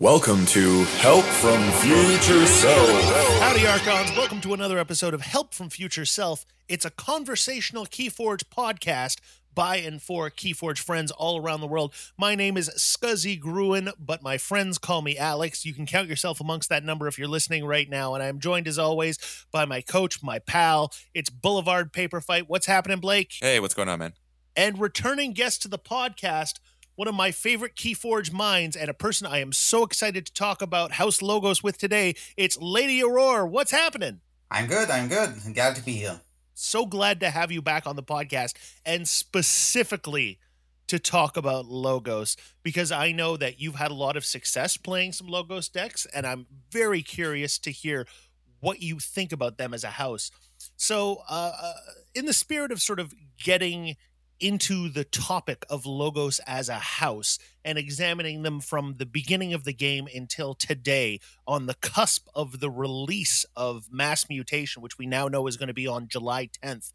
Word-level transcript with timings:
Welcome 0.00 0.44
to 0.46 0.82
Help 0.98 1.24
from 1.24 1.62
Future 1.74 2.44
Self. 2.46 3.40
Howdy, 3.40 3.64
Archons. 3.64 4.10
Welcome 4.16 4.40
to 4.40 4.52
another 4.52 4.76
episode 4.76 5.14
of 5.14 5.20
Help 5.20 5.54
from 5.54 5.70
Future 5.70 6.04
Self. 6.04 6.44
It's 6.66 6.84
a 6.84 6.90
conversational 6.90 7.86
Keyforge 7.86 8.42
podcast 8.46 9.20
by 9.54 9.76
and 9.76 10.02
for 10.02 10.30
Keyforge 10.30 10.78
friends 10.78 11.12
all 11.12 11.40
around 11.40 11.60
the 11.60 11.68
world. 11.68 11.94
My 12.18 12.34
name 12.34 12.56
is 12.56 12.70
Scuzzy 12.70 13.38
Gruen, 13.38 13.90
but 13.96 14.20
my 14.20 14.36
friends 14.36 14.78
call 14.78 15.00
me 15.00 15.16
Alex. 15.16 15.64
You 15.64 15.72
can 15.72 15.86
count 15.86 16.08
yourself 16.08 16.40
amongst 16.40 16.70
that 16.70 16.82
number 16.82 17.06
if 17.06 17.16
you're 17.16 17.28
listening 17.28 17.64
right 17.64 17.88
now. 17.88 18.14
And 18.14 18.22
I'm 18.24 18.40
joined, 18.40 18.66
as 18.66 18.80
always, 18.80 19.46
by 19.52 19.64
my 19.64 19.80
coach, 19.80 20.24
my 20.24 20.40
pal. 20.40 20.92
It's 21.14 21.30
Boulevard 21.30 21.92
Paper 21.92 22.20
Fight. 22.20 22.48
What's 22.48 22.66
happening, 22.66 22.98
Blake? 22.98 23.34
Hey, 23.40 23.60
what's 23.60 23.74
going 23.74 23.88
on, 23.88 24.00
man? 24.00 24.14
And 24.56 24.80
returning 24.80 25.34
guest 25.34 25.62
to 25.62 25.68
the 25.68 25.78
podcast, 25.78 26.58
one 26.96 27.08
of 27.08 27.14
my 27.14 27.30
favorite 27.30 27.74
Keyforge 27.74 28.32
minds 28.32 28.76
and 28.76 28.88
a 28.88 28.94
person 28.94 29.26
I 29.26 29.38
am 29.38 29.52
so 29.52 29.82
excited 29.82 30.26
to 30.26 30.32
talk 30.32 30.62
about 30.62 30.92
House 30.92 31.20
Logos 31.20 31.62
with 31.62 31.78
today. 31.78 32.14
It's 32.36 32.56
Lady 32.60 33.02
Aurora. 33.02 33.46
What's 33.46 33.72
happening? 33.72 34.20
I'm 34.50 34.66
good. 34.66 34.90
I'm 34.90 35.08
good. 35.08 35.30
I'm 35.44 35.52
glad 35.52 35.74
to 35.76 35.84
be 35.84 35.92
here. 35.92 36.20
So 36.54 36.86
glad 36.86 37.18
to 37.20 37.30
have 37.30 37.50
you 37.50 37.60
back 37.60 37.86
on 37.86 37.96
the 37.96 38.02
podcast 38.02 38.54
and 38.86 39.08
specifically 39.08 40.38
to 40.86 40.98
talk 40.98 41.36
about 41.36 41.66
logos 41.66 42.36
because 42.62 42.92
I 42.92 43.10
know 43.10 43.36
that 43.38 43.58
you've 43.58 43.74
had 43.74 43.90
a 43.90 43.94
lot 43.94 44.16
of 44.16 44.24
success 44.24 44.76
playing 44.76 45.12
some 45.12 45.26
logos 45.26 45.68
decks 45.68 46.06
and 46.14 46.26
I'm 46.26 46.46
very 46.70 47.02
curious 47.02 47.58
to 47.60 47.70
hear 47.72 48.06
what 48.60 48.80
you 48.80 49.00
think 49.00 49.32
about 49.32 49.58
them 49.58 49.74
as 49.74 49.82
a 49.82 49.90
house. 49.90 50.30
So, 50.76 51.22
uh, 51.28 51.52
uh, 51.60 51.72
in 52.14 52.26
the 52.26 52.32
spirit 52.32 52.70
of 52.70 52.80
sort 52.80 53.00
of 53.00 53.12
getting 53.42 53.96
into 54.44 54.90
the 54.90 55.04
topic 55.04 55.64
of 55.70 55.86
logos 55.86 56.38
as 56.46 56.68
a 56.68 56.74
house 56.74 57.38
and 57.64 57.78
examining 57.78 58.42
them 58.42 58.60
from 58.60 58.96
the 58.98 59.06
beginning 59.06 59.54
of 59.54 59.64
the 59.64 59.72
game 59.72 60.06
until 60.14 60.54
today 60.54 61.18
on 61.46 61.64
the 61.64 61.72
cusp 61.80 62.28
of 62.34 62.60
the 62.60 62.68
release 62.68 63.46
of 63.56 63.86
mass 63.90 64.28
mutation 64.28 64.82
which 64.82 64.98
we 64.98 65.06
now 65.06 65.28
know 65.28 65.46
is 65.46 65.56
going 65.56 65.68
to 65.68 65.72
be 65.72 65.86
on 65.86 66.08
july 66.08 66.46
10th 66.62 66.92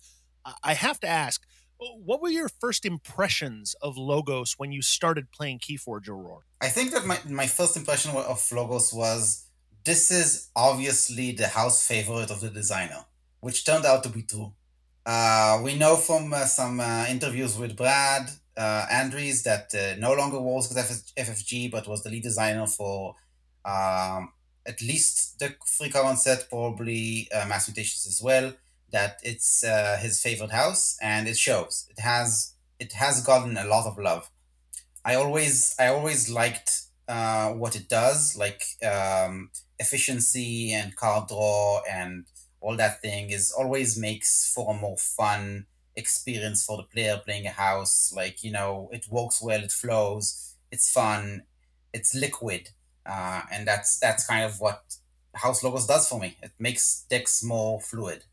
i 0.63 0.75
have 0.75 0.99
to 0.99 1.07
ask 1.07 1.47
uh, 1.81 1.85
what 2.05 2.21
were 2.21 2.29
your 2.29 2.49
first 2.49 2.85
impressions 2.85 3.73
of 3.81 3.97
logos 3.97 4.53
when 4.59 4.71
you 4.71 4.83
started 4.83 5.31
playing 5.31 5.57
keyforge 5.57 6.07
aurora? 6.07 6.43
I 6.61 6.67
think 6.67 6.91
that 6.91 7.05
my, 7.05 7.17
my 7.27 7.47
first 7.47 7.77
impression 7.77 8.11
of 8.11 8.47
logos 8.51 8.93
was 8.93 9.45
this 9.85 10.11
is 10.11 10.49
obviously 10.55 11.31
the 11.31 11.47
house 11.47 11.87
favorite 11.87 12.29
of 12.29 12.41
the 12.41 12.49
designer 12.49 13.05
which 13.39 13.65
turned 13.65 13.85
out 13.85 14.03
to 14.03 14.09
be 14.09 14.21
true 14.21 14.53
uh, 15.05 15.59
we 15.63 15.75
know 15.75 15.95
from 15.95 16.33
uh, 16.33 16.45
some 16.45 16.79
uh, 16.79 17.05
interviews 17.09 17.57
with 17.57 17.75
Brad 17.75 18.29
uh, 18.57 18.85
Andres 18.91 19.43
that 19.43 19.73
uh, 19.73 19.99
no 19.99 20.13
longer 20.13 20.39
works 20.39 20.69
with 20.69 20.77
FFG, 21.17 21.71
but 21.71 21.87
was 21.87 22.03
the 22.03 22.09
lead 22.09 22.23
designer 22.23 22.67
for 22.67 23.15
um, 23.65 24.33
at 24.65 24.81
least 24.81 25.39
the 25.39 25.55
free 25.65 25.89
common 25.89 26.17
set, 26.17 26.49
probably 26.49 27.27
Mass 27.31 27.67
Mutations 27.67 28.05
as 28.07 28.21
well. 28.21 28.53
That 28.91 29.19
it's 29.23 29.63
his 29.99 30.19
favorite 30.21 30.51
house, 30.51 30.97
and 31.01 31.27
it 31.27 31.37
shows. 31.37 31.87
It 31.91 32.01
has 32.01 32.55
it 32.79 32.93
has 32.93 33.23
gotten 33.23 33.55
a 33.55 33.65
lot 33.65 33.85
of 33.85 33.99
love. 33.99 34.31
I 35.05 35.13
always 35.15 35.75
I 35.79 35.87
always 35.87 36.29
liked 36.29 36.81
what 37.07 37.75
it 37.75 37.87
does, 37.87 38.35
like 38.35 38.63
um, 38.83 39.51
efficiency 39.77 40.73
and 40.73 40.95
card 40.95 41.27
draw 41.27 41.81
and 41.89 42.25
all 42.61 42.75
that 42.77 43.01
thing 43.01 43.29
is 43.29 43.51
always 43.51 43.97
makes 43.97 44.51
for 44.53 44.73
a 44.73 44.77
more 44.77 44.97
fun 44.97 45.65
experience 45.95 46.65
for 46.65 46.77
the 46.77 46.83
player 46.83 47.21
playing 47.23 47.45
a 47.45 47.51
house. 47.51 48.13
Like, 48.15 48.43
you 48.43 48.51
know, 48.51 48.89
it 48.91 49.05
works 49.09 49.41
well, 49.41 49.63
it 49.63 49.71
flows, 49.71 50.55
it's 50.71 50.91
fun, 50.91 51.43
it's 51.93 52.15
liquid. 52.15 52.69
Uh, 53.05 53.41
and 53.51 53.67
that's 53.67 53.99
that's 53.99 54.25
kind 54.27 54.45
of 54.45 54.59
what 54.59 54.97
House 55.33 55.63
Logos 55.63 55.87
does 55.87 56.07
for 56.07 56.19
me. 56.19 56.37
It 56.43 56.51
makes 56.59 57.05
decks 57.09 57.43
more 57.43 57.79
fluid. 57.79 58.25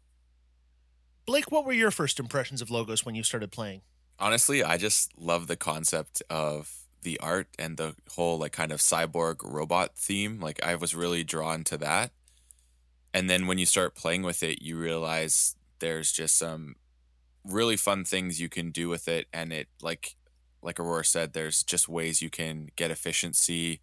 Blake, 1.24 1.50
what 1.50 1.64
were 1.64 1.72
your 1.72 1.90
first 1.90 2.20
impressions 2.20 2.62
of 2.62 2.70
logos 2.70 3.04
when 3.04 3.14
you 3.14 3.22
started 3.22 3.50
playing? 3.50 3.80
Honestly, 4.18 4.62
I 4.62 4.76
just 4.76 5.10
love 5.18 5.46
the 5.46 5.56
concept 5.56 6.22
of 6.30 6.86
the 7.02 7.18
art 7.20 7.48
and 7.58 7.76
the 7.76 7.94
whole 8.12 8.38
like 8.38 8.52
kind 8.52 8.72
of 8.72 8.80
cyborg 8.80 9.36
robot 9.42 9.96
theme. 9.96 10.40
Like 10.40 10.62
I 10.64 10.74
was 10.76 10.94
really 10.94 11.24
drawn 11.24 11.64
to 11.64 11.76
that 11.78 12.12
and 13.16 13.30
then 13.30 13.46
when 13.46 13.56
you 13.56 13.64
start 13.64 13.96
playing 13.96 14.22
with 14.22 14.42
it 14.42 14.60
you 14.60 14.76
realize 14.76 15.56
there's 15.78 16.12
just 16.12 16.36
some 16.38 16.76
really 17.44 17.76
fun 17.76 18.04
things 18.04 18.40
you 18.40 18.48
can 18.48 18.70
do 18.70 18.88
with 18.88 19.08
it. 19.08 19.26
And 19.32 19.52
it 19.52 19.68
like 19.80 20.16
like 20.62 20.80
aurora 20.80 21.04
said 21.04 21.32
there's 21.32 21.62
just 21.62 21.88
ways 21.88 22.20
you 22.22 22.30
can 22.30 22.68
get 22.76 22.90
efficiency 22.90 23.80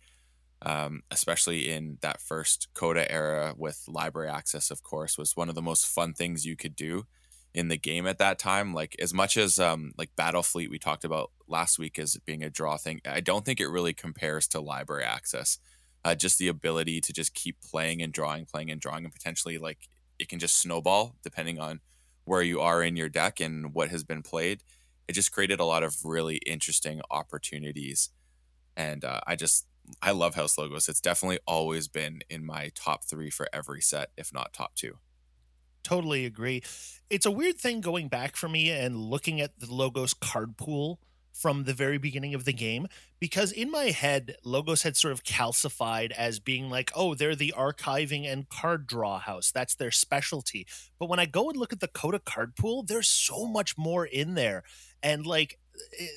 um, 0.62 1.02
especially 1.12 1.70
in 1.70 1.98
that 2.02 2.22
first 2.22 2.68
coda 2.74 3.10
era 3.12 3.54
with 3.58 3.84
library 3.88 4.30
access 4.30 4.72
of 4.72 4.84
course 4.84 5.18
was 5.18 5.36
one 5.36 5.50
of 5.50 5.56
the 5.56 5.62
most 5.62 5.88
fun 5.88 6.14
things 6.14 6.46
you 6.46 6.56
could 6.56 6.76
do 6.76 7.06
in 7.54 7.68
the 7.68 7.78
game 7.78 8.08
at 8.08 8.18
that 8.18 8.40
time. 8.40 8.74
Like 8.74 8.96
as 9.00 9.14
much 9.14 9.38
as 9.38 9.60
um, 9.60 9.94
like 9.98 10.16
battlefleet 10.16 10.70
we 10.70 10.80
talked 10.80 11.06
about 11.06 11.32
last 11.48 11.78
week 11.80 12.00
as 12.00 12.18
being 12.26 12.44
a 12.44 12.50
draw 12.50 12.78
thing 12.78 13.00
i 13.06 13.20
don't 13.20 13.46
think 13.46 13.60
it 13.60 13.68
really 13.68 13.94
compares 13.94 14.48
to 14.48 14.60
library 14.60 15.04
access 15.04 15.60
uh, 16.06 16.16
just 16.16 16.38
the 16.38 16.48
ability 16.48 17.02
to 17.02 17.14
just 17.14 17.34
keep 17.34 17.58
playing 17.62 18.02
and 18.02 18.12
drawing, 18.14 18.46
playing 18.46 18.70
and 18.70 18.82
drawing, 18.82 19.06
and 19.06 19.14
potentially 19.14 19.58
like 19.58 19.88
it 20.20 20.28
can 20.30 20.40
just 20.40 20.58
snowball 20.58 21.16
depending 21.24 21.60
on 21.60 21.80
where 22.26 22.42
you 22.42 22.60
are 22.62 22.82
in 22.84 22.96
your 22.96 23.10
deck 23.10 23.40
and 23.40 23.74
what 23.74 23.90
has 23.90 24.04
been 24.04 24.22
played. 24.22 24.64
It 25.08 25.14
just 25.14 25.32
created 25.32 25.60
a 25.60 25.66
lot 25.66 25.84
of 25.84 25.98
really 26.04 26.38
interesting 26.38 27.02
opportunities, 27.12 28.10
and 28.76 29.04
uh, 29.04 29.22
I 29.28 29.36
just 29.36 29.66
I 30.02 30.12
love 30.12 30.36
House 30.36 30.58
Logos. 30.58 30.88
It's 30.88 31.02
definitely 31.02 31.40
always 31.46 31.88
been 31.88 32.22
in 32.30 32.46
my 32.46 32.72
top 32.74 33.04
three 33.06 33.30
for 33.30 33.48
every 33.54 33.82
set, 33.82 34.12
if 34.18 34.34
not 34.34 34.54
top 34.54 34.76
two. 34.76 34.98
Totally 35.84 36.26
agree. 36.26 36.64
It's 37.10 37.26
a 37.26 37.32
weird 37.32 37.58
thing 37.58 37.82
going 37.82 38.08
back 38.08 38.38
for 38.38 38.48
me 38.48 38.72
and 38.72 38.98
looking 38.98 39.42
at 39.42 39.60
the 39.60 39.74
Logos 39.74 40.14
card 40.14 40.56
pool 40.56 41.00
from 41.34 41.64
the 41.64 41.74
very 41.74 41.98
beginning 41.98 42.34
of 42.34 42.46
the 42.46 42.54
game 42.54 42.88
because 43.20 43.52
in 43.52 43.72
my 43.72 43.86
head 43.86 44.36
logos 44.46 44.84
had 44.84 44.96
sort 44.96 45.12
of 45.12 45.24
calcified 45.24 46.12
as 46.12 46.40
being 46.40 46.70
like 46.70 46.92
oh 46.96 47.16
they're 47.16 47.36
the 47.36 47.54
archiving 47.58 48.32
and 48.32 48.48
card 48.50 48.88
draw 48.88 49.20
house. 49.20 49.52
That's 49.52 49.76
their 49.76 49.92
specialty. 49.92 50.68
But 51.00 51.10
when 51.10 51.20
i 51.20 51.26
go 51.26 51.50
and 51.50 51.58
look 51.58 51.74
at 51.74 51.80
the 51.80 51.88
coda 51.88 52.20
card 52.20 52.56
pool 52.56 52.84
there's 52.84 53.10
so 53.10 53.46
much 53.46 53.78
more 53.78 54.06
in 54.06 54.36
there. 54.36 54.64
And 55.02 55.26
like 55.26 55.60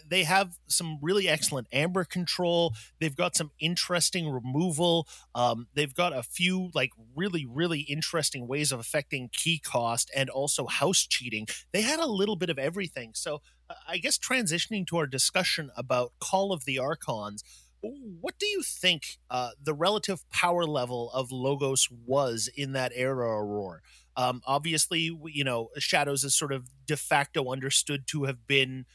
they 0.09 0.25
have 0.25 0.59
some 0.66 0.99
really 1.03 1.28
excellent 1.28 1.66
amber 1.72 2.04
control. 2.04 2.75
They've 3.00 3.16
got 3.16 3.37
some 3.37 3.50
interesting 3.59 4.31
removal. 4.31 5.09
Um, 5.34 5.69
they've 5.75 5.94
got 5.94 6.12
a 6.12 6.22
few 6.22 6.71
like 6.75 6.91
really 7.15 7.47
really 7.47 7.81
interesting 7.81 8.47
ways 8.47 8.72
of 8.72 8.81
affecting 8.81 9.31
key 9.32 9.59
cost 9.59 10.10
and 10.15 10.31
also 10.31 10.66
house 10.66 11.06
cheating. 11.06 11.47
They 11.72 11.82
had 11.82 12.00
a 12.00 12.06
little 12.06 12.37
bit 12.37 12.50
of 12.50 12.59
everything. 12.59 13.12
So 13.15 13.43
I 13.88 13.99
guess 13.99 14.19
transitioning 14.19 14.87
to 14.88 14.99
our 14.99 15.06
discussion 15.06 15.71
about 15.77 16.12
Call 16.21 16.53
of 16.53 16.65
the 16.65 16.78
Archons, 16.78 17.43
what 17.81 18.38
do 18.38 18.47
you 18.47 18.62
think 18.62 19.19
uh, 19.31 19.50
the 19.62 19.75
relative 19.75 20.28
power 20.31 20.65
level 20.65 21.10
of 21.12 21.31
Logos 21.31 21.88
was 21.91 22.48
in 22.54 22.72
that 22.72 22.93
era, 22.94 23.28
Aurora? 23.28 23.81
Um, 24.16 24.41
obviously, 24.47 25.10
you 25.27 25.44
know, 25.44 25.69
Shadows 25.78 26.25
is 26.25 26.34
sort 26.34 26.53
of 26.53 26.71
de 26.87 26.97
facto 26.97 27.53
understood 27.53 28.06
to 28.09 28.25
have 28.25 28.47
been, 28.47 28.87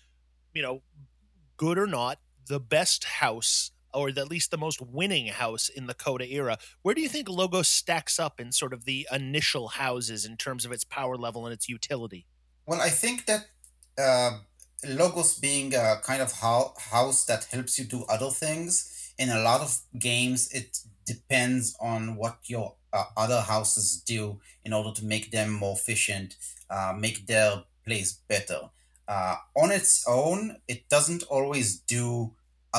you 0.54 0.62
know, 0.62 0.82
good 1.58 1.78
or 1.78 1.88
not, 1.88 2.20
the 2.48 2.60
best 2.60 3.04
house 3.06 3.72
or 3.94 4.08
at 4.08 4.30
least 4.30 4.52
the 4.52 4.58
most 4.58 4.82
winning 4.82 5.28
house 5.28 5.68
in 5.68 5.86
the 5.86 5.94
Coda 5.94 6.26
era. 6.26 6.58
Where 6.82 6.96
do 6.96 7.02
you 7.02 7.10
think 7.10 7.28
Logos 7.28 7.68
stacks 7.68 8.20
up 8.20 8.40
in 8.40 8.54
sort 8.54 8.74
of 8.74 8.86
the 8.86 9.06
initial 9.12 9.68
houses 9.68 10.26
in 10.26 10.38
terms 10.38 10.66
of 10.66 10.72
its 10.72 10.86
power 10.86 11.18
level 11.18 11.46
and 11.46 11.54
its 11.54 11.68
utility? 11.68 12.26
Well, 12.66 12.80
I 12.80 12.90
think 12.90 13.26
that 13.26 13.48
uh, 13.98 14.40
logos 14.88 15.40
being 15.40 15.74
a 15.76 15.98
kind 16.04 16.22
of 16.22 16.32
ho- 16.32 16.74
house 16.78 17.26
that 17.26 17.46
helps 17.46 17.78
you 17.78 17.86
do 17.86 18.04
other 18.10 18.30
things 18.30 19.14
in 19.18 19.30
a 19.30 19.40
lot 19.40 19.62
of 19.62 19.80
games 20.00 20.52
it 20.52 20.80
depends 21.06 21.76
on 21.80 22.16
what 22.16 22.38
your 22.46 22.76
uh, 22.94 23.04
other 23.16 23.42
houses 23.42 24.02
do 24.06 24.40
in 24.66 24.74
order 24.74 24.92
to 24.92 25.06
make 25.06 25.32
them 25.32 25.52
more 25.52 25.76
efficient 25.78 26.36
uh, 26.70 26.94
make 26.98 27.28
their 27.28 27.64
place 27.86 28.14
better 28.28 28.70
uh, 29.14 29.36
on 29.64 29.70
its 29.80 29.94
own 30.08 30.40
it 30.74 30.82
doesn't 30.96 31.24
always 31.36 31.68
do 31.98 32.06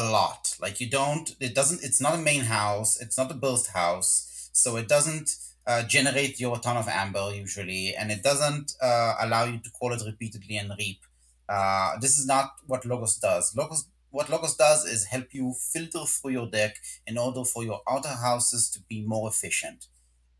a 0.00 0.02
lot 0.16 0.42
like 0.64 0.76
you 0.82 0.88
don't 0.98 1.26
it 1.46 1.54
doesn't 1.58 1.80
it's 1.86 2.00
not 2.06 2.14
a 2.18 2.26
main 2.30 2.44
house 2.58 2.90
it's 3.02 3.18
not 3.20 3.30
a 3.30 3.40
built 3.44 3.66
house 3.80 4.12
so 4.52 4.68
it 4.76 4.88
doesn't 4.88 5.28
uh, 5.66 5.82
generate 5.96 6.40
your 6.44 6.56
ton 6.58 6.76
of 6.82 6.88
amber 6.88 7.26
usually 7.44 7.84
and 7.98 8.10
it 8.10 8.22
doesn't 8.22 8.68
uh, 8.88 9.14
allow 9.24 9.44
you 9.44 9.58
to 9.58 9.70
call 9.78 9.92
it 9.92 10.02
repeatedly 10.12 10.56
and 10.56 10.72
reap 10.78 11.00
uh, 11.48 11.98
this 12.00 12.18
is 12.18 12.26
not 12.26 12.52
what 12.66 12.86
Logos 12.86 13.18
does. 13.18 13.54
Logos 13.54 13.86
what 14.10 14.28
Logos 14.28 14.56
does 14.56 14.84
is 14.84 15.06
help 15.06 15.32
you 15.32 15.54
filter 15.72 16.04
through 16.04 16.32
your 16.32 16.46
deck 16.46 16.76
in 17.06 17.16
order 17.16 17.44
for 17.44 17.64
your 17.64 17.80
outer 17.88 18.10
houses 18.10 18.68
to 18.70 18.80
be 18.88 19.02
more 19.02 19.28
efficient. 19.28 19.86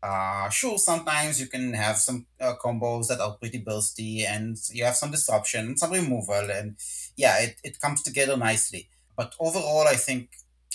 Uh, 0.03 0.49
sure, 0.49 0.77
sometimes 0.77 1.39
you 1.39 1.47
can 1.47 1.73
have 1.73 1.97
some 1.97 2.25
uh, 2.41 2.53
combos 2.61 3.07
that 3.07 3.21
are 3.21 3.37
pretty 3.37 3.61
bursty 3.63 4.27
and 4.27 4.57
you 4.71 4.83
have 4.83 4.97
some 4.97 5.11
disruption, 5.11 5.65
and 5.67 5.79
some 5.79 5.91
removal, 5.91 6.51
and 6.51 6.75
yeah, 7.15 7.39
it, 7.39 7.55
it 7.63 7.79
comes 7.79 8.03
together 8.03 8.35
nicely. 8.35 8.89
But 9.15 9.33
overall, 9.39 9.87
I 9.87 9.95
think 9.95 10.31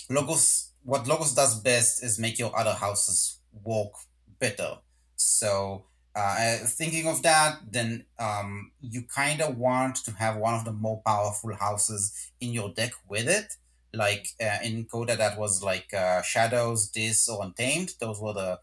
Logos 0.08 0.70
what 0.82 1.06
Logos 1.06 1.34
does 1.34 1.60
best 1.60 2.02
is 2.02 2.18
make 2.18 2.38
your 2.38 2.58
other 2.58 2.72
houses 2.72 3.38
work 3.62 3.92
better. 4.40 4.78
So 5.16 5.84
uh, 6.14 6.56
thinking 6.64 7.06
of 7.06 7.22
that, 7.22 7.58
then 7.70 8.06
um, 8.18 8.72
you 8.80 9.02
kind 9.02 9.42
of 9.42 9.58
want 9.58 9.96
to 10.06 10.12
have 10.12 10.36
one 10.36 10.54
of 10.54 10.64
the 10.64 10.72
more 10.72 11.02
powerful 11.04 11.54
houses 11.54 12.30
in 12.40 12.54
your 12.54 12.70
deck 12.70 12.92
with 13.06 13.28
it. 13.28 13.56
Like 13.92 14.28
uh, 14.40 14.58
in 14.64 14.86
Coda, 14.86 15.16
that 15.16 15.38
was 15.38 15.62
like 15.62 15.92
uh, 15.92 16.22
Shadows, 16.22 16.88
Dis, 16.88 17.28
or 17.28 17.44
Untamed. 17.44 17.92
Those 18.00 18.20
were 18.20 18.32
the 18.32 18.58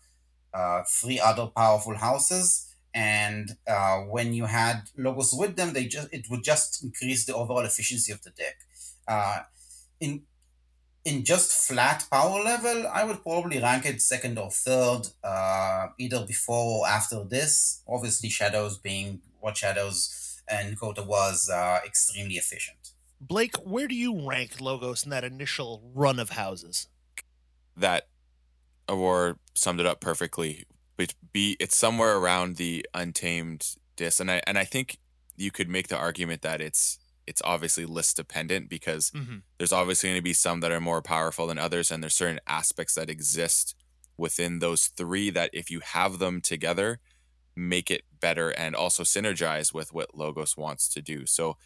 uh, 0.55 0.83
three 0.87 1.19
other 1.19 1.47
powerful 1.47 1.95
houses. 1.95 2.73
And 2.93 3.57
uh, 3.67 3.97
when 4.15 4.33
you 4.33 4.45
had 4.45 4.83
logos 4.97 5.35
with 5.37 5.57
them, 5.57 5.73
they 5.73 5.85
just 5.85 6.07
it 6.13 6.27
would 6.29 6.43
just 6.43 6.81
increase 6.83 7.25
the 7.25 7.35
overall 7.35 7.65
efficiency 7.65 8.11
of 8.13 8.21
the 8.23 8.29
deck. 8.29 8.55
Uh, 9.07 9.39
in 9.99 10.23
in 11.03 11.23
just 11.23 11.67
flat 11.67 12.07
power 12.09 12.41
level, 12.41 12.87
I 12.87 13.03
would 13.03 13.21
probably 13.21 13.59
rank 13.59 13.85
it 13.85 14.01
second 14.01 14.39
or 14.39 14.49
third, 14.49 15.01
uh, 15.23 15.87
either 15.99 16.25
before 16.25 16.79
or 16.79 16.87
after 16.87 17.23
this. 17.23 17.83
Obviously, 17.87 18.29
Shadows 18.29 18.77
being 18.77 19.21
what 19.39 19.57
Shadows 19.57 20.41
and 20.47 20.79
Coda 20.79 21.03
was 21.03 21.49
uh, 21.49 21.79
extremely 21.85 22.35
efficient. 22.35 22.93
Blake, 23.21 23.55
where 23.57 23.87
do 23.87 23.95
you 23.95 24.27
rank 24.27 24.61
Logos 24.61 25.03
in 25.03 25.09
that 25.11 25.23
initial 25.23 25.91
run 25.93 26.19
of 26.19 26.31
houses? 26.31 26.87
That 27.75 28.07
Aurora 28.89 29.37
summed 29.55 29.79
it 29.79 29.85
up 29.85 29.99
perfectly. 30.01 30.65
But 30.97 31.13
be 31.33 31.57
it's 31.59 31.75
somewhere 31.75 32.17
around 32.17 32.55
the 32.57 32.85
untamed 32.93 33.75
Dis, 33.97 34.19
and 34.19 34.29
I 34.31 34.41
and 34.47 34.57
I 34.57 34.65
think 34.65 34.97
you 35.35 35.51
could 35.51 35.69
make 35.69 35.87
the 35.89 35.97
argument 35.97 36.41
that 36.43 36.61
it's 36.61 36.97
it's 37.27 37.41
obviously 37.43 37.85
list 37.85 38.17
dependent 38.17 38.69
because 38.69 39.09
Mhm. 39.11 39.41
there's 39.57 39.71
obviously 39.73 40.09
going 40.09 40.19
to 40.19 40.23
be 40.23 40.33
some 40.33 40.59
that 40.59 40.71
are 40.71 40.79
more 40.79 41.01
powerful 41.01 41.47
than 41.47 41.57
others 41.57 41.89
and 41.91 42.03
there's 42.03 42.13
certain 42.13 42.39
aspects 42.45 42.93
that 42.95 43.09
exist 43.09 43.73
within 44.15 44.59
those 44.59 44.87
three 44.87 45.29
that 45.31 45.49
if 45.51 45.71
you 45.71 45.79
have 45.79 46.19
them 46.19 46.39
together 46.39 46.99
make 47.55 47.89
it 47.89 48.03
better 48.19 48.49
and 48.51 48.75
also 48.75 49.03
synergize 49.03 49.73
with 49.73 49.91
what 49.93 50.15
logos 50.15 50.55
wants 50.55 50.87
to 50.89 51.01
do 51.01 51.25
so 51.25 51.57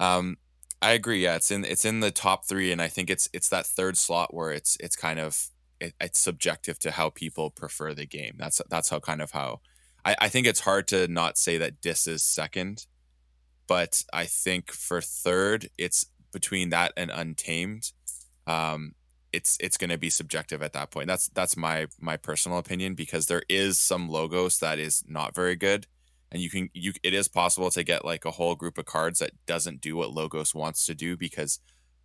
um 0.00 0.36
i 0.82 0.90
agree 0.92 1.22
yeah 1.22 1.36
it's 1.36 1.50
in 1.50 1.64
it's 1.64 1.84
in 1.84 2.00
the 2.00 2.10
top 2.10 2.44
three 2.46 2.70
and 2.70 2.82
i 2.82 2.88
think 2.88 3.08
it's 3.10 3.28
it's 3.32 3.48
that 3.48 3.66
third 3.66 3.96
slot 3.96 4.34
where 4.34 4.50
it's 4.52 4.76
it's 4.80 4.96
kind 4.96 5.18
of 5.18 5.48
it, 5.80 5.94
it's 6.00 6.20
subjective 6.20 6.78
to 6.78 6.90
how 6.92 7.10
people 7.10 7.50
prefer 7.50 7.94
the 7.94 8.06
game 8.06 8.34
that's 8.38 8.60
that's 8.68 8.90
how 8.90 9.00
kind 9.00 9.22
of 9.22 9.32
how 9.32 9.60
I, 10.04 10.16
I 10.22 10.28
think 10.28 10.46
it's 10.46 10.60
hard 10.60 10.88
to 10.88 11.08
not 11.08 11.38
say 11.38 11.58
that 11.58 11.80
dis 11.80 12.06
is 12.06 12.22
second 12.22 12.86
but 13.70 14.02
I 14.12 14.24
think 14.24 14.72
for 14.72 15.00
third, 15.00 15.70
it's 15.78 16.06
between 16.32 16.70
that 16.70 16.92
and 16.96 17.08
Untamed. 17.08 17.92
Um, 18.44 18.96
it's 19.32 19.56
it's 19.60 19.76
going 19.76 19.90
to 19.90 19.96
be 19.96 20.10
subjective 20.10 20.60
at 20.60 20.72
that 20.72 20.90
point. 20.90 21.06
That's 21.06 21.28
that's 21.28 21.56
my 21.56 21.86
my 22.00 22.16
personal 22.16 22.58
opinion 22.58 22.96
because 22.96 23.26
there 23.26 23.44
is 23.48 23.78
some 23.78 24.08
logos 24.08 24.58
that 24.58 24.80
is 24.80 25.04
not 25.06 25.36
very 25.36 25.54
good, 25.54 25.86
and 26.32 26.42
you 26.42 26.50
can 26.50 26.68
you 26.74 26.94
it 27.04 27.14
is 27.14 27.28
possible 27.28 27.70
to 27.70 27.84
get 27.84 28.04
like 28.04 28.24
a 28.24 28.32
whole 28.32 28.56
group 28.56 28.76
of 28.76 28.86
cards 28.86 29.20
that 29.20 29.30
doesn't 29.46 29.80
do 29.80 29.94
what 29.94 30.10
logos 30.10 30.52
wants 30.52 30.84
to 30.86 30.94
do 30.96 31.16
because 31.16 31.60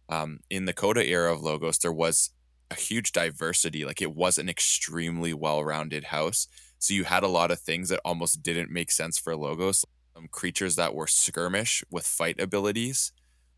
um, 0.08 0.42
in 0.52 0.66
the 0.66 0.74
Coda 0.74 1.04
era 1.04 1.34
of 1.34 1.42
logos 1.42 1.80
there 1.80 1.92
was 1.92 2.30
a 2.72 2.76
huge 2.76 3.12
diversity. 3.12 3.86
Like 3.86 4.02
it 4.02 4.16
was 4.16 4.38
an 4.38 4.50
extremely 4.50 5.34
well 5.34 5.64
rounded 5.64 6.06
house, 6.06 6.48
so 6.80 6.94
you 6.94 7.06
had 7.06 7.24
a 7.24 7.28
lot 7.28 7.52
of 7.52 7.60
things 7.60 7.90
that 7.90 8.02
almost 8.06 8.44
didn't 8.44 8.72
make 8.72 8.92
sense 8.92 9.18
for 9.18 9.36
logos 9.36 9.86
um, 10.16 10.28
creatures 10.30 10.76
that 10.76 10.96
were 10.96 11.08
skirmish 11.08 11.84
with 11.90 12.06
fight 12.06 12.40
abilities 12.40 13.12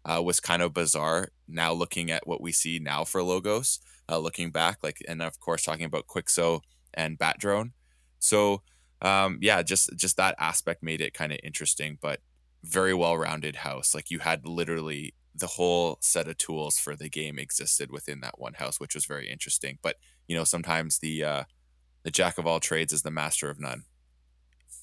uh, 0.05 0.21
was 0.21 0.39
kind 0.39 0.61
of 0.61 0.73
bizarre. 0.73 1.29
Now 1.47 1.73
looking 1.73 2.11
at 2.11 2.27
what 2.27 2.41
we 2.41 2.51
see 2.51 2.79
now 2.79 3.03
for 3.03 3.21
logos, 3.23 3.79
uh, 4.09 4.17
looking 4.17 4.51
back, 4.51 4.79
like 4.83 5.03
and 5.07 5.21
of 5.21 5.39
course 5.39 5.63
talking 5.63 5.85
about 5.85 6.07
Quixo 6.07 6.61
and 6.93 7.17
Bat 7.17 7.37
Drone. 7.39 7.73
So 8.19 8.61
um, 9.01 9.37
yeah, 9.41 9.61
just 9.61 9.95
just 9.95 10.17
that 10.17 10.35
aspect 10.39 10.81
made 10.81 11.01
it 11.01 11.13
kind 11.13 11.31
of 11.31 11.39
interesting, 11.43 11.97
but 12.01 12.21
very 12.63 12.93
well 12.93 13.17
rounded 13.17 13.57
house. 13.57 13.93
Like 13.93 14.09
you 14.09 14.19
had 14.19 14.47
literally 14.47 15.13
the 15.37 15.47
whole 15.47 15.97
set 16.01 16.27
of 16.27 16.37
tools 16.37 16.77
for 16.79 16.95
the 16.95 17.09
game 17.09 17.37
existed 17.37 17.91
within 17.91 18.21
that 18.21 18.39
one 18.39 18.55
house, 18.55 18.79
which 18.79 18.95
was 18.95 19.05
very 19.05 19.29
interesting. 19.29 19.77
But 19.81 19.97
you 20.27 20.35
know, 20.35 20.43
sometimes 20.43 20.99
the 20.99 21.23
uh, 21.23 21.43
the 22.03 22.11
jack 22.11 22.37
of 22.37 22.47
all 22.47 22.59
trades 22.59 22.93
is 22.93 23.01
the 23.01 23.11
master 23.11 23.49
of 23.49 23.59
none. 23.59 23.83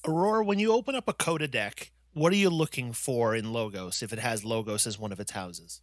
Aurora, 0.07 0.45
when 0.45 0.59
you 0.59 0.71
open 0.71 0.95
up 0.95 1.07
a 1.07 1.13
Coda 1.13 1.47
deck, 1.47 1.91
what 2.13 2.31
are 2.31 2.37
you 2.37 2.49
looking 2.49 2.93
for 2.93 3.35
in 3.35 3.51
Logos 3.51 4.03
if 4.03 4.13
it 4.13 4.19
has 4.19 4.45
Logos 4.45 4.87
as 4.87 4.99
one 4.99 5.11
of 5.11 5.19
its 5.19 5.31
houses? 5.31 5.81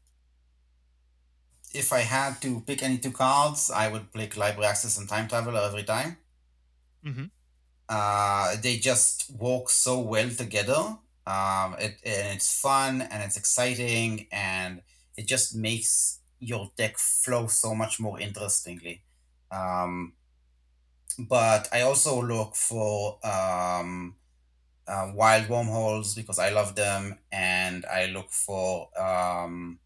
If 1.74 1.92
I 1.92 2.00
had 2.00 2.40
to 2.42 2.60
pick 2.60 2.82
any 2.82 2.98
two 2.98 3.12
cards, 3.12 3.70
I 3.70 3.88
would 3.88 4.12
pick 4.12 4.36
Library 4.36 4.68
Access 4.68 4.98
and 4.98 5.08
Time 5.08 5.26
Traveler 5.28 5.60
every 5.60 5.84
time. 5.84 6.18
Mm-hmm. 7.04 7.24
Uh, 7.88 8.56
they 8.62 8.76
just 8.76 9.30
work 9.30 9.68
so 9.68 10.00
well 10.00 10.30
together. 10.30 10.98
Um, 11.26 11.76
it, 11.78 11.98
and 12.04 12.36
it's 12.36 12.60
fun 12.60 13.02
and 13.02 13.22
it's 13.22 13.36
exciting 13.36 14.26
and 14.32 14.82
it 15.16 15.26
just 15.26 15.54
makes 15.54 16.18
your 16.40 16.70
deck 16.76 16.98
flow 16.98 17.46
so 17.46 17.74
much 17.74 18.00
more 18.00 18.18
interestingly. 18.20 19.02
Um, 19.50 20.14
but 21.18 21.68
I 21.72 21.82
also 21.82 22.22
look 22.22 22.56
for 22.56 23.18
um, 23.24 24.16
uh, 24.86 25.12
wild 25.14 25.48
wormholes 25.48 26.14
because 26.14 26.38
I 26.38 26.50
love 26.50 26.74
them, 26.74 27.18
and 27.30 27.84
I 27.86 28.06
look 28.06 28.30
for 28.30 28.88
um, 29.00 29.78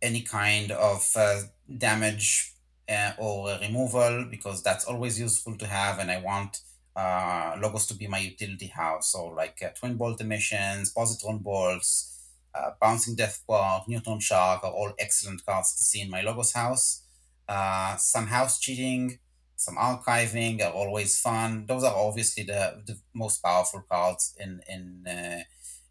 any 0.00 0.22
kind 0.22 0.70
of 0.70 1.06
uh, 1.16 1.42
damage 1.78 2.54
uh, 2.88 3.12
or 3.18 3.58
removal 3.60 4.26
because 4.30 4.62
that's 4.62 4.84
always 4.84 5.20
useful 5.20 5.56
to 5.58 5.66
have, 5.66 5.98
and 5.98 6.10
I 6.10 6.20
want 6.20 6.60
uh, 6.96 7.56
logos 7.60 7.86
to 7.86 7.94
be 7.94 8.06
my 8.06 8.18
utility 8.18 8.66
house. 8.66 9.12
So 9.12 9.26
like 9.26 9.62
uh, 9.62 9.70
twin 9.70 9.96
bolt 9.96 10.20
emissions, 10.20 10.92
positron 10.94 11.42
bolts, 11.42 12.28
uh, 12.54 12.72
bouncing 12.80 13.14
death 13.14 13.42
Deathquark, 13.46 13.88
neutron 13.88 14.20
shark 14.20 14.64
are 14.64 14.72
all 14.72 14.92
excellent 14.98 15.44
cards 15.46 15.74
to 15.74 15.82
see 15.82 16.00
in 16.00 16.10
my 16.10 16.22
logos 16.22 16.52
house. 16.52 17.02
Uh, 17.48 17.96
some 17.96 18.26
house 18.26 18.58
cheating 18.60 19.18
some 19.60 19.76
archiving 19.76 20.64
are 20.64 20.72
always 20.72 21.20
fun. 21.20 21.66
Those 21.66 21.84
are 21.84 21.94
obviously 21.94 22.44
the, 22.44 22.82
the 22.86 22.96
most 23.12 23.42
powerful 23.42 23.82
cards 23.92 24.34
in 24.38 24.62
in 24.66 25.04
uh, 25.06 25.42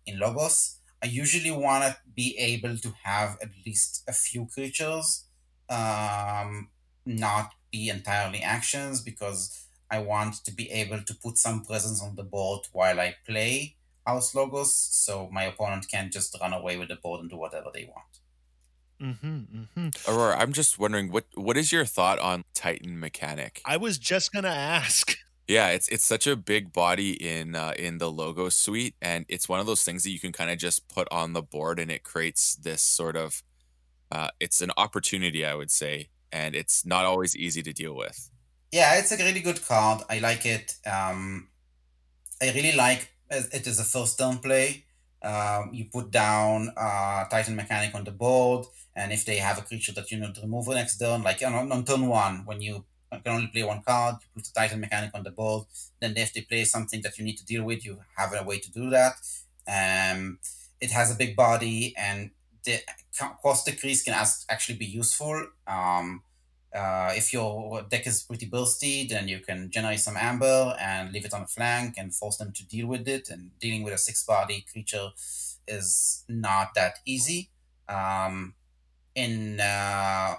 in 0.08 0.18
Logos. 0.18 0.80
I 1.04 1.06
usually 1.06 1.52
want 1.52 1.84
to 1.84 1.96
be 2.16 2.36
able 2.40 2.78
to 2.78 2.94
have 3.04 3.38
at 3.44 3.52
least 3.66 4.04
a 4.08 4.12
few 4.12 4.48
creatures, 4.48 5.26
um, 5.70 6.70
not 7.06 7.54
be 7.72 7.90
entirely 7.90 8.42
actions, 8.42 9.02
because 9.02 9.68
I 9.92 10.00
want 10.00 10.36
to 10.46 10.52
be 10.52 10.70
able 10.72 11.02
to 11.02 11.14
put 11.16 11.38
some 11.38 11.66
presence 11.66 12.02
on 12.02 12.16
the 12.16 12.24
board 12.24 12.68
while 12.72 13.00
I 13.00 13.16
play 13.26 13.76
House 14.06 14.34
Logos, 14.36 14.76
so 14.76 15.30
my 15.32 15.44
opponent 15.44 15.88
can't 15.90 16.12
just 16.12 16.36
run 16.42 16.54
away 16.54 16.78
with 16.78 16.90
the 16.90 16.96
board 16.96 17.22
and 17.22 17.30
do 17.30 17.38
whatever 17.38 17.70
they 17.74 17.86
want. 17.86 18.20
Mm-hmm, 19.02 19.62
mm-hmm. 19.62 20.12
Aurora, 20.12 20.38
I'm 20.38 20.52
just 20.52 20.78
wondering 20.78 21.12
what 21.12 21.26
what 21.36 21.56
is 21.56 21.72
your 21.72 21.86
thought 21.86 22.20
on 22.20 22.44
Titan 22.54 23.00
mechanic? 23.00 23.62
I 23.66 23.78
was 23.78 23.98
just 23.98 24.32
gonna 24.32 24.50
ask. 24.50 25.18
Yeah, 25.50 25.70
it's 25.70 25.88
it's 25.88 26.06
such 26.06 26.28
a 26.28 26.36
big 26.36 26.72
body 26.72 27.14
in 27.14 27.56
uh, 27.56 27.74
in 27.76 27.98
the 27.98 28.12
logo 28.12 28.50
suite, 28.50 28.94
and 29.02 29.26
it's 29.28 29.50
one 29.50 29.60
of 29.60 29.66
those 29.66 29.82
things 29.82 30.04
that 30.04 30.12
you 30.12 30.20
can 30.20 30.32
kind 30.32 30.52
of 30.52 30.60
just 30.60 30.88
put 30.88 31.08
on 31.10 31.34
the 31.34 31.42
board, 31.42 31.80
and 31.80 31.90
it 31.90 32.04
creates 32.04 32.54
this 32.54 32.84
sort 32.84 33.16
of 33.16 33.42
uh, 34.12 34.30
it's 34.40 34.62
an 34.62 34.70
opportunity, 34.78 35.44
I 35.44 35.56
would 35.56 35.72
say, 35.72 36.10
and 36.32 36.54
it's 36.54 36.86
not 36.86 37.06
always 37.06 37.36
easy 37.36 37.64
to 37.64 37.74
deal 37.74 37.96
with. 37.96 38.30
Yeah, 38.72 39.00
it's 39.00 39.12
a 39.12 39.18
really 39.18 39.40
good 39.42 39.66
card. 39.66 40.04
I 40.10 40.20
like 40.20 40.46
it. 40.46 40.76
Um, 40.86 41.48
I 42.42 42.52
really 42.54 42.74
like 42.76 43.10
it 43.30 43.68
is 43.68 43.80
a 43.80 43.84
first 43.84 44.18
turn 44.20 44.38
play. 44.40 44.86
Um, 45.22 45.72
you 45.74 45.86
put 45.92 46.12
down 46.12 46.72
uh, 46.78 47.26
Titan 47.26 47.56
Mechanic 47.56 47.94
on 47.96 48.04
the 48.04 48.12
board, 48.12 48.68
and 48.96 49.12
if 49.12 49.26
they 49.26 49.38
have 49.38 49.58
a 49.58 49.62
creature 49.62 49.92
that 49.94 50.10
you 50.12 50.20
need 50.20 50.36
to 50.36 50.42
remove 50.42 50.68
next 50.70 50.98
turn, 50.98 51.24
like 51.24 51.44
on, 51.44 51.72
on 51.72 51.84
turn 51.84 52.08
one, 52.08 52.46
when 52.46 52.62
you 52.62 52.86
can 53.12 53.34
only 53.36 53.48
play 53.48 53.64
one 53.64 53.82
card, 53.82 54.16
you 54.22 54.28
put 54.36 54.46
the 54.46 54.52
Titan 54.60 54.80
Mechanic 54.80 55.12
on 55.14 55.24
the 55.24 55.32
board. 55.32 55.66
Then 56.00 56.16
if 56.16 56.34
they 56.34 56.42
play 56.42 56.64
something 56.64 57.02
that 57.02 57.18
you 57.18 57.26
need 57.26 57.38
to 57.38 57.46
deal 57.46 57.64
with, 57.64 57.84
you 57.86 58.00
have 58.16 58.34
a 58.34 58.44
way 58.44 58.60
to 58.60 58.72
do 58.72 58.90
that. 58.92 59.16
Um, 59.68 60.40
it 60.80 60.92
has 60.92 61.12
a 61.12 61.16
big 61.16 61.36
body, 61.36 61.94
and 61.98 62.32
the 62.64 62.80
cost 63.42 63.66
decrease 63.66 64.04
can 64.04 64.14
actually 64.50 64.78
be 64.78 64.86
useful. 64.86 65.48
Um, 65.68 66.22
uh, 66.74 67.12
if 67.16 67.34
your 67.34 67.82
deck 67.84 68.06
is 68.06 68.24
pretty 68.24 68.48
bursty, 68.48 69.10
then 69.10 69.28
you 69.28 69.40
can 69.40 69.72
generate 69.72 70.00
some 70.00 70.16
amber 70.18 70.76
and 70.80 71.12
leave 71.12 71.26
it 71.26 71.34
on 71.34 71.42
a 71.42 71.48
flank 71.48 71.96
and 71.98 72.14
force 72.14 72.38
them 72.38 72.52
to 72.54 72.68
deal 72.68 72.88
with 72.88 73.08
it. 73.08 73.30
And 73.30 73.52
dealing 73.60 73.84
with 73.84 73.94
a 73.94 73.98
six 73.98 74.24
body 74.24 74.66
creature 74.72 75.10
is 75.68 76.24
not 76.28 76.76
that 76.76 77.00
easy. 77.06 77.50
Um, 77.88 78.54
in 79.16 79.60
uh, 79.60 80.36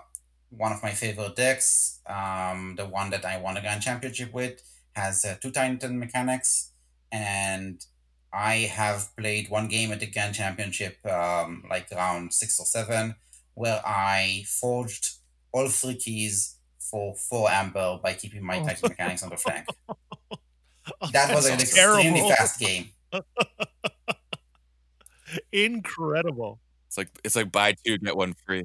one 0.51 0.73
of 0.73 0.83
my 0.83 0.93
favorite 0.93 1.37
decks, 1.37 2.01
um, 2.07 2.75
the 2.77 2.87
one 2.87 3.11
that 3.11 3.25
I 3.25 3.39
won 3.39 3.57
a 3.57 3.61
Grand 3.61 3.83
Championship 3.83 4.33
with, 4.33 4.63
has 4.93 5.25
uh, 5.25 5.35
two 5.41 5.51
Titan 5.51 5.99
mechanics. 5.99 6.73
And 7.11 7.85
I 8.33 8.71
have 8.73 9.15
played 9.17 9.51
one 9.51 9.67
game 9.67 9.91
at 9.91 9.99
the 9.99 10.07
Grand 10.07 10.37
Championship, 10.37 11.05
um, 11.05 11.65
like 11.69 11.91
around 11.91 12.33
six 12.33 12.61
or 12.61 12.67
seven, 12.67 13.17
where 13.55 13.83
I 13.85 14.45
forged 14.47 15.20
all 15.53 15.69
three 15.69 15.97
keys 15.97 16.57
for 16.79 17.15
four 17.15 17.51
amber 17.51 17.99
by 18.03 18.15
keeping 18.15 18.45
my 18.45 18.57
attacking 18.57 18.89
mechanics 18.91 19.23
on 19.23 19.31
the 19.31 19.37
flank. 19.37 19.67
That 21.13 21.35
was 21.35 21.47
an 21.47 21.59
That's 21.59 21.77
extremely 21.77 22.21
fast 22.29 22.59
game. 22.59 22.91
Incredible. 25.53 26.59
It's 26.89 26.99
like 26.99 27.09
it's 27.23 27.37
like 27.37 27.53
buy 27.53 27.75
two 27.85 27.99
get 27.99 28.17
one 28.17 28.35
free. 28.45 28.65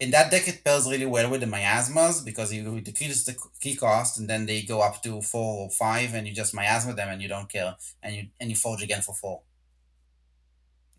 In 0.00 0.10
that 0.10 0.32
deck, 0.32 0.48
it 0.48 0.64
pairs 0.64 0.90
really 0.90 1.06
well 1.06 1.30
with 1.30 1.40
the 1.42 1.46
miasmas 1.46 2.22
because 2.22 2.52
you 2.52 2.80
decrease 2.80 3.24
the 3.24 3.36
key 3.60 3.76
cost, 3.76 4.18
and 4.18 4.28
then 4.28 4.46
they 4.46 4.62
go 4.62 4.80
up 4.80 5.00
to 5.04 5.22
four 5.22 5.66
or 5.66 5.70
five, 5.70 6.14
and 6.14 6.26
you 6.26 6.34
just 6.34 6.54
miasma 6.54 6.94
them, 6.94 7.08
and 7.08 7.22
you 7.22 7.28
don't 7.28 7.48
care, 7.48 7.76
and 8.02 8.16
you 8.16 8.26
and 8.40 8.50
you 8.50 8.56
forge 8.56 8.82
again 8.82 9.02
for 9.02 9.14
four. 9.14 9.42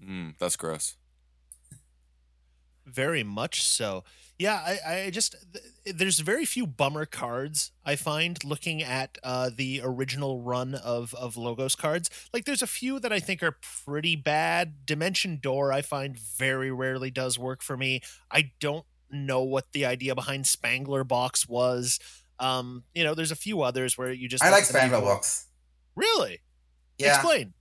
Mm, 0.01 0.37
that's 0.37 0.55
gross. 0.55 0.95
Very 2.85 3.23
much 3.23 3.63
so. 3.63 4.03
Yeah, 4.39 4.55
I, 4.55 5.05
I 5.05 5.09
just 5.09 5.35
th- 5.53 5.95
there's 5.95 6.19
very 6.19 6.43
few 6.43 6.65
bummer 6.65 7.05
cards 7.05 7.71
I 7.85 7.95
find 7.95 8.43
looking 8.43 8.81
at 8.81 9.17
uh, 9.23 9.51
the 9.55 9.81
original 9.83 10.41
run 10.41 10.75
of 10.75 11.13
of 11.13 11.37
logos 11.37 11.75
cards. 11.75 12.09
Like 12.33 12.45
there's 12.45 12.61
a 12.61 12.67
few 12.67 12.99
that 12.99 13.13
I 13.13 13.19
think 13.19 13.43
are 13.43 13.57
pretty 13.85 14.15
bad. 14.15 14.85
Dimension 14.85 15.37
Door 15.41 15.71
I 15.71 15.81
find 15.81 16.19
very 16.19 16.71
rarely 16.71 17.11
does 17.11 17.37
work 17.37 17.61
for 17.61 17.77
me. 17.77 18.01
I 18.31 18.51
don't 18.59 18.85
know 19.11 19.43
what 19.43 19.71
the 19.71 19.85
idea 19.85 20.15
behind 20.15 20.47
Spangler 20.47 21.03
Box 21.03 21.47
was. 21.47 21.99
Um, 22.39 22.83
you 22.93 23.03
know, 23.03 23.13
there's 23.13 23.31
a 23.31 23.35
few 23.35 23.61
others 23.61 23.97
where 23.97 24.11
you 24.11 24.27
just 24.27 24.43
I 24.43 24.49
like 24.49 24.63
Spangler 24.63 24.99
Box. 24.99 25.47
Really? 25.95 26.41
Yeah. 26.97 27.15
Explain. 27.15 27.53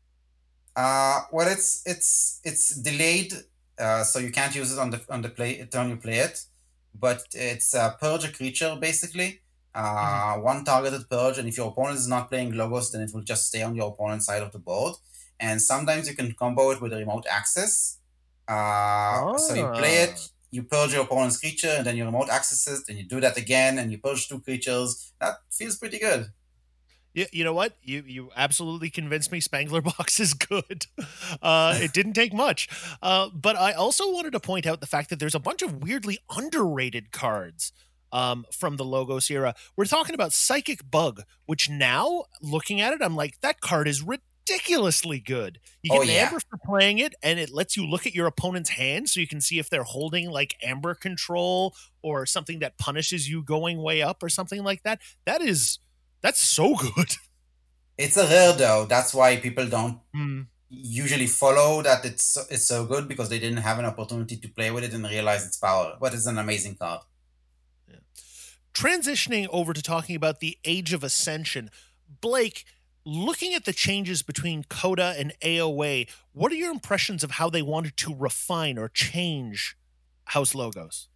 Uh, 0.74 1.20
well, 1.30 1.48
it's 1.48 1.82
it's 1.84 2.40
it's 2.44 2.74
delayed, 2.76 3.34
uh, 3.78 4.04
so 4.04 4.18
you 4.18 4.30
can't 4.30 4.54
use 4.54 4.72
it 4.72 4.78
on 4.78 4.90
the 4.90 5.00
on 5.10 5.22
the 5.22 5.28
play 5.28 5.64
turn 5.70 5.90
you 5.90 5.96
play 5.96 6.18
it. 6.18 6.44
But 6.94 7.22
it's 7.32 7.74
a 7.74 7.96
purge 8.00 8.24
a 8.24 8.32
creature 8.32 8.76
basically. 8.80 9.40
Uh, 9.74 10.34
one 10.36 10.64
targeted 10.64 11.08
purge, 11.08 11.38
and 11.38 11.48
if 11.48 11.56
your 11.56 11.68
opponent 11.68 11.98
is 11.98 12.06
not 12.06 12.28
playing 12.30 12.52
logos, 12.52 12.92
then 12.92 13.00
it 13.00 13.10
will 13.14 13.22
just 13.22 13.46
stay 13.46 13.62
on 13.62 13.74
your 13.74 13.88
opponent's 13.88 14.26
side 14.26 14.42
of 14.42 14.52
the 14.52 14.58
board. 14.58 14.94
And 15.40 15.60
sometimes 15.62 16.06
you 16.08 16.14
can 16.14 16.32
combo 16.32 16.70
it 16.72 16.80
with 16.82 16.92
a 16.92 16.98
remote 16.98 17.24
access. 17.30 17.98
Uh, 18.46 19.36
So 19.38 19.54
you 19.54 19.66
play 19.80 19.96
Ah. 20.00 20.04
it, 20.04 20.28
you 20.50 20.62
purge 20.64 20.92
your 20.92 21.04
opponent's 21.04 21.38
creature, 21.38 21.74
and 21.78 21.86
then 21.86 21.96
you 21.96 22.04
remote 22.04 22.28
access 22.28 22.66
it, 22.68 22.82
and 22.88 22.98
you 22.98 23.04
do 23.04 23.18
that 23.20 23.36
again, 23.38 23.78
and 23.78 23.90
you 23.90 23.98
purge 23.98 24.28
two 24.28 24.40
creatures. 24.40 25.12
That 25.20 25.36
feels 25.50 25.76
pretty 25.78 25.98
good. 25.98 26.30
You, 27.14 27.26
you 27.32 27.44
know 27.44 27.52
what? 27.52 27.76
You 27.82 28.02
you 28.06 28.30
absolutely 28.36 28.88
convinced 28.90 29.30
me 29.32 29.40
Spangler 29.40 29.80
Box 29.82 30.18
is 30.20 30.34
good. 30.34 30.86
Uh, 31.42 31.78
it 31.80 31.92
didn't 31.92 32.14
take 32.14 32.32
much. 32.32 32.68
Uh, 33.02 33.28
but 33.34 33.56
I 33.56 33.72
also 33.72 34.10
wanted 34.12 34.32
to 34.32 34.40
point 34.40 34.66
out 34.66 34.80
the 34.80 34.86
fact 34.86 35.10
that 35.10 35.18
there's 35.18 35.34
a 35.34 35.40
bunch 35.40 35.62
of 35.62 35.82
weirdly 35.82 36.18
underrated 36.34 37.12
cards 37.12 37.72
um, 38.12 38.46
from 38.52 38.76
the 38.76 38.84
Logos 38.84 39.30
era. 39.30 39.54
We're 39.76 39.84
talking 39.84 40.14
about 40.14 40.32
Psychic 40.32 40.90
Bug, 40.90 41.22
which 41.46 41.68
now, 41.68 42.24
looking 42.40 42.80
at 42.80 42.92
it, 42.94 43.02
I'm 43.02 43.16
like, 43.16 43.40
that 43.42 43.60
card 43.60 43.88
is 43.88 44.02
ridiculously 44.02 45.20
good. 45.20 45.60
You 45.82 45.90
get 45.90 45.98
Oh, 45.98 46.02
an 46.02 46.08
yeah. 46.08 46.14
amber 46.26 46.40
for 46.40 46.58
playing 46.64 46.98
it, 46.98 47.14
and 47.22 47.38
it 47.38 47.50
lets 47.50 47.76
you 47.76 47.86
look 47.86 48.06
at 48.06 48.14
your 48.14 48.26
opponent's 48.26 48.70
hand 48.70 49.08
so 49.08 49.20
you 49.20 49.26
can 49.26 49.40
see 49.40 49.58
if 49.58 49.68
they're 49.70 49.82
holding 49.84 50.30
like 50.30 50.56
amber 50.62 50.94
control 50.94 51.74
or 52.02 52.26
something 52.26 52.58
that 52.60 52.78
punishes 52.78 53.28
you 53.28 53.42
going 53.42 53.82
way 53.82 54.02
up 54.02 54.22
or 54.22 54.28
something 54.28 54.62
like 54.64 54.82
that. 54.82 55.00
That 55.26 55.40
is 55.42 55.78
that's 56.22 56.40
so 56.40 56.74
good. 56.74 57.10
It's 57.98 58.16
a 58.16 58.26
rare 58.26 58.52
though. 58.54 58.86
That's 58.86 59.12
why 59.14 59.36
people 59.36 59.66
don't 59.68 60.00
Hmm. 60.14 60.42
usually 60.68 61.26
follow 61.26 61.82
that 61.82 62.04
it's 62.04 62.24
so- 62.24 62.46
it's 62.50 62.66
so 62.66 62.86
good 62.86 63.06
because 63.06 63.28
they 63.28 63.38
didn't 63.38 63.62
have 63.68 63.78
an 63.78 63.84
opportunity 63.84 64.36
to 64.38 64.48
play 64.48 64.70
with 64.70 64.84
it 64.84 64.94
and 64.94 65.04
realize 65.04 65.44
its 65.46 65.58
power. 65.58 65.96
But 66.00 66.14
it's 66.14 66.26
an 66.26 66.38
amazing 66.38 66.76
card. 66.76 67.02
Transitioning 68.74 69.46
over 69.50 69.72
to 69.74 69.82
talking 69.82 70.16
about 70.16 70.40
the 70.40 70.58
Age 70.64 70.92
of 70.94 71.04
Ascension, 71.04 71.70
Blake, 72.22 72.64
looking 73.04 73.52
at 73.54 73.66
the 73.66 73.72
changes 73.72 74.22
between 74.22 74.64
Coda 74.64 75.14
and 75.18 75.34
AOA, 75.42 76.08
what 76.32 76.50
are 76.52 76.54
your 76.56 76.70
impressions 76.70 77.22
of 77.22 77.32
how 77.32 77.50
they 77.50 77.60
wanted 77.62 77.96
to 77.98 78.14
refine 78.14 78.78
or 78.78 78.88
change 78.88 79.76
House 80.26 80.54
logos? 80.54 81.08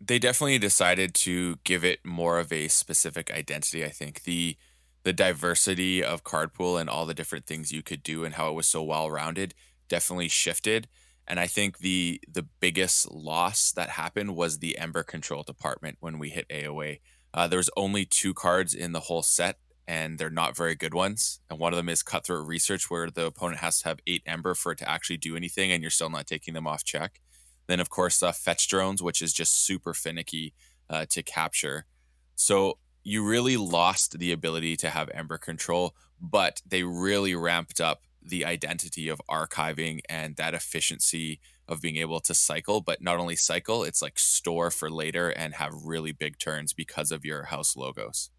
They 0.00 0.18
definitely 0.18 0.58
decided 0.58 1.14
to 1.14 1.56
give 1.64 1.84
it 1.84 2.04
more 2.04 2.38
of 2.38 2.52
a 2.52 2.68
specific 2.68 3.30
identity. 3.30 3.84
I 3.84 3.90
think 3.90 4.24
the 4.24 4.56
the 5.04 5.12
diversity 5.12 6.02
of 6.02 6.24
card 6.24 6.52
pool 6.52 6.76
and 6.76 6.90
all 6.90 7.06
the 7.06 7.14
different 7.14 7.46
things 7.46 7.70
you 7.70 7.80
could 7.82 8.02
do 8.02 8.24
and 8.24 8.34
how 8.34 8.50
it 8.50 8.54
was 8.54 8.66
so 8.66 8.82
well 8.82 9.08
rounded 9.08 9.54
definitely 9.88 10.28
shifted. 10.28 10.88
And 11.26 11.40
I 11.40 11.46
think 11.46 11.78
the 11.78 12.20
the 12.28 12.42
biggest 12.60 13.10
loss 13.10 13.72
that 13.72 13.90
happened 13.90 14.36
was 14.36 14.58
the 14.58 14.76
Amber 14.78 15.02
Control 15.02 15.42
department 15.42 15.98
when 16.00 16.18
we 16.18 16.30
hit 16.30 16.48
AOA. 16.48 17.00
Uh, 17.32 17.46
there 17.46 17.58
was 17.58 17.70
only 17.76 18.04
two 18.04 18.34
cards 18.34 18.74
in 18.74 18.92
the 18.92 19.00
whole 19.00 19.22
set, 19.22 19.58
and 19.88 20.18
they're 20.18 20.30
not 20.30 20.56
very 20.56 20.74
good 20.74 20.94
ones. 20.94 21.40
And 21.50 21.58
one 21.58 21.72
of 21.72 21.76
them 21.76 21.88
is 21.88 22.02
Cutthroat 22.02 22.46
Research, 22.46 22.90
where 22.90 23.10
the 23.10 23.26
opponent 23.26 23.60
has 23.60 23.80
to 23.80 23.88
have 23.88 24.00
eight 24.06 24.22
Amber 24.26 24.54
for 24.54 24.72
it 24.72 24.78
to 24.78 24.88
actually 24.88 25.18
do 25.18 25.36
anything, 25.36 25.72
and 25.72 25.82
you're 25.82 25.90
still 25.90 26.10
not 26.10 26.26
taking 26.26 26.54
them 26.54 26.66
off 26.66 26.84
check. 26.84 27.20
Then, 27.66 27.80
of 27.80 27.90
course, 27.90 28.22
uh, 28.22 28.32
fetch 28.32 28.68
drones, 28.68 29.02
which 29.02 29.20
is 29.20 29.32
just 29.32 29.64
super 29.64 29.94
finicky 29.94 30.54
uh, 30.88 31.06
to 31.10 31.22
capture. 31.22 31.86
So 32.34 32.78
you 33.02 33.26
really 33.26 33.56
lost 33.56 34.18
the 34.18 34.32
ability 34.32 34.76
to 34.78 34.90
have 34.90 35.10
Amber 35.14 35.38
control, 35.38 35.94
but 36.20 36.62
they 36.66 36.82
really 36.82 37.34
ramped 37.34 37.80
up 37.80 38.02
the 38.22 38.44
identity 38.44 39.08
of 39.08 39.20
archiving 39.30 40.00
and 40.08 40.36
that 40.36 40.54
efficiency 40.54 41.40
of 41.68 41.80
being 41.80 41.96
able 41.96 42.20
to 42.20 42.34
cycle, 42.34 42.80
but 42.80 43.02
not 43.02 43.18
only 43.18 43.36
cycle, 43.36 43.84
it's 43.84 44.02
like 44.02 44.18
store 44.18 44.70
for 44.70 44.90
later 44.90 45.30
and 45.30 45.54
have 45.54 45.72
really 45.84 46.12
big 46.12 46.38
turns 46.38 46.72
because 46.72 47.10
of 47.10 47.24
your 47.24 47.44
house 47.44 47.76
logos. 47.76 48.30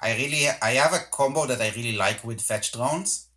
I 0.00 0.14
really 0.14 0.46
I 0.60 0.72
have 0.72 0.92
a 0.92 1.04
combo 1.10 1.46
that 1.46 1.60
I 1.60 1.70
really 1.70 1.96
like 1.96 2.22
with 2.22 2.40
fetch 2.40 2.72
drones. 2.72 3.28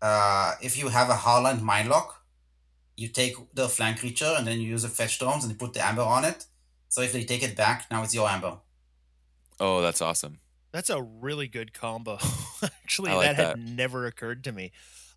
Uh, 0.00 0.54
if 0.62 0.78
you 0.78 0.88
have 0.88 1.08
a 1.08 1.14
Harland 1.14 1.60
Mindlock, 1.60 2.17
you 2.98 3.08
take 3.08 3.36
the 3.54 3.68
flank 3.68 4.00
creature 4.00 4.34
and 4.36 4.46
then 4.46 4.60
you 4.60 4.68
use 4.68 4.82
a 4.82 4.88
fetch 4.88 5.18
drones 5.18 5.44
and 5.44 5.52
you 5.52 5.58
put 5.58 5.72
the 5.72 5.84
amber 5.84 6.02
on 6.02 6.24
it. 6.24 6.46
So 6.88 7.00
if 7.00 7.12
they 7.12 7.24
take 7.24 7.42
it 7.42 7.54
back, 7.54 7.86
now 7.90 8.02
it's 8.02 8.14
your 8.14 8.28
amber. 8.28 8.58
Oh, 9.60 9.80
that's 9.80 10.02
awesome. 10.02 10.40
That's 10.72 10.90
a 10.90 11.00
really 11.02 11.46
good 11.46 11.72
combo. 11.72 12.18
Actually, 12.62 13.10
I 13.10 13.14
like 13.14 13.36
that 13.36 13.56
had 13.56 13.58
never 13.58 14.06
occurred 14.06 14.42
to 14.44 14.52
me. 14.52 14.72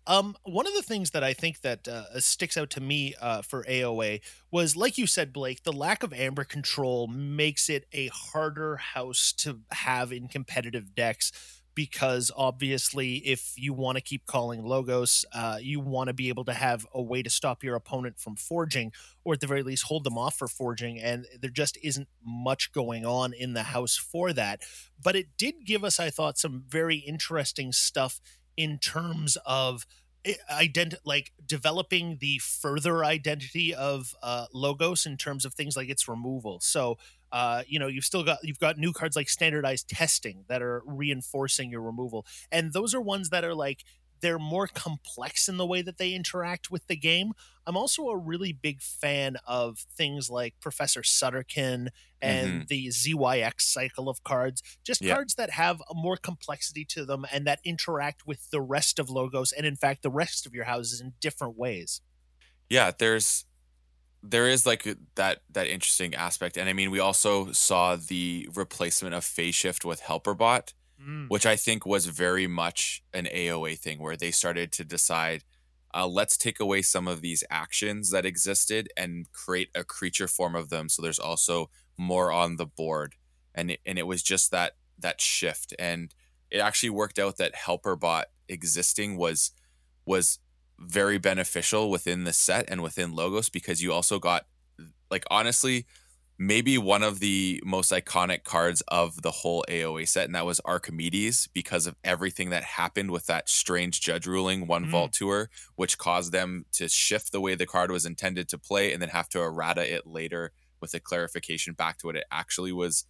Um, 0.06 0.36
one 0.44 0.66
of 0.66 0.74
the 0.74 0.82
things 0.82 1.10
that 1.10 1.22
I 1.22 1.32
think 1.32 1.60
that 1.60 1.86
uh, 1.86 2.18
sticks 2.20 2.56
out 2.56 2.70
to 2.70 2.80
me 2.80 3.14
uh, 3.20 3.42
for 3.42 3.64
AOA 3.64 4.20
was, 4.50 4.76
like 4.76 4.98
you 4.98 5.06
said, 5.06 5.32
Blake, 5.32 5.62
the 5.62 5.72
lack 5.72 6.02
of 6.02 6.12
amber 6.12 6.44
control 6.44 7.06
makes 7.06 7.68
it 7.68 7.86
a 7.92 8.08
harder 8.08 8.76
house 8.76 9.32
to 9.38 9.60
have 9.70 10.12
in 10.12 10.26
competitive 10.28 10.94
decks 10.94 11.61
because 11.74 12.30
obviously, 12.36 13.16
if 13.16 13.54
you 13.56 13.72
want 13.72 13.96
to 13.96 14.02
keep 14.02 14.26
calling 14.26 14.64
logos, 14.64 15.24
uh, 15.32 15.58
you 15.60 15.80
want 15.80 16.08
to 16.08 16.14
be 16.14 16.28
able 16.28 16.44
to 16.44 16.54
have 16.54 16.86
a 16.94 17.02
way 17.02 17.22
to 17.22 17.30
stop 17.30 17.62
your 17.62 17.74
opponent 17.76 18.18
from 18.18 18.36
forging, 18.36 18.92
or 19.24 19.34
at 19.34 19.40
the 19.40 19.46
very 19.46 19.62
least, 19.62 19.84
hold 19.84 20.04
them 20.04 20.18
off 20.18 20.36
for 20.36 20.48
forging. 20.48 21.00
And 21.00 21.26
there 21.40 21.50
just 21.50 21.78
isn't 21.82 22.08
much 22.24 22.72
going 22.72 23.06
on 23.06 23.32
in 23.32 23.54
the 23.54 23.64
house 23.64 23.96
for 23.96 24.32
that 24.32 24.62
but 25.02 25.16
it 25.16 25.28
did 25.36 25.66
give 25.66 25.84
us, 25.84 25.98
I 25.98 26.10
thought, 26.10 26.38
some 26.38 26.64
very 26.68 26.96
interesting 26.96 27.72
stuff 27.72 28.20
in 28.56 28.78
terms 28.78 29.36
of 29.44 29.86
ident 30.50 30.94
like 31.04 31.32
developing 31.44 32.18
the 32.20 32.38
further 32.38 33.04
identity 33.04 33.74
of 33.74 34.14
uh, 34.22 34.46
logos 34.54 35.04
in 35.04 35.16
terms 35.16 35.44
of 35.44 35.54
things 35.54 35.76
like 35.76 35.88
its 35.88 36.06
removal. 36.06 36.60
So 36.60 36.96
uh, 37.32 37.62
you 37.66 37.78
know 37.78 37.88
you've 37.88 38.04
still 38.04 38.22
got 38.22 38.38
you've 38.42 38.58
got 38.60 38.78
new 38.78 38.92
cards 38.92 39.16
like 39.16 39.28
standardized 39.28 39.88
testing 39.88 40.44
that 40.48 40.62
are 40.62 40.82
reinforcing 40.86 41.70
your 41.70 41.82
removal, 41.82 42.24
and 42.52 42.72
those 42.72 42.94
are 42.94 43.00
ones 43.00 43.30
that 43.30 43.44
are 43.44 43.54
like 43.54 43.84
they're 44.20 44.38
more 44.38 44.68
complex 44.68 45.48
in 45.48 45.56
the 45.56 45.66
way 45.66 45.82
that 45.82 45.98
they 45.98 46.12
interact 46.14 46.70
with 46.70 46.86
the 46.86 46.94
game. 46.94 47.32
I'm 47.66 47.76
also 47.76 48.06
a 48.08 48.16
really 48.16 48.52
big 48.52 48.80
fan 48.80 49.36
of 49.46 49.78
things 49.96 50.30
like 50.30 50.54
Professor 50.60 51.02
Sutterkin 51.02 51.88
and 52.20 52.68
the 52.68 52.86
ZYX 52.86 53.62
cycle 53.62 54.08
of 54.08 54.22
cards, 54.22 54.62
just 54.84 55.02
Yeah. 55.02 55.14
cards 55.14 55.34
that 55.34 55.50
have 55.50 55.82
a 55.90 55.94
more 55.94 56.16
complexity 56.16 56.84
to 56.84 57.04
them 57.04 57.26
and 57.32 57.44
that 57.48 57.58
interact 57.64 58.24
with 58.24 58.50
the 58.50 58.60
rest 58.60 59.00
of 59.00 59.10
logos 59.10 59.50
and 59.50 59.66
in 59.66 59.74
fact 59.74 60.02
the 60.02 60.10
rest 60.10 60.46
of 60.46 60.54
your 60.54 60.66
houses 60.66 61.00
in 61.00 61.14
different 61.20 61.56
ways. 61.56 62.00
yeah 62.70 62.92
there's 62.96 63.44
there 64.22 64.48
is 64.48 64.66
like 64.66 64.86
that 65.16 65.42
that 65.50 65.66
interesting 65.66 66.14
aspect. 66.14 66.56
And 66.56 66.68
i 66.68 66.72
mean 66.72 66.90
we 66.90 67.00
also 67.00 67.52
saw 67.52 67.96
the 67.96 68.48
replacement 68.54 69.14
of 69.14 69.24
phase 69.24 69.54
shift 69.54 69.84
with 69.84 70.02
helperbot 70.02 70.72
which 71.28 71.46
i 71.46 71.56
think 71.56 71.84
was 71.84 72.06
very 72.06 72.46
much 72.46 73.02
an 73.12 73.26
aoa 73.26 73.76
thing 73.76 73.98
where 74.00 74.16
they 74.16 74.30
started 74.30 74.70
to 74.72 74.84
decide 74.84 75.42
uh, 75.94 76.06
let's 76.06 76.36
take 76.38 76.58
away 76.60 76.80
some 76.80 77.06
of 77.08 77.20
these 77.20 77.44
actions 77.50 78.10
that 78.10 78.24
existed 78.24 78.88
and 78.96 79.30
create 79.32 79.68
a 79.74 79.84
creature 79.84 80.28
form 80.28 80.54
of 80.54 80.68
them 80.68 80.88
so 80.88 81.02
there's 81.02 81.18
also 81.18 81.68
more 81.98 82.32
on 82.32 82.56
the 82.56 82.66
board. 82.66 83.14
And 83.54 83.72
it, 83.72 83.80
and 83.86 83.98
it 83.98 84.06
was 84.06 84.22
just 84.22 84.50
that 84.50 84.72
that 84.98 85.20
shift. 85.20 85.74
And 85.78 86.14
it 86.50 86.58
actually 86.58 86.90
worked 86.90 87.18
out 87.18 87.36
that 87.38 87.54
helperbot 87.54 88.24
existing 88.48 89.16
was 89.16 89.52
was 90.06 90.38
very 90.84 91.18
beneficial 91.18 91.90
within 91.90 92.24
the 92.24 92.32
set 92.32 92.64
and 92.68 92.82
within 92.82 93.14
logos 93.14 93.48
because 93.48 93.82
you 93.82 93.92
also 93.92 94.18
got 94.18 94.46
like 95.10 95.24
honestly 95.30 95.86
maybe 96.38 96.76
one 96.76 97.02
of 97.04 97.20
the 97.20 97.62
most 97.64 97.92
iconic 97.92 98.42
cards 98.42 98.82
of 98.88 99.22
the 99.22 99.30
whole 99.30 99.64
AOA 99.68 100.08
set, 100.08 100.24
and 100.24 100.34
that 100.34 100.46
was 100.46 100.60
Archimedes 100.64 101.46
because 101.52 101.86
of 101.86 101.94
everything 102.02 102.50
that 102.50 102.64
happened 102.64 103.12
with 103.12 103.26
that 103.26 103.48
strange 103.48 104.00
judge 104.00 104.26
ruling, 104.26 104.66
one 104.66 104.86
Mm. 104.86 104.90
vault 104.90 105.12
tour, 105.12 105.50
which 105.76 105.98
caused 105.98 106.32
them 106.32 106.64
to 106.72 106.88
shift 106.88 107.30
the 107.30 107.40
way 107.40 107.54
the 107.54 107.66
card 107.66 107.92
was 107.92 108.04
intended 108.04 108.48
to 108.48 108.58
play 108.58 108.92
and 108.92 109.00
then 109.00 109.10
have 109.10 109.28
to 109.28 109.40
errata 109.40 109.88
it 109.94 110.04
later 110.06 110.52
with 110.80 110.94
a 110.94 111.00
clarification 111.00 111.74
back 111.74 111.98
to 111.98 112.06
what 112.06 112.16
it 112.16 112.24
actually 112.32 112.72
was. 112.72 113.04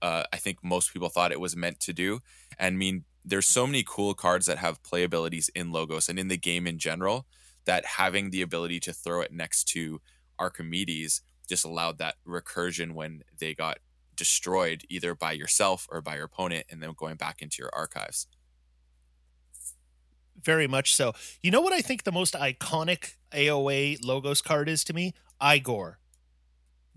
Uh, 0.00 0.22
I 0.32 0.38
think 0.38 0.64
most 0.64 0.90
people 0.92 1.10
thought 1.10 1.32
it 1.32 1.40
was 1.40 1.54
meant 1.54 1.80
to 1.80 1.92
do. 1.92 2.20
And 2.58 2.78
mean, 2.78 3.04
there's 3.24 3.46
so 3.46 3.66
many 3.66 3.84
cool 3.86 4.14
cards 4.14 4.46
that 4.46 4.58
have 4.58 4.82
playabilities 4.82 5.50
in 5.54 5.72
Logos 5.72 6.08
and 6.08 6.18
in 6.18 6.28
the 6.28 6.36
game 6.36 6.66
in 6.66 6.78
general 6.78 7.26
that 7.64 7.84
having 7.84 8.30
the 8.30 8.42
ability 8.42 8.80
to 8.80 8.92
throw 8.92 9.20
it 9.20 9.32
next 9.32 9.64
to 9.64 10.00
Archimedes 10.38 11.22
just 11.48 11.64
allowed 11.64 11.98
that 11.98 12.14
recursion 12.26 12.92
when 12.92 13.22
they 13.38 13.54
got 13.54 13.78
destroyed 14.16 14.84
either 14.88 15.14
by 15.14 15.32
yourself 15.32 15.86
or 15.90 16.00
by 16.00 16.14
your 16.16 16.24
opponent 16.24 16.66
and 16.70 16.82
then 16.82 16.92
going 16.96 17.16
back 17.16 17.42
into 17.42 17.56
your 17.62 17.70
archives. 17.74 18.26
Very 20.42 20.66
much 20.66 20.94
so. 20.94 21.12
You 21.42 21.50
know 21.50 21.60
what 21.60 21.72
I 21.72 21.80
think 21.80 22.04
the 22.04 22.12
most 22.12 22.34
iconic 22.34 23.16
AOA 23.32 24.04
logos 24.04 24.40
card 24.40 24.68
is 24.68 24.84
to 24.84 24.92
me? 24.92 25.14
Eyegor. 25.40 25.96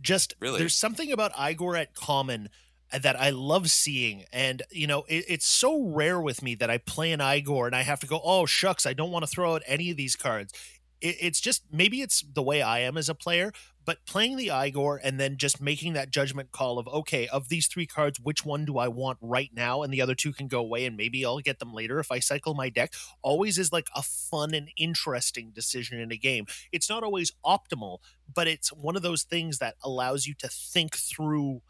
Just 0.01 0.35
Really? 0.39 0.59
there's 0.59 0.75
something 0.75 1.11
about 1.11 1.33
Eyegor 1.33 1.79
at 1.79 1.93
common 1.93 2.49
Uh, 2.93 2.99
that 2.99 3.19
I 3.19 3.31
love 3.31 3.71
seeing. 3.71 4.25
And, 4.31 4.61
you 4.71 4.85
know, 4.85 5.03
it, 5.07 5.25
it's 5.27 5.47
so 5.47 5.83
rare 5.83 6.21
with 6.21 6.43
me 6.43 6.53
that 6.55 6.69
I 6.69 6.77
play 6.77 7.11
an 7.11 7.19
Eyegor 7.19 7.65
and 7.65 7.75
I 7.75 7.81
have 7.81 7.99
to 8.01 8.07
go, 8.07 8.21
oh, 8.23 8.45
shucks, 8.45 8.85
I 8.85 8.93
don't 8.93 9.11
want 9.11 9.23
to 9.23 9.27
throw 9.27 9.55
out 9.55 9.63
any 9.65 9.89
of 9.89 9.97
these 9.97 10.15
cards. 10.15 10.53
It, 11.01 11.15
it's 11.19 11.41
just 11.41 11.63
maybe 11.71 12.01
it's 12.01 12.21
the 12.21 12.43
way 12.43 12.61
I 12.61 12.79
am 12.79 12.97
as 12.97 13.09
a 13.09 13.15
player, 13.15 13.51
but 13.83 14.05
playing 14.05 14.37
the 14.37 14.47
Eyegor 14.47 14.99
and 15.03 15.19
then 15.19 15.37
just 15.37 15.59
making 15.59 15.93
that 15.93 16.11
judgment 16.11 16.51
call 16.51 16.77
of, 16.77 16.87
okay, 16.87 17.27
of 17.27 17.49
these 17.49 17.67
three 17.67 17.87
cards, 17.87 18.19
which 18.19 18.45
one 18.45 18.63
do 18.63 18.77
I 18.77 18.87
want 18.87 19.17
right 19.21 19.49
now? 19.53 19.81
And 19.81 19.91
the 19.91 20.01
other 20.01 20.15
two 20.15 20.31
can 20.31 20.47
go 20.47 20.59
away 20.59 20.85
and 20.85 20.95
maybe 20.95 21.25
I'll 21.25 21.39
get 21.39 21.59
them 21.59 21.73
later 21.73 21.99
if 21.99 22.11
I 22.11 22.19
cycle 22.19 22.53
my 22.53 22.69
deck 22.69 22.93
always 23.23 23.57
is 23.57 23.73
like 23.73 23.87
a 23.95 24.03
fun 24.03 24.53
and 24.53 24.69
interesting 24.77 25.51
decision 25.51 25.99
in 25.99 26.11
a 26.11 26.17
game. 26.17 26.45
It's 26.71 26.89
not 26.89 27.03
always 27.03 27.31
optimal, 27.43 27.97
but 28.31 28.47
it's 28.47 28.71
one 28.71 28.95
of 28.95 29.01
those 29.01 29.23
things 29.23 29.57
that 29.57 29.75
allows 29.83 30.27
you 30.27 30.35
to 30.35 30.47
think 30.47 30.95
through 30.95 31.61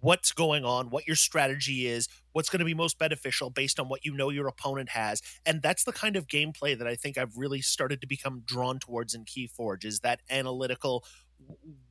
what's 0.00 0.32
going 0.32 0.64
on, 0.64 0.90
what 0.90 1.06
your 1.06 1.16
strategy 1.16 1.86
is, 1.86 2.08
what's 2.32 2.48
going 2.48 2.60
to 2.60 2.64
be 2.64 2.74
most 2.74 2.98
beneficial 2.98 3.50
based 3.50 3.78
on 3.78 3.88
what 3.88 4.04
you 4.04 4.14
know 4.14 4.30
your 4.30 4.48
opponent 4.48 4.90
has. 4.90 5.22
And 5.46 5.62
that's 5.62 5.84
the 5.84 5.92
kind 5.92 6.16
of 6.16 6.26
gameplay 6.26 6.76
that 6.78 6.86
I 6.86 6.94
think 6.94 7.18
I've 7.18 7.36
really 7.36 7.60
started 7.60 8.00
to 8.00 8.06
become 8.06 8.42
drawn 8.44 8.78
towards 8.78 9.14
in 9.14 9.24
Keyforge 9.24 9.84
is 9.84 10.00
that 10.00 10.20
analytical 10.30 11.04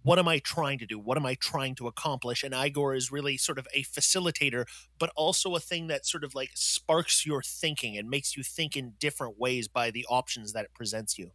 what 0.03 0.19
am 0.19 0.27
I 0.27 0.39
trying 0.39 0.79
to 0.79 0.85
do? 0.85 0.97
What 0.97 1.17
am 1.17 1.25
I 1.25 1.35
trying 1.35 1.75
to 1.75 1.87
accomplish? 1.87 2.43
And 2.43 2.53
Eyegor 2.53 2.95
is 2.95 3.11
really 3.11 3.37
sort 3.37 3.59
of 3.59 3.67
a 3.73 3.83
facilitator, 3.83 4.65
but 4.97 5.11
also 5.15 5.55
a 5.55 5.59
thing 5.59 5.87
that 5.87 6.05
sort 6.05 6.23
of 6.23 6.33
like 6.33 6.51
sparks 6.55 7.25
your 7.25 7.41
thinking 7.41 7.97
and 7.97 8.09
makes 8.09 8.37
you 8.37 8.43
think 8.43 8.75
in 8.75 8.93
different 8.99 9.39
ways 9.39 9.67
by 9.67 9.91
the 9.91 10.05
options 10.09 10.53
that 10.53 10.65
it 10.65 10.73
presents 10.73 11.17
you. 11.17 11.31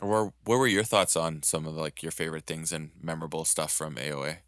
Or 0.00 0.32
what 0.44 0.58
were 0.58 0.66
your 0.66 0.84
thoughts 0.84 1.16
on 1.16 1.42
some 1.42 1.66
of 1.66 1.74
like 1.74 2.02
your 2.02 2.12
favorite 2.12 2.46
things 2.46 2.72
and 2.72 2.90
memorable 3.00 3.44
stuff 3.44 3.72
from 3.72 3.96
AOA? 3.96 4.38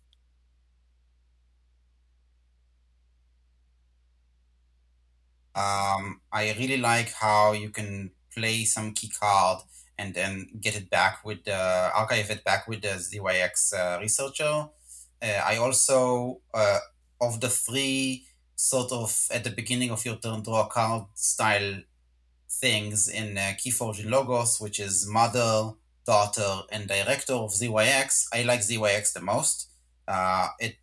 Um, 5.54 6.20
I 6.32 6.54
really 6.58 6.76
like 6.76 7.12
how 7.12 7.52
you 7.52 7.70
can 7.70 8.12
play 8.32 8.64
some 8.64 8.92
key 8.92 9.10
card 9.20 9.62
and 9.98 10.14
then 10.14 10.48
get 10.60 10.76
it 10.76 10.88
back 10.88 11.24
with 11.24 11.44
the 11.44 11.90
archive 11.94 12.30
it 12.30 12.44
back 12.44 12.66
with 12.66 12.80
the 12.82 12.88
ZYX 12.88 13.74
uh, 13.74 14.00
researcher. 14.00 14.68
Uh, 15.22 15.40
I 15.44 15.56
also 15.58 16.40
uh, 16.54 16.78
of 17.20 17.40
the 17.40 17.50
three 17.50 18.26
sort 18.56 18.92
of 18.92 19.28
at 19.30 19.44
the 19.44 19.50
beginning 19.50 19.90
of 19.90 20.04
your 20.04 20.16
turn 20.16 20.42
draw 20.42 20.66
card 20.66 21.04
style 21.14 21.82
things 22.50 23.08
in 23.08 23.36
uh, 23.36 23.52
Keyforge 23.58 24.00
and 24.00 24.10
Logos, 24.10 24.60
which 24.60 24.80
is 24.80 25.06
mother, 25.06 25.72
daughter, 26.06 26.62
and 26.72 26.88
director 26.88 27.34
of 27.34 27.50
ZYX. 27.50 28.26
I 28.32 28.42
like 28.42 28.60
ZYX 28.60 29.12
the 29.12 29.20
most. 29.20 29.68
Uh, 30.08 30.48
it 30.58 30.76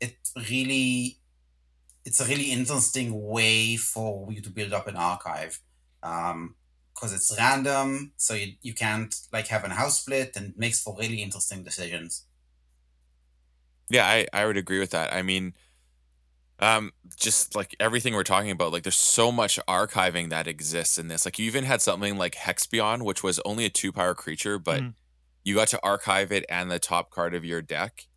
it 0.00 0.16
really 0.50 1.17
it's 2.08 2.20
a 2.20 2.26
really 2.32 2.50
interesting 2.58 3.08
way 3.36 3.76
for 3.76 4.32
you 4.32 4.40
to 4.40 4.50
build 4.50 4.72
up 4.72 4.86
an 4.88 4.96
archive 4.96 5.60
because 6.00 7.12
it's 7.16 7.34
random 7.38 8.12
so 8.16 8.34
you, 8.34 8.48
you 8.62 8.74
can't 8.74 9.14
like 9.32 9.48
have 9.48 9.64
a 9.64 9.68
house 9.80 10.00
split 10.02 10.36
and 10.36 10.56
makes 10.56 10.80
for 10.82 10.96
really 10.98 11.22
interesting 11.22 11.62
decisions 11.64 12.26
Yeah, 13.90 14.06
I, 14.06 14.26
I 14.32 14.46
would 14.46 14.56
agree 14.56 14.78
with 14.78 14.90
that. 14.90 15.12
I 15.12 15.22
mean, 15.22 15.54
um, 16.60 16.92
just 17.16 17.54
like 17.54 17.76
everything 17.78 18.14
we're 18.14 18.24
talking 18.24 18.50
about, 18.50 18.72
like 18.72 18.82
there's 18.82 18.96
so 18.96 19.30
much 19.30 19.58
archiving 19.68 20.30
that 20.30 20.48
exists 20.48 20.98
in 20.98 21.08
this. 21.08 21.24
Like 21.24 21.38
you 21.38 21.46
even 21.46 21.64
had 21.64 21.80
something 21.82 22.16
like 22.18 22.34
Hexpion, 22.34 23.02
which 23.02 23.22
was 23.22 23.38
only 23.44 23.64
a 23.64 23.70
two 23.70 23.92
power 23.92 24.14
creature, 24.14 24.58
but 24.58 24.84
Mm. 24.84 24.94
you 25.44 25.56
got 25.56 25.68
to 25.68 25.80
archive 25.84 26.32
it 26.32 26.44
and 26.50 26.70
the 26.70 26.78
top 26.80 27.10
card 27.10 27.34
of 27.34 27.44
your 27.44 27.62
deck. 27.62 28.08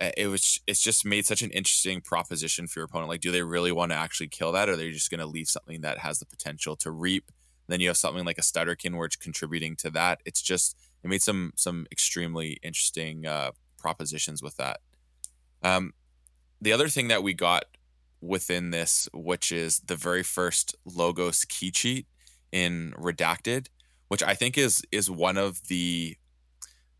It 0.00 0.28
was 0.28 0.60
it's 0.66 0.82
just 0.82 1.04
made 1.04 1.26
such 1.26 1.42
an 1.42 1.50
interesting 1.50 2.00
proposition 2.00 2.66
for 2.66 2.80
your 2.80 2.84
opponent. 2.84 3.08
Like, 3.08 3.20
do 3.20 3.32
they 3.32 3.42
really 3.42 3.72
want 3.72 3.92
to 3.92 3.96
actually 3.96 4.28
kill 4.28 4.52
that, 4.52 4.68
or 4.68 4.72
are 4.72 4.76
they 4.76 4.90
just 4.90 5.10
going 5.10 5.20
to 5.20 5.26
leave 5.26 5.48
something 5.48 5.80
that 5.80 5.98
has 5.98 6.18
the 6.18 6.26
potential 6.26 6.76
to 6.76 6.90
reap? 6.90 7.30
Then 7.66 7.80
you 7.80 7.88
have 7.88 7.96
something 7.96 8.24
like 8.24 8.38
a 8.38 8.42
Sutterkin 8.42 8.96
where 8.96 9.06
it's 9.06 9.16
contributing 9.16 9.74
to 9.76 9.90
that. 9.90 10.20
It's 10.24 10.42
just 10.42 10.76
it 11.02 11.08
made 11.08 11.22
some 11.22 11.52
some 11.56 11.86
extremely 11.90 12.58
interesting 12.62 13.26
uh, 13.26 13.52
propositions 13.78 14.42
with 14.42 14.56
that. 14.56 14.80
Um, 15.62 15.92
the 16.60 16.72
other 16.72 16.88
thing 16.88 17.08
that 17.08 17.22
we 17.22 17.34
got 17.34 17.64
within 18.20 18.70
this, 18.70 19.08
which 19.12 19.52
is 19.52 19.80
the 19.80 19.96
very 19.96 20.22
first 20.22 20.74
logos 20.84 21.44
key 21.44 21.70
cheat 21.70 22.06
in 22.52 22.92
Redacted, 22.98 23.68
which 24.08 24.22
I 24.22 24.34
think 24.34 24.58
is 24.58 24.82
is 24.92 25.10
one 25.10 25.36
of 25.36 25.68
the 25.68 26.16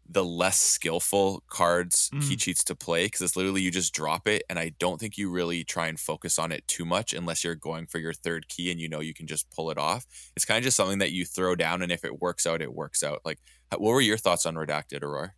the 0.09 0.25
less 0.25 0.61
skillful 0.61 1.43
cards 1.49 2.09
key 2.21 2.37
Mm. 2.37 2.41
cheats 2.41 2.65
to 2.65 2.75
play 2.75 3.07
because 3.07 3.21
it's 3.23 3.37
literally 3.37 3.61
you 3.63 3.71
just 3.71 3.93
drop 3.93 4.29
it 4.29 4.43
and 4.49 4.59
I 4.59 4.71
don't 4.79 4.99
think 5.01 5.19
you 5.19 5.31
really 5.31 5.65
try 5.65 5.89
and 5.89 5.99
focus 5.99 6.39
on 6.39 6.53
it 6.53 6.67
too 6.69 6.85
much 6.85 7.13
unless 7.13 7.43
you're 7.45 7.55
going 7.55 7.87
for 7.87 7.99
your 7.99 8.13
third 8.13 8.49
key 8.49 8.71
and 8.71 8.81
you 8.81 8.89
know 8.89 9.01
you 9.01 9.15
can 9.15 9.27
just 9.27 9.51
pull 9.51 9.71
it 9.71 9.79
off. 9.79 10.07
It's 10.37 10.45
kind 10.45 10.59
of 10.59 10.65
just 10.65 10.77
something 10.77 10.99
that 10.99 11.13
you 11.13 11.25
throw 11.25 11.55
down 11.57 11.83
and 11.83 11.91
if 11.91 12.05
it 12.05 12.21
works 12.21 12.47
out, 12.47 12.63
it 12.63 12.73
works 12.75 13.03
out. 13.03 13.21
Like, 13.25 13.39
what 13.71 13.81
were 13.93 14.01
your 14.01 14.17
thoughts 14.19 14.47
on 14.47 14.55
Redacted, 14.55 15.03
Aurora? 15.03 15.35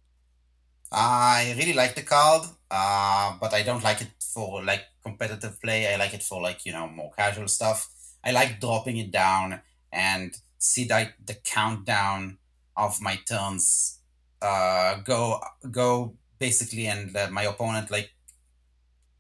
i 0.90 1.54
really 1.59 1.74
like 1.74 1.94
the 1.94 2.02
card 2.02 2.42
uh, 2.70 3.37
but 3.40 3.52
i 3.52 3.62
don't 3.62 3.85
like 3.85 4.00
it 4.00 4.09
for 4.20 4.64
like 4.64 4.85
competitive 5.02 5.61
play 5.61 5.92
i 5.92 5.96
like 5.96 6.14
it 6.14 6.22
for 6.22 6.40
like 6.40 6.64
you 6.64 6.72
know 6.72 6.88
more 6.88 7.11
casual 7.16 7.46
stuff 7.48 7.90
i 8.24 8.31
like 8.31 8.59
dropping 8.61 8.96
it 8.96 9.11
down 9.11 9.61
and 9.92 10.38
see 10.59 10.88
like 10.88 11.14
the 11.24 11.35
countdown 11.44 12.38
of 12.76 13.00
my 13.02 13.16
turns 13.28 13.97
uh, 14.42 14.96
go 15.05 15.40
go 15.70 16.14
basically 16.38 16.87
and 16.87 17.16
uh, 17.16 17.29
my 17.31 17.42
opponent 17.44 17.90
like 17.90 18.11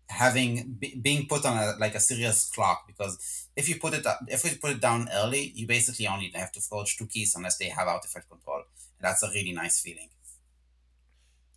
having 0.08 0.72
be, 0.78 0.98
being 1.02 1.26
put 1.26 1.44
on 1.44 1.56
a 1.58 1.76
like 1.78 1.94
a 1.94 2.00
serious 2.00 2.50
clock 2.54 2.86
because 2.86 3.48
if 3.56 3.68
you 3.68 3.76
put 3.78 3.92
it 3.92 4.06
up- 4.06 4.20
if 4.28 4.42
you 4.44 4.56
put 4.58 4.70
it 4.70 4.80
down 4.80 5.08
early 5.12 5.52
you 5.54 5.66
basically 5.66 6.06
only 6.06 6.30
have 6.34 6.50
to 6.52 6.60
forge 6.60 6.96
two 6.96 7.06
keys 7.06 7.34
unless 7.36 7.58
they 7.58 7.66
have 7.68 7.86
artifact 7.88 8.28
control 8.30 8.56
and 8.58 9.02
that's 9.02 9.22
a 9.22 9.28
really 9.30 9.52
nice 9.52 9.80
feeling 9.80 10.08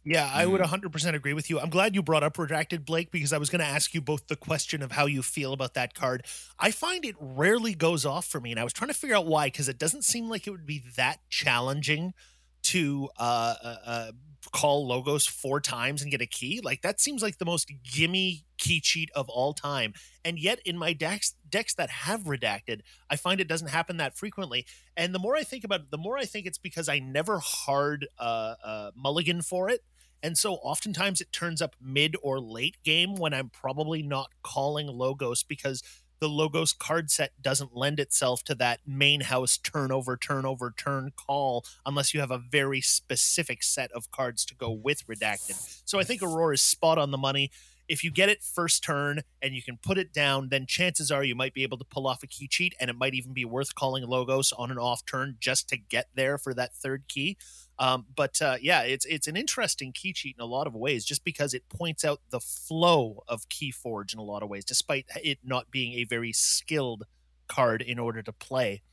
Yeah, 0.04 0.32
I 0.34 0.48
would 0.48 0.62
Mm. 0.62 0.66
100% 0.66 1.16
agree 1.16 1.34
with 1.34 1.50
you. 1.52 1.60
I'm 1.60 1.70
glad 1.70 1.94
you 1.94 2.02
brought 2.02 2.24
up 2.24 2.36
Redacted, 2.38 2.86
Blake, 2.86 3.12
because 3.12 3.32
I 3.32 3.38
was 3.38 3.52
going 3.52 3.60
to 3.60 3.66
ask 3.68 3.94
you 3.94 4.02
both 4.02 4.28
the 4.28 4.36
question 4.36 4.82
of 4.82 4.94
how 4.94 5.06
you 5.06 5.22
feel 5.22 5.54
about 5.54 5.76
that 5.76 5.94
card. 5.94 6.26
I 6.58 6.72
find 6.72 7.06
it 7.06 7.16
rarely 7.20 7.76
goes 7.76 8.04
off 8.04 8.26
for 8.26 8.42
me, 8.42 8.50
and 8.50 8.60
I 8.60 8.64
was 8.64 8.74
trying 8.74 8.88
to 8.88 8.96
figure 8.96 9.16
out 9.16 9.28
why, 9.28 9.46
because 9.48 9.70
it 9.70 9.78
doesn't 9.78 10.04
seem 10.04 10.28
like 10.28 10.48
it 10.48 10.50
would 10.50 10.66
be 10.66 10.84
that 10.96 11.20
challenging 11.30 12.16
to 12.64 13.10
uh, 13.18 13.56
uh, 13.64 13.76
uh, 13.86 14.12
call 14.52 14.88
logos 14.88 15.26
four 15.26 15.62
times 15.62 16.02
and 16.02 16.12
get 16.12 16.22
a 16.22 16.26
key. 16.26 16.62
Like, 16.64 16.82
that 16.82 17.00
seems 17.00 17.22
like 17.22 17.38
the 17.38 17.46
most 17.46 17.72
gimme 17.84 18.46
key 18.58 18.80
cheat 18.80 19.10
of 19.16 19.30
all 19.30 19.54
time. 19.54 19.94
And 20.24 20.40
yet, 20.40 20.60
in 20.66 20.78
my 20.78 20.94
decks, 20.94 21.36
decks 21.50 21.74
that 21.76 21.90
have 21.90 22.22
Redacted, 22.24 22.82
I 23.10 23.16
find 23.16 23.40
it 23.40 23.48
doesn't 23.48 23.70
happen 23.70 23.98
that 23.98 24.18
frequently. 24.18 24.66
And 24.96 25.14
the 25.14 25.20
more 25.20 25.36
I 25.36 25.44
think 25.44 25.64
about 25.64 25.82
it, 25.82 25.92
the 25.92 25.98
more 25.98 26.18
I 26.18 26.26
think 26.26 26.46
it's 26.46 26.58
because 26.58 26.90
I 26.90 27.00
never 27.00 27.40
hard 27.40 28.08
uh, 28.20 28.56
uh, 28.64 28.92
mulligan 28.96 29.42
for 29.42 29.70
it. 29.70 29.82
And 30.24 30.38
so 30.38 30.56
oftentimes 30.56 31.20
it 31.20 31.32
turns 31.32 31.62
up 31.62 31.76
mid 31.82 32.16
or 32.22 32.40
late 32.40 32.78
game 32.84 33.16
when 33.16 33.34
I'm 33.34 33.50
probably 33.50 34.04
not 34.04 34.30
calling 34.44 34.88
Logos 34.88 35.44
because 35.44 35.82
the 36.22 36.30
Logos 36.30 36.72
card 36.72 37.10
set 37.10 37.32
doesn't 37.42 37.76
lend 37.76 38.00
itself 38.00 38.44
to 38.44 38.56
that 38.56 38.80
main 38.86 39.22
house 39.22 39.58
turnover, 39.58 40.16
turnover, 40.16 40.72
turn 40.78 41.12
call 41.18 41.66
unless 41.84 42.14
you 42.14 42.20
have 42.20 42.32
a 42.32 42.38
very 42.38 42.80
specific 42.80 43.64
set 43.64 43.92
of 43.92 44.12
cards 44.12 44.46
to 44.46 44.56
go 44.56 44.72
with 44.72 45.06
Redacted. 45.08 45.82
So 45.84 46.00
I 46.00 46.04
think 46.04 46.22
Aurora 46.22 46.54
is 46.54 46.62
spot 46.62 47.00
on 47.00 47.10
the 47.10 47.18
money. 47.18 47.50
If 47.92 48.06
you 48.06 48.10
get 48.10 48.30
it 48.30 48.42
first 48.42 48.86
turn 48.86 49.20
and 49.42 49.54
you 49.54 49.62
can 49.62 49.78
put 49.78 49.98
it 49.98 50.14
down, 50.14 50.48
then 50.48 50.66
chances 50.66 51.12
are 51.12 51.26
you 51.26 51.36
might 51.36 51.54
be 51.54 51.64
able 51.64 51.78
to 51.78 51.84
pull 51.84 52.08
off 52.08 52.24
a 52.24 52.28
key 52.28 52.48
cheat, 52.48 52.74
and 52.80 52.90
it 52.90 52.98
might 52.98 53.14
even 53.14 53.34
be 53.34 53.44
worth 53.44 53.76
calling 53.76 54.06
Logos 54.06 54.54
on 54.54 54.72
an 54.72 54.78
off 54.78 55.06
turn 55.06 55.36
just 55.42 55.68
to 55.68 55.78
get 55.78 56.08
there 56.16 56.38
for 56.38 56.54
that 56.54 56.74
third 56.74 57.04
key. 57.10 57.36
Um, 57.78 58.06
but 58.16 58.42
uh, 58.42 58.56
yeah, 58.62 58.84
it's 58.84 59.06
it's 59.06 59.28
an 59.28 59.36
interesting 59.36 59.92
key 59.92 60.14
cheat 60.14 60.38
in 60.38 60.42
a 60.42 60.46
lot 60.46 60.68
of 60.68 60.74
ways, 60.74 61.04
just 61.04 61.26
because 61.26 61.54
it 61.54 61.68
points 61.68 62.06
out 62.06 62.22
the 62.30 62.40
flow 62.40 63.24
of 63.28 63.50
Keyforge 63.50 64.14
in 64.14 64.20
a 64.20 64.24
lot 64.24 64.42
of 64.42 64.48
ways, 64.48 64.64
despite 64.64 65.08
it 65.22 65.40
not 65.44 65.70
being 65.70 66.00
a 66.00 66.06
very 66.06 66.32
skilled 66.32 67.04
card 67.50 67.82
in 67.82 68.00
order 68.00 68.22
to 68.22 68.32
play. 68.32 68.84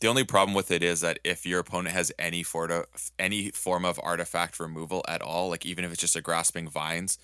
The 0.00 0.08
only 0.08 0.24
problem 0.24 0.54
with 0.54 0.70
it 0.70 0.82
is 0.82 1.00
that 1.00 1.20
if 1.24 1.46
your 1.46 1.60
opponent 1.60 1.94
has 1.94 2.12
any 2.18 2.42
form 2.42 2.84
any 3.18 3.50
form 3.50 3.86
of 3.86 3.98
artifact 4.02 4.60
removal 4.60 5.02
at 5.08 5.22
all, 5.22 5.48
like 5.48 5.64
even 5.64 5.86
if 5.86 5.92
it's 5.92 6.02
just 6.02 6.16
a 6.16 6.20
grasping 6.20 6.68
vines, 6.68 7.16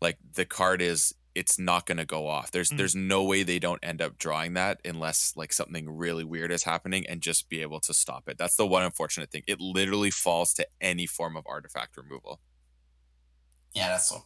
like 0.00 0.18
the 0.34 0.44
card 0.44 0.82
is 0.82 1.14
it's 1.34 1.58
not 1.58 1.86
going 1.86 1.98
to 1.98 2.04
go 2.04 2.26
off. 2.26 2.50
There's 2.50 2.70
mm. 2.70 2.76
there's 2.76 2.94
no 2.94 3.24
way 3.24 3.42
they 3.42 3.58
don't 3.58 3.80
end 3.82 4.00
up 4.00 4.18
drawing 4.18 4.54
that 4.54 4.80
unless 4.84 5.34
like 5.36 5.52
something 5.52 5.90
really 5.90 6.24
weird 6.24 6.52
is 6.52 6.64
happening 6.64 7.06
and 7.08 7.20
just 7.20 7.48
be 7.48 7.62
able 7.62 7.80
to 7.80 7.94
stop 7.94 8.28
it. 8.28 8.38
That's 8.38 8.56
the 8.56 8.66
one 8.66 8.82
unfortunate 8.82 9.30
thing. 9.30 9.42
It 9.46 9.60
literally 9.60 10.10
falls 10.10 10.54
to 10.54 10.66
any 10.80 11.06
form 11.06 11.36
of 11.36 11.44
artifact 11.46 11.96
removal. 11.96 12.40
Yeah, 13.74 13.88
that's 13.88 14.08
so. 14.08 14.24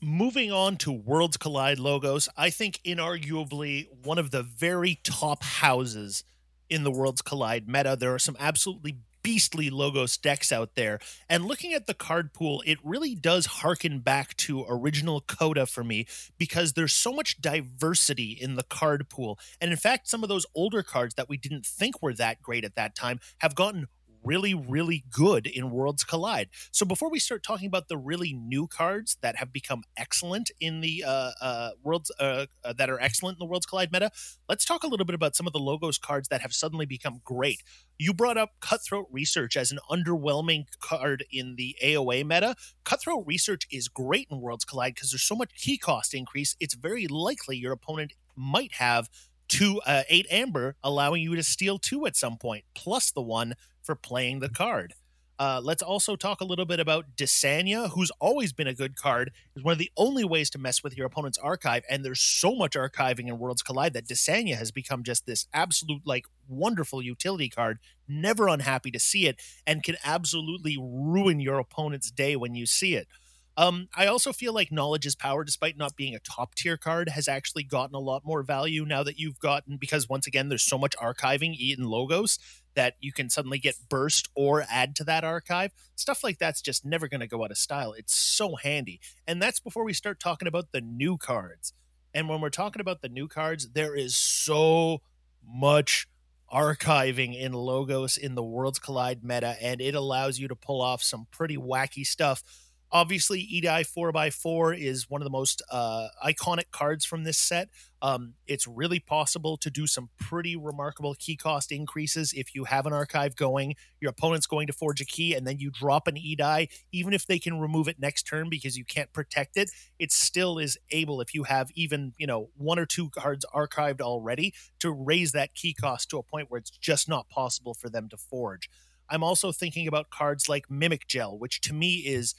Moving 0.00 0.52
on 0.52 0.76
to 0.78 0.92
Worlds 0.92 1.36
Collide 1.36 1.80
logos, 1.80 2.28
I 2.36 2.50
think 2.50 2.80
inarguably 2.84 3.88
one 4.04 4.18
of 4.18 4.30
the 4.30 4.44
very 4.44 5.00
top 5.02 5.42
houses 5.42 6.22
in 6.70 6.84
the 6.84 6.90
Worlds 6.92 7.20
Collide 7.20 7.66
meta. 7.66 7.96
There 7.98 8.14
are 8.14 8.18
some 8.20 8.36
absolutely 8.38 8.98
beastly 9.22 9.70
logos 9.70 10.16
decks 10.16 10.52
out 10.52 10.74
there. 10.74 10.98
And 11.28 11.44
looking 11.44 11.72
at 11.74 11.86
the 11.86 11.94
card 11.94 12.32
pool, 12.32 12.62
it 12.66 12.78
really 12.82 13.14
does 13.14 13.46
harken 13.46 14.00
back 14.00 14.36
to 14.38 14.64
original 14.68 15.20
Coda 15.20 15.66
for 15.66 15.84
me 15.84 16.06
because 16.38 16.72
there's 16.72 16.94
so 16.94 17.12
much 17.12 17.40
diversity 17.40 18.32
in 18.32 18.54
the 18.54 18.62
card 18.62 19.08
pool. 19.08 19.38
And 19.60 19.70
in 19.70 19.76
fact, 19.76 20.08
some 20.08 20.22
of 20.22 20.28
those 20.28 20.46
older 20.54 20.82
cards 20.82 21.14
that 21.14 21.28
we 21.28 21.36
didn't 21.36 21.66
think 21.66 22.02
were 22.02 22.14
that 22.14 22.42
great 22.42 22.64
at 22.64 22.76
that 22.76 22.94
time 22.94 23.20
have 23.38 23.54
gotten 23.54 23.86
really, 24.28 24.52
really 24.52 25.04
good 25.10 25.46
in 25.46 25.70
Worlds 25.70 26.04
Collide. 26.04 26.50
So 26.70 26.84
before 26.84 27.10
we 27.10 27.18
start 27.18 27.42
talking 27.42 27.66
about 27.66 27.88
the 27.88 27.96
really 27.96 28.34
new 28.34 28.66
cards 28.66 29.16
that 29.22 29.36
have 29.36 29.54
become 29.54 29.84
excellent 29.96 30.50
in 30.60 30.82
the 30.82 31.02
uh, 31.06 31.30
uh, 31.40 31.70
Worlds 31.82 32.12
uh, 32.20 32.44
uh, 32.62 32.74
that 32.74 32.90
are 32.90 33.00
excellent 33.00 33.36
in 33.36 33.38
the 33.38 33.46
Worlds 33.46 33.64
Collide 33.64 33.90
meta, 33.90 34.10
let's 34.46 34.66
talk 34.66 34.84
a 34.84 34.86
little 34.86 35.06
bit 35.06 35.14
about 35.14 35.34
some 35.34 35.46
of 35.46 35.54
the 35.54 35.58
logos 35.58 35.96
cards 35.96 36.28
that 36.28 36.42
have 36.42 36.52
suddenly 36.52 36.84
become 36.84 37.22
great. 37.24 37.62
You 37.98 38.12
brought 38.12 38.36
up 38.36 38.50
Cutthroat 38.60 39.06
Research 39.10 39.56
as 39.56 39.72
an 39.72 39.78
underwhelming 39.90 40.66
card 40.78 41.24
in 41.32 41.56
the 41.56 41.74
AOA 41.82 42.26
meta. 42.26 42.54
Cutthroat 42.84 43.24
Research 43.26 43.66
is 43.72 43.88
great 43.88 44.28
in 44.30 44.42
Worlds 44.42 44.66
Collide 44.66 44.94
because 44.94 45.10
there's 45.10 45.22
so 45.22 45.36
much 45.36 45.54
key 45.54 45.78
cost 45.78 46.12
increase. 46.12 46.54
It's 46.60 46.74
very 46.74 47.06
likely 47.06 47.56
your 47.56 47.72
opponent 47.72 48.12
might 48.36 48.74
have 48.74 49.08
two 49.48 49.80
uh, 49.86 50.02
eight 50.08 50.26
amber, 50.30 50.76
allowing 50.84 51.22
you 51.22 51.34
to 51.34 51.42
steal 51.42 51.78
two 51.78 52.06
at 52.06 52.14
some 52.14 52.36
point, 52.36 52.64
plus 52.74 53.10
the 53.10 53.22
one 53.22 53.54
for 53.88 53.94
playing 53.94 54.40
the 54.40 54.50
card. 54.50 54.92
Uh, 55.38 55.62
let's 55.64 55.82
also 55.82 56.14
talk 56.14 56.42
a 56.42 56.44
little 56.44 56.66
bit 56.66 56.78
about 56.78 57.16
Dysania, 57.16 57.88
who's 57.92 58.10
always 58.20 58.52
been 58.52 58.66
a 58.66 58.74
good 58.74 58.96
card. 58.96 59.30
Is 59.56 59.64
one 59.64 59.72
of 59.72 59.78
the 59.78 59.90
only 59.96 60.24
ways 60.24 60.50
to 60.50 60.58
mess 60.58 60.82
with 60.82 60.94
your 60.94 61.06
opponent's 61.06 61.38
archive, 61.38 61.84
and 61.88 62.04
there's 62.04 62.20
so 62.20 62.54
much 62.54 62.72
archiving 62.72 63.28
in 63.28 63.38
Worlds 63.38 63.62
Collide 63.62 63.94
that 63.94 64.06
Dysania 64.06 64.56
has 64.58 64.70
become 64.70 65.04
just 65.04 65.24
this 65.24 65.46
absolute, 65.54 66.02
like, 66.04 66.26
wonderful 66.46 67.00
utility 67.00 67.48
card. 67.48 67.78
Never 68.06 68.46
unhappy 68.46 68.90
to 68.90 69.00
see 69.00 69.26
it, 69.26 69.40
and 69.66 69.82
can 69.82 69.96
absolutely 70.04 70.76
ruin 70.78 71.40
your 71.40 71.58
opponent's 71.58 72.10
day 72.10 72.36
when 72.36 72.54
you 72.54 72.66
see 72.66 72.94
it. 72.94 73.08
Um, 73.56 73.88
I 73.96 74.06
also 74.06 74.32
feel 74.32 74.52
like 74.52 74.70
Knowledge 74.70 75.06
is 75.06 75.16
Power, 75.16 75.42
despite 75.44 75.76
not 75.76 75.96
being 75.96 76.14
a 76.14 76.20
top 76.20 76.54
tier 76.54 76.76
card, 76.76 77.08
has 77.08 77.26
actually 77.26 77.64
gotten 77.64 77.96
a 77.96 77.98
lot 77.98 78.22
more 78.24 78.44
value 78.44 78.84
now 78.84 79.02
that 79.02 79.18
you've 79.18 79.40
gotten, 79.40 79.78
because 79.78 80.08
once 80.08 80.26
again, 80.28 80.48
there's 80.48 80.62
so 80.62 80.78
much 80.78 80.94
archiving 80.96 81.56
in 81.58 81.84
logos 81.84 82.38
that 82.78 82.94
you 83.00 83.12
can 83.12 83.28
suddenly 83.28 83.58
get 83.58 83.74
burst 83.88 84.28
or 84.36 84.64
add 84.70 84.94
to 84.94 85.02
that 85.02 85.24
archive. 85.24 85.72
Stuff 85.96 86.22
like 86.22 86.38
that's 86.38 86.62
just 86.62 86.84
never 86.84 87.08
going 87.08 87.20
to 87.20 87.26
go 87.26 87.42
out 87.42 87.50
of 87.50 87.58
style. 87.58 87.92
It's 87.92 88.14
so 88.14 88.54
handy. 88.54 89.00
And 89.26 89.42
that's 89.42 89.58
before 89.58 89.82
we 89.82 89.92
start 89.92 90.20
talking 90.20 90.46
about 90.46 90.70
the 90.70 90.80
new 90.80 91.18
cards. 91.18 91.72
And 92.14 92.28
when 92.28 92.40
we're 92.40 92.50
talking 92.50 92.80
about 92.80 93.02
the 93.02 93.08
new 93.08 93.26
cards, 93.26 93.70
there 93.72 93.96
is 93.96 94.14
so 94.14 95.02
much 95.44 96.06
archiving 96.52 97.36
in 97.36 97.52
logos 97.52 98.16
in 98.16 98.36
the 98.36 98.44
Worlds 98.44 98.78
Collide 98.78 99.24
meta, 99.24 99.56
and 99.60 99.80
it 99.80 99.96
allows 99.96 100.38
you 100.38 100.46
to 100.46 100.54
pull 100.54 100.80
off 100.80 101.02
some 101.02 101.26
pretty 101.32 101.56
wacky 101.56 102.06
stuff 102.06 102.44
Obviously, 102.90 103.40
Edi 103.40 103.68
4x4 103.68 104.78
is 104.78 105.10
one 105.10 105.20
of 105.20 105.24
the 105.24 105.30
most 105.30 105.62
uh, 105.70 106.08
iconic 106.24 106.70
cards 106.70 107.04
from 107.04 107.24
this 107.24 107.36
set. 107.36 107.68
Um, 108.00 108.34
it's 108.46 108.66
really 108.66 109.00
possible 109.00 109.56
to 109.56 109.70
do 109.70 109.86
some 109.86 110.10
pretty 110.18 110.56
remarkable 110.56 111.14
key 111.18 111.36
cost 111.36 111.72
increases 111.72 112.32
if 112.32 112.54
you 112.54 112.64
have 112.64 112.86
an 112.86 112.92
archive 112.92 113.34
going. 113.34 113.74
Your 114.00 114.10
opponent's 114.10 114.46
going 114.46 114.68
to 114.68 114.72
forge 114.72 115.00
a 115.00 115.04
key, 115.04 115.34
and 115.34 115.46
then 115.46 115.58
you 115.58 115.70
drop 115.70 116.06
an 116.06 116.16
E 116.16 116.36
die, 116.36 116.68
Even 116.92 117.12
if 117.12 117.26
they 117.26 117.38
can 117.38 117.58
remove 117.58 117.88
it 117.88 117.98
next 117.98 118.22
turn 118.24 118.48
because 118.48 118.78
you 118.78 118.84
can't 118.84 119.12
protect 119.12 119.56
it, 119.56 119.70
it 119.98 120.12
still 120.12 120.58
is 120.58 120.78
able, 120.90 121.20
if 121.20 121.34
you 121.34 121.44
have 121.44 121.70
even 121.74 122.12
you 122.18 122.26
know 122.26 122.50
one 122.56 122.78
or 122.78 122.86
two 122.86 123.10
cards 123.10 123.44
archived 123.54 124.00
already, 124.00 124.54
to 124.78 124.92
raise 124.92 125.32
that 125.32 125.54
key 125.54 125.74
cost 125.74 126.08
to 126.10 126.18
a 126.18 126.22
point 126.22 126.50
where 126.50 126.58
it's 126.58 126.70
just 126.70 127.08
not 127.08 127.28
possible 127.28 127.74
for 127.74 127.88
them 127.88 128.08
to 128.08 128.16
forge. 128.16 128.70
I'm 129.10 129.24
also 129.24 129.52
thinking 129.52 129.88
about 129.88 130.10
cards 130.10 130.48
like 130.48 130.70
Mimic 130.70 131.06
Gel, 131.06 131.38
which 131.38 131.60
to 131.62 131.74
me 131.74 131.96
is 131.96 132.34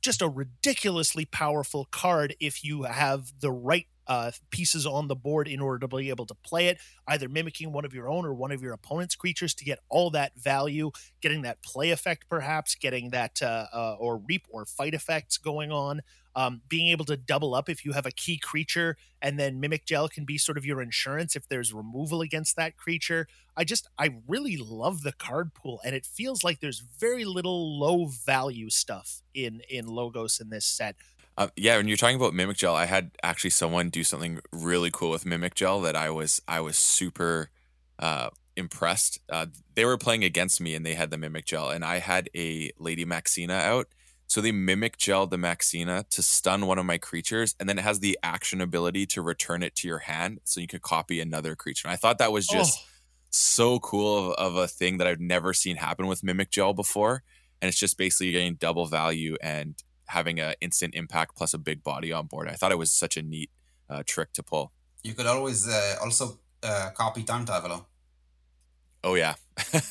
just 0.00 0.22
a 0.22 0.28
ridiculously 0.28 1.24
powerful 1.24 1.86
card 1.90 2.34
if 2.40 2.64
you 2.64 2.84
have 2.84 3.32
the 3.40 3.50
right 3.50 3.86
uh, 4.08 4.30
pieces 4.50 4.86
on 4.86 5.08
the 5.08 5.14
board 5.14 5.48
in 5.48 5.60
order 5.60 5.78
to 5.78 5.96
be 5.96 6.08
able 6.08 6.26
to 6.26 6.34
play 6.34 6.68
it, 6.68 6.78
either 7.06 7.28
mimicking 7.28 7.72
one 7.72 7.84
of 7.84 7.94
your 7.94 8.08
own 8.08 8.24
or 8.24 8.34
one 8.34 8.50
of 8.50 8.62
your 8.62 8.72
opponent's 8.72 9.14
creatures 9.14 9.54
to 9.54 9.64
get 9.64 9.78
all 9.88 10.10
that 10.10 10.32
value, 10.36 10.90
getting 11.20 11.42
that 11.42 11.62
play 11.62 11.90
effect, 11.90 12.28
perhaps 12.28 12.74
getting 12.74 13.10
that 13.10 13.40
uh, 13.42 13.66
uh, 13.72 13.96
or 13.98 14.18
reap 14.18 14.46
or 14.50 14.64
fight 14.64 14.94
effects 14.94 15.38
going 15.38 15.70
on 15.70 16.02
um, 16.38 16.62
being 16.68 16.86
able 16.86 17.04
to 17.06 17.16
double 17.16 17.52
up 17.52 17.68
if 17.68 17.84
you 17.84 17.92
have 17.92 18.06
a 18.06 18.12
key 18.12 18.38
creature 18.38 18.96
and 19.20 19.40
then 19.40 19.58
mimic 19.58 19.84
gel 19.84 20.08
can 20.08 20.24
be 20.24 20.38
sort 20.38 20.56
of 20.56 20.64
your 20.64 20.80
insurance 20.80 21.34
if 21.34 21.48
there's 21.48 21.72
removal 21.72 22.20
against 22.20 22.54
that 22.54 22.76
creature. 22.76 23.26
I 23.56 23.64
just 23.64 23.88
i 23.98 24.14
really 24.28 24.56
love 24.56 25.02
the 25.02 25.10
card 25.10 25.52
pool 25.52 25.80
and 25.84 25.96
it 25.96 26.06
feels 26.06 26.44
like 26.44 26.60
there's 26.60 26.78
very 26.78 27.24
little 27.24 27.76
low 27.76 28.06
value 28.06 28.70
stuff 28.70 29.22
in 29.34 29.62
in 29.68 29.88
logos 29.88 30.38
in 30.38 30.50
this 30.50 30.64
set 30.64 30.94
uh, 31.38 31.46
yeah, 31.56 31.76
when 31.76 31.86
you're 31.86 31.96
talking 31.96 32.16
about 32.16 32.34
Mimic 32.34 32.56
Gel, 32.56 32.74
I 32.74 32.86
had 32.86 33.12
actually 33.22 33.50
someone 33.50 33.90
do 33.90 34.02
something 34.02 34.40
really 34.52 34.90
cool 34.92 35.10
with 35.10 35.24
Mimic 35.24 35.54
Gel 35.54 35.80
that 35.82 35.94
I 35.94 36.10
was 36.10 36.42
I 36.48 36.58
was 36.60 36.76
super 36.76 37.50
uh, 38.00 38.30
impressed. 38.56 39.20
Uh, 39.30 39.46
they 39.76 39.84
were 39.84 39.96
playing 39.96 40.24
against 40.24 40.60
me 40.60 40.74
and 40.74 40.84
they 40.84 40.94
had 40.94 41.10
the 41.10 41.16
Mimic 41.16 41.46
Gel, 41.46 41.70
and 41.70 41.84
I 41.84 41.98
had 42.00 42.28
a 42.36 42.72
Lady 42.80 43.04
Maxena 43.04 43.62
out, 43.62 43.86
so 44.26 44.40
they 44.40 44.50
mimic 44.50 44.98
gel 44.98 45.28
the 45.28 45.36
Maxena 45.36 46.08
to 46.10 46.22
stun 46.22 46.66
one 46.66 46.76
of 46.78 46.84
my 46.84 46.98
creatures, 46.98 47.54
and 47.60 47.68
then 47.68 47.78
it 47.78 47.82
has 47.82 48.00
the 48.00 48.18
action 48.20 48.60
ability 48.60 49.06
to 49.06 49.22
return 49.22 49.62
it 49.62 49.76
to 49.76 49.88
your 49.88 49.98
hand, 50.00 50.40
so 50.42 50.60
you 50.60 50.66
could 50.66 50.82
copy 50.82 51.20
another 51.20 51.54
creature. 51.54 51.86
And 51.86 51.92
I 51.92 51.96
thought 51.96 52.18
that 52.18 52.32
was 52.32 52.48
just 52.48 52.78
oh. 52.78 52.86
so 53.30 53.78
cool 53.78 54.32
of, 54.32 54.54
of, 54.54 54.56
a 54.56 54.66
thing 54.66 54.98
that 54.98 55.06
I've 55.06 55.20
never 55.20 55.54
seen 55.54 55.76
happen 55.76 56.08
with 56.08 56.24
mimic 56.24 56.50
gel 56.50 56.74
before. 56.74 57.22
And 57.60 57.68
it's 57.68 57.78
just 57.78 57.96
basically 57.96 58.30
getting 58.32 58.54
double 58.54 58.86
value 58.86 59.36
and 59.40 59.74
having 60.08 60.40
an 60.40 60.54
instant 60.60 60.94
impact 60.94 61.36
plus 61.36 61.54
a 61.54 61.58
big 61.58 61.82
body 61.82 62.12
on 62.12 62.26
board. 62.26 62.48
I 62.48 62.52
thought 62.54 62.72
it 62.72 62.78
was 62.78 62.92
such 62.92 63.16
a 63.16 63.22
neat 63.22 63.50
uh, 63.88 64.02
trick 64.06 64.32
to 64.34 64.42
pull. 64.42 64.72
You 65.02 65.14
could 65.14 65.26
always 65.26 65.68
uh, 65.68 65.96
also 66.02 66.38
uh, 66.62 66.90
copy 66.94 67.22
time 67.22 67.44
traveler. 67.44 67.80
Oh 69.04 69.14
yeah. 69.14 69.34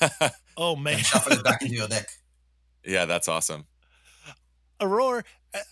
oh 0.58 0.76
man. 0.76 0.96
And 0.96 1.06
shuffle 1.06 1.34
it 1.34 1.44
back 1.44 1.62
into 1.62 1.76
your 1.76 1.88
deck. 1.96 2.10
Yeah, 2.84 3.06
that's 3.06 3.28
awesome. 3.28 3.66
Aurora, 4.80 5.24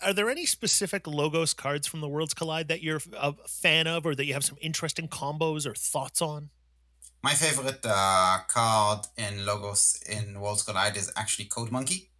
are 0.02 0.12
there 0.12 0.28
any 0.28 0.46
specific 0.46 1.06
logos 1.06 1.54
cards 1.54 1.86
from 1.86 2.00
the 2.00 2.08
Worlds 2.08 2.34
Collide 2.34 2.68
that 2.68 2.82
you're 2.82 3.00
a 3.16 3.34
fan 3.46 3.86
of, 3.86 4.04
or 4.04 4.14
that 4.14 4.24
you 4.24 4.32
have 4.34 4.44
some 4.44 4.58
interesting 4.60 5.08
combos 5.08 5.66
or 5.66 5.74
thoughts 5.74 6.20
on? 6.20 6.50
My 7.22 7.32
favorite 7.32 7.84
uh, 7.84 8.38
card 8.48 9.06
in 9.16 9.46
logos 9.46 10.02
in 10.08 10.40
Worlds 10.40 10.62
Collide 10.62 10.96
is 10.96 11.12
actually 11.16 11.46
Code 11.46 11.70
Monkey. 11.70 12.10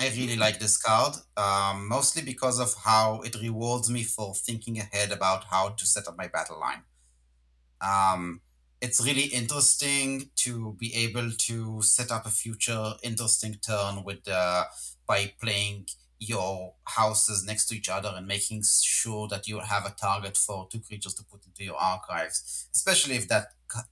I 0.00 0.08
really 0.10 0.36
like 0.36 0.60
this 0.60 0.76
card, 0.76 1.16
um, 1.36 1.88
mostly 1.88 2.22
because 2.22 2.60
of 2.60 2.72
how 2.84 3.20
it 3.22 3.34
rewards 3.40 3.90
me 3.90 4.04
for 4.04 4.32
thinking 4.34 4.78
ahead 4.78 5.10
about 5.10 5.44
how 5.44 5.70
to 5.70 5.86
set 5.86 6.06
up 6.06 6.16
my 6.16 6.28
battle 6.28 6.60
line. 6.60 6.82
Um, 7.80 8.40
it's 8.80 9.04
really 9.04 9.24
interesting 9.24 10.30
to 10.36 10.76
be 10.78 10.94
able 10.94 11.32
to 11.32 11.82
set 11.82 12.12
up 12.12 12.26
a 12.26 12.30
future 12.30 12.92
interesting 13.02 13.54
turn 13.54 14.04
with 14.04 14.28
uh, 14.28 14.64
by 15.06 15.32
playing 15.40 15.86
your 16.20 16.74
houses 16.84 17.44
next 17.44 17.66
to 17.66 17.76
each 17.76 17.88
other 17.88 18.12
and 18.16 18.26
making 18.26 18.62
sure 18.64 19.28
that 19.28 19.46
you 19.46 19.60
have 19.60 19.86
a 19.86 19.90
target 19.90 20.36
for 20.36 20.68
two 20.70 20.80
creatures 20.80 21.14
to 21.14 21.24
put 21.24 21.44
into 21.46 21.64
your 21.64 21.76
archives, 21.76 22.68
especially 22.74 23.16
if 23.16 23.28
that 23.28 23.48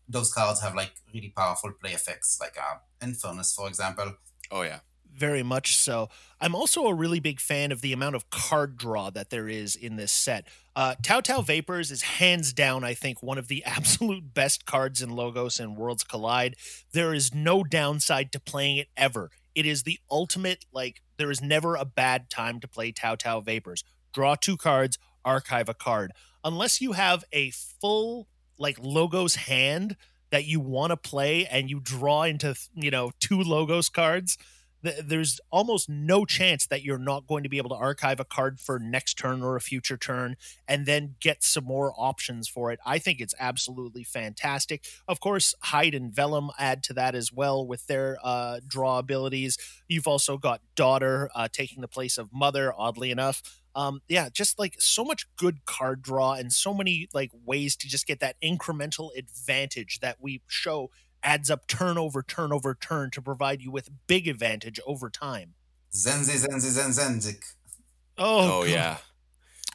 those 0.09 0.33
cards 0.33 0.61
have 0.61 0.75
like 0.75 0.93
really 1.13 1.33
powerful 1.37 1.73
play 1.81 1.93
effects, 1.93 2.39
like 2.41 2.57
uh, 2.59 2.77
Infurnace, 3.01 3.55
for 3.55 3.69
example. 3.69 4.15
Oh 4.51 4.63
yeah, 4.63 4.81
very 5.17 5.43
much 5.43 5.77
so. 5.77 6.09
I'm 6.41 6.55
also 6.55 6.87
a 6.87 6.95
really 6.95 7.21
big 7.21 7.41
fan 7.41 7.73
of 7.73 7.81
the 7.81 7.93
amount 7.93 8.15
of 8.15 8.29
card 8.31 8.77
draw 8.77 9.11
that 9.11 9.31
there 9.31 9.49
is 9.49 9.75
in 9.75 9.97
this 9.97 10.13
set. 10.13 10.47
Uh, 10.75 10.95
Tautau 11.03 11.45
Vapors 11.45 11.91
is 11.91 12.03
hands 12.03 12.53
down, 12.53 12.85
I 12.85 12.95
think, 12.95 13.23
one 13.23 13.39
of 13.39 13.49
the 13.49 13.65
absolute 13.67 14.35
best 14.35 14.67
cards 14.67 15.01
in 15.01 15.11
Logos 15.11 15.59
and 15.59 15.77
Worlds 15.77 16.05
Collide. 16.05 16.57
There 16.93 17.15
is 17.15 17.35
no 17.35 17.65
downside 17.65 18.33
to 18.33 18.41
playing 18.41 18.77
it 18.77 18.89
ever. 18.97 19.31
It 19.55 19.65
is 19.65 19.85
the 19.85 19.99
ultimate, 20.11 20.67
like, 20.73 21.01
there 21.17 21.31
is 21.31 21.41
never 21.41 21.77
a 21.77 21.87
bad 21.87 22.29
time 22.29 22.61
to 22.61 22.69
play 22.69 22.93
Tautau 22.93 23.43
Vapors. 23.43 23.83
Draw 24.13 24.35
two 24.37 24.59
cards, 24.59 24.99
archive 25.25 25.71
a 25.71 25.75
card. 25.75 26.13
Unless 26.45 26.83
you 26.83 26.93
have 26.93 27.25
a 27.33 27.51
full, 27.51 28.29
like, 28.59 28.77
Logos 28.79 29.37
hand 29.37 29.97
that 30.31 30.45
you 30.45 30.61
want 30.61 30.91
to 30.91 30.97
play 30.97 31.47
and 31.47 31.71
you 31.71 31.81
draw 31.81 32.25
into, 32.25 32.55
you 32.75 32.91
know, 32.91 33.13
two 33.19 33.41
Logos 33.41 33.89
cards 33.89 34.37
there's 35.05 35.41
almost 35.51 35.89
no 35.89 36.25
chance 36.25 36.67
that 36.67 36.83
you're 36.83 36.99
not 36.99 37.27
going 37.27 37.43
to 37.43 37.49
be 37.49 37.59
able 37.59 37.71
to 37.71 37.77
archive 37.77 38.21
a 38.21 38.25
card 38.25 38.61
for 38.61 38.79
next 38.79 39.15
turn 39.15 39.43
or 39.43 39.57
a 39.57 39.61
future 39.61 39.97
turn 39.97 40.37
and 40.67 40.87
then 40.87 41.17
get 41.21 41.43
some 41.43 41.65
more 41.65 41.93
options 41.97 42.49
for 42.49 42.71
it. 42.73 42.79
I 42.85 42.99
think 42.99 43.21
it's 43.21 43.35
absolutely 43.39 44.05
fantastic. 44.05 44.85
Of 45.09 45.21
course, 45.21 45.55
Hide 45.63 45.95
and 45.95 46.13
Vellum 46.13 46.51
add 46.59 46.83
to 46.85 46.93
that 46.95 47.15
as 47.15 47.33
well 47.33 47.67
with 47.67 47.87
their 47.87 48.19
uh, 48.23 48.61
draw 48.67 48.99
abilities. 48.99 49.59
You've 49.89 50.09
also 50.09 50.39
got 50.39 50.61
Daughter 50.75 51.31
uh, 51.35 51.49
taking 51.51 51.81
the 51.81 51.89
place 51.89 52.19
of 52.19 52.33
Mother, 52.33 52.73
oddly 52.77 53.11
enough. 53.11 53.43
Um, 53.75 54.01
yeah, 54.09 54.31
just 54.33 54.59
like 54.59 54.77
so 54.79 55.05
much 55.05 55.27
good 55.37 55.67
card 55.67 56.01
draw 56.01 56.33
and 56.33 56.51
so 56.51 56.73
many 56.73 57.09
like 57.13 57.31
ways 57.45 57.77
to 57.77 57.87
just 57.87 58.07
get 58.07 58.21
that 58.21 58.37
incremental 58.43 59.11
advantage 59.17 60.01
that 60.01 60.17
we 60.19 60.41
show 60.47 60.91
adds 61.27 61.51
up 61.51 61.67
turn 61.67 61.99
over 61.99 62.23
turn 62.23 62.53
over 62.53 62.75
turn 62.75 63.11
to 63.11 63.21
provide 63.21 63.61
you 63.61 63.71
with 63.71 63.91
big 64.07 64.29
advantage 64.29 64.81
over 64.87 65.11
time. 65.11 65.55
Zenzi, 65.93 66.47
Zenzi, 66.47 66.71
Zen, 66.71 66.91
Zenzik. 66.91 67.43
Oh, 68.17 68.61
oh 68.61 68.65
yeah. 68.65 68.99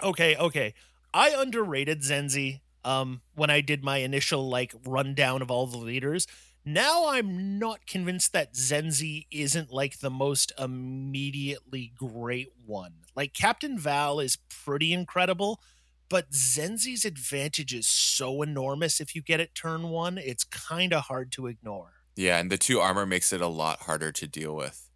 Okay, 0.01 0.35
okay. 0.35 0.73
I 1.13 1.29
underrated 1.29 2.01
Zenzi 2.01 2.61
um, 2.83 3.21
when 3.35 3.49
I 3.49 3.61
did 3.61 3.83
my 3.83 3.97
initial 3.97 4.49
like 4.49 4.73
rundown 4.85 5.41
of 5.41 5.51
all 5.51 5.67
the 5.67 5.77
leaders. 5.77 6.25
Now 6.63 7.09
I'm 7.09 7.59
not 7.59 7.85
convinced 7.85 8.33
that 8.33 8.53
Zenzi 8.53 9.25
isn't 9.31 9.71
like 9.71 9.99
the 9.99 10.11
most 10.11 10.53
immediately 10.59 11.91
great 11.97 12.53
one. 12.65 12.93
Like 13.15 13.33
Captain 13.33 13.77
Val 13.77 14.19
is 14.19 14.37
pretty 14.63 14.93
incredible, 14.93 15.59
but 16.11 16.31
Zenzi's 16.31 17.05
advantage 17.05 17.73
is 17.73 17.87
so 17.87 18.41
enormous 18.41 18.99
if 18.99 19.15
you 19.15 19.21
get 19.21 19.39
it 19.39 19.55
turn 19.55 19.89
one, 19.89 20.17
it's 20.17 20.43
kind 20.43 20.91
of 20.91 21.03
hard 21.03 21.31
to 21.31 21.47
ignore. 21.47 21.93
Yeah, 22.17 22.37
and 22.37 22.51
the 22.51 22.57
two 22.57 22.81
armor 22.81 23.05
makes 23.05 23.31
it 23.31 23.39
a 23.39 23.47
lot 23.47 23.83
harder 23.83 24.11
to 24.11 24.27
deal 24.27 24.53
with 24.53 24.89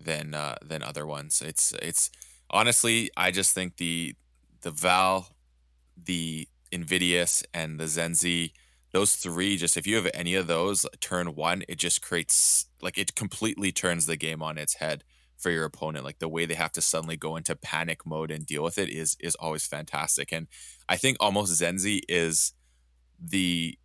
than 0.00 0.34
uh, 0.34 0.54
than 0.64 0.84
other 0.84 1.04
ones. 1.04 1.42
It's 1.42 1.72
it's 1.82 2.10
honestly, 2.48 3.10
I 3.16 3.32
just 3.32 3.52
think 3.52 3.78
the 3.78 4.14
the 4.60 4.70
Val, 4.70 5.34
the 5.96 6.46
Invidious, 6.70 7.42
and 7.52 7.80
the 7.80 7.84
Zenzi, 7.84 8.52
those 8.92 9.16
three, 9.16 9.56
just 9.56 9.76
if 9.76 9.84
you 9.84 9.96
have 9.96 10.08
any 10.14 10.36
of 10.36 10.46
those 10.46 10.86
turn 11.00 11.34
one, 11.34 11.64
it 11.68 11.78
just 11.78 12.02
creates 12.02 12.66
like 12.80 12.96
it 12.96 13.16
completely 13.16 13.72
turns 13.72 14.06
the 14.06 14.16
game 14.16 14.40
on 14.44 14.58
its 14.58 14.74
head 14.74 15.02
for 15.42 15.50
your 15.50 15.64
opponent 15.64 16.04
like 16.04 16.20
the 16.20 16.28
way 16.28 16.46
they 16.46 16.54
have 16.54 16.72
to 16.72 16.80
suddenly 16.80 17.16
go 17.16 17.36
into 17.36 17.56
panic 17.56 18.06
mode 18.06 18.30
and 18.30 18.46
deal 18.46 18.62
with 18.62 18.78
it 18.78 18.88
is 18.88 19.16
is 19.20 19.34
always 19.36 19.66
fantastic 19.66 20.32
and 20.32 20.46
i 20.88 20.96
think 20.96 21.16
almost 21.18 21.60
zenzi 21.60 22.00
is 22.08 22.54
the 23.20 23.76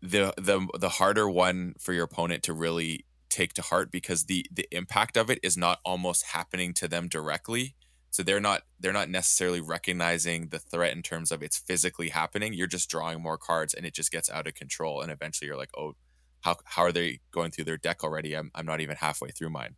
the 0.00 0.32
the 0.38 0.66
the 0.78 0.88
harder 0.88 1.28
one 1.28 1.74
for 1.78 1.92
your 1.92 2.04
opponent 2.04 2.42
to 2.42 2.52
really 2.52 3.04
take 3.28 3.52
to 3.52 3.62
heart 3.62 3.90
because 3.90 4.24
the 4.24 4.46
the 4.50 4.66
impact 4.70 5.16
of 5.16 5.28
it 5.28 5.38
is 5.42 5.56
not 5.56 5.78
almost 5.84 6.24
happening 6.28 6.72
to 6.72 6.88
them 6.88 7.06
directly 7.06 7.74
so 8.10 8.22
they're 8.22 8.40
not 8.40 8.62
they're 8.80 8.92
not 8.92 9.10
necessarily 9.10 9.60
recognizing 9.60 10.48
the 10.48 10.58
threat 10.58 10.96
in 10.96 11.02
terms 11.02 11.30
of 11.30 11.42
it's 11.42 11.58
physically 11.58 12.08
happening 12.08 12.54
you're 12.54 12.66
just 12.66 12.88
drawing 12.88 13.20
more 13.20 13.36
cards 13.36 13.74
and 13.74 13.84
it 13.84 13.92
just 13.92 14.10
gets 14.10 14.30
out 14.30 14.46
of 14.46 14.54
control 14.54 15.02
and 15.02 15.12
eventually 15.12 15.46
you're 15.46 15.58
like 15.58 15.70
oh 15.76 15.94
how 16.40 16.56
how 16.64 16.82
are 16.82 16.92
they 16.92 17.20
going 17.30 17.50
through 17.50 17.64
their 17.64 17.76
deck 17.76 18.04
already? 18.04 18.34
I'm, 18.36 18.50
I'm 18.54 18.66
not 18.66 18.80
even 18.80 18.96
halfway 18.96 19.30
through 19.30 19.50
mine 19.50 19.76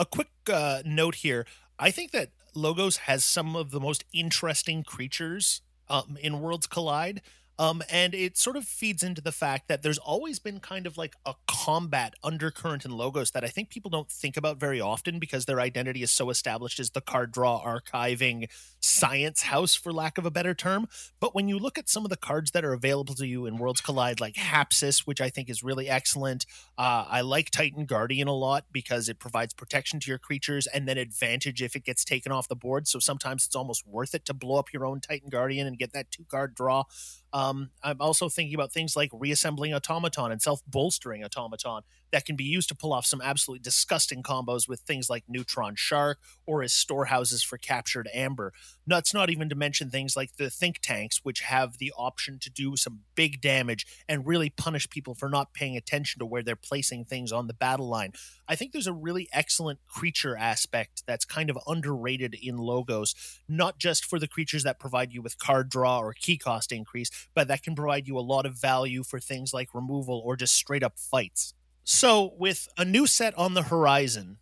a 0.00 0.06
quick 0.06 0.30
uh, 0.50 0.82
note 0.84 1.16
here. 1.16 1.46
I 1.78 1.90
think 1.90 2.10
that 2.12 2.30
Logos 2.54 2.96
has 2.98 3.22
some 3.22 3.54
of 3.54 3.70
the 3.70 3.78
most 3.78 4.02
interesting 4.14 4.82
creatures 4.82 5.60
um, 5.90 6.16
in 6.20 6.40
Worlds 6.40 6.66
Collide. 6.66 7.20
Um, 7.60 7.82
and 7.90 8.14
it 8.14 8.38
sort 8.38 8.56
of 8.56 8.64
feeds 8.64 9.02
into 9.02 9.20
the 9.20 9.32
fact 9.32 9.68
that 9.68 9.82
there's 9.82 9.98
always 9.98 10.38
been 10.38 10.60
kind 10.60 10.86
of 10.86 10.96
like 10.96 11.14
a 11.26 11.34
combat 11.46 12.14
undercurrent 12.24 12.86
in 12.86 12.90
logos 12.90 13.32
that 13.32 13.44
I 13.44 13.48
think 13.48 13.68
people 13.68 13.90
don't 13.90 14.10
think 14.10 14.38
about 14.38 14.58
very 14.58 14.80
often 14.80 15.18
because 15.18 15.44
their 15.44 15.60
identity 15.60 16.02
is 16.02 16.10
so 16.10 16.30
established 16.30 16.80
as 16.80 16.92
the 16.92 17.02
card 17.02 17.32
draw 17.32 17.62
archiving 17.62 18.48
science 18.80 19.42
house, 19.42 19.74
for 19.74 19.92
lack 19.92 20.16
of 20.16 20.24
a 20.24 20.30
better 20.30 20.54
term. 20.54 20.88
But 21.20 21.34
when 21.34 21.48
you 21.48 21.58
look 21.58 21.76
at 21.76 21.90
some 21.90 22.02
of 22.02 22.08
the 22.08 22.16
cards 22.16 22.52
that 22.52 22.64
are 22.64 22.72
available 22.72 23.14
to 23.16 23.26
you 23.26 23.44
in 23.44 23.58
Worlds 23.58 23.82
Collide, 23.82 24.20
like 24.20 24.36
Hapsis, 24.36 25.00
which 25.00 25.20
I 25.20 25.28
think 25.28 25.50
is 25.50 25.62
really 25.62 25.86
excellent, 25.86 26.46
uh, 26.78 27.04
I 27.06 27.20
like 27.20 27.50
Titan 27.50 27.84
Guardian 27.84 28.26
a 28.26 28.32
lot 28.32 28.64
because 28.72 29.10
it 29.10 29.18
provides 29.18 29.52
protection 29.52 30.00
to 30.00 30.10
your 30.10 30.18
creatures 30.18 30.66
and 30.66 30.88
then 30.88 30.96
advantage 30.96 31.60
if 31.60 31.76
it 31.76 31.84
gets 31.84 32.06
taken 32.06 32.32
off 32.32 32.48
the 32.48 32.56
board. 32.56 32.88
So 32.88 32.98
sometimes 32.98 33.44
it's 33.44 33.54
almost 33.54 33.86
worth 33.86 34.14
it 34.14 34.24
to 34.24 34.32
blow 34.32 34.58
up 34.58 34.72
your 34.72 34.86
own 34.86 35.00
Titan 35.00 35.28
Guardian 35.28 35.66
and 35.66 35.78
get 35.78 35.92
that 35.92 36.10
two 36.10 36.24
card 36.24 36.54
draw. 36.54 36.84
Um, 37.32 37.70
I'm 37.82 38.00
also 38.00 38.28
thinking 38.28 38.54
about 38.54 38.72
things 38.72 38.96
like 38.96 39.10
reassembling 39.12 39.72
automaton 39.72 40.32
and 40.32 40.42
self 40.42 40.60
bolstering 40.66 41.24
automaton 41.24 41.82
that 42.12 42.24
can 42.24 42.36
be 42.36 42.44
used 42.44 42.68
to 42.68 42.74
pull 42.74 42.92
off 42.92 43.06
some 43.06 43.20
absolutely 43.22 43.62
disgusting 43.62 44.22
combos 44.22 44.68
with 44.68 44.80
things 44.80 45.08
like 45.08 45.24
Neutron 45.28 45.74
Shark 45.76 46.18
or 46.46 46.62
as 46.62 46.72
storehouses 46.72 47.42
for 47.42 47.58
captured 47.58 48.08
amber. 48.12 48.52
That's 48.86 49.14
not 49.14 49.30
even 49.30 49.48
to 49.48 49.54
mention 49.54 49.90
things 49.90 50.16
like 50.16 50.36
the 50.36 50.50
think 50.50 50.80
tanks, 50.80 51.20
which 51.22 51.40
have 51.40 51.78
the 51.78 51.92
option 51.96 52.38
to 52.40 52.50
do 52.50 52.76
some 52.76 53.00
big 53.14 53.40
damage 53.40 53.86
and 54.08 54.26
really 54.26 54.50
punish 54.50 54.90
people 54.90 55.14
for 55.14 55.28
not 55.28 55.54
paying 55.54 55.76
attention 55.76 56.18
to 56.18 56.26
where 56.26 56.42
they're 56.42 56.56
placing 56.56 57.04
things 57.04 57.30
on 57.30 57.46
the 57.46 57.54
battle 57.54 57.88
line. 57.88 58.12
I 58.48 58.56
think 58.56 58.72
there's 58.72 58.88
a 58.88 58.92
really 58.92 59.28
excellent 59.32 59.78
creature 59.86 60.36
aspect 60.36 61.04
that's 61.06 61.24
kind 61.24 61.50
of 61.50 61.58
underrated 61.66 62.34
in 62.34 62.56
logos, 62.56 63.14
not 63.48 63.78
just 63.78 64.04
for 64.04 64.18
the 64.18 64.28
creatures 64.28 64.64
that 64.64 64.80
provide 64.80 65.12
you 65.12 65.22
with 65.22 65.38
card 65.38 65.68
draw 65.68 66.00
or 66.00 66.12
key 66.12 66.36
cost 66.36 66.72
increase, 66.72 67.10
but 67.34 67.46
that 67.48 67.62
can 67.62 67.76
provide 67.76 68.08
you 68.08 68.18
a 68.18 68.20
lot 68.20 68.46
of 68.46 68.54
value 68.54 69.04
for 69.04 69.20
things 69.20 69.54
like 69.54 69.74
removal 69.74 70.20
or 70.24 70.36
just 70.36 70.54
straight 70.54 70.82
up 70.82 70.98
fights. 70.98 71.54
So, 71.84 72.34
with 72.38 72.68
a 72.76 72.84
new 72.84 73.06
set 73.06 73.36
on 73.36 73.54
the 73.54 73.62
horizon, 73.62 74.38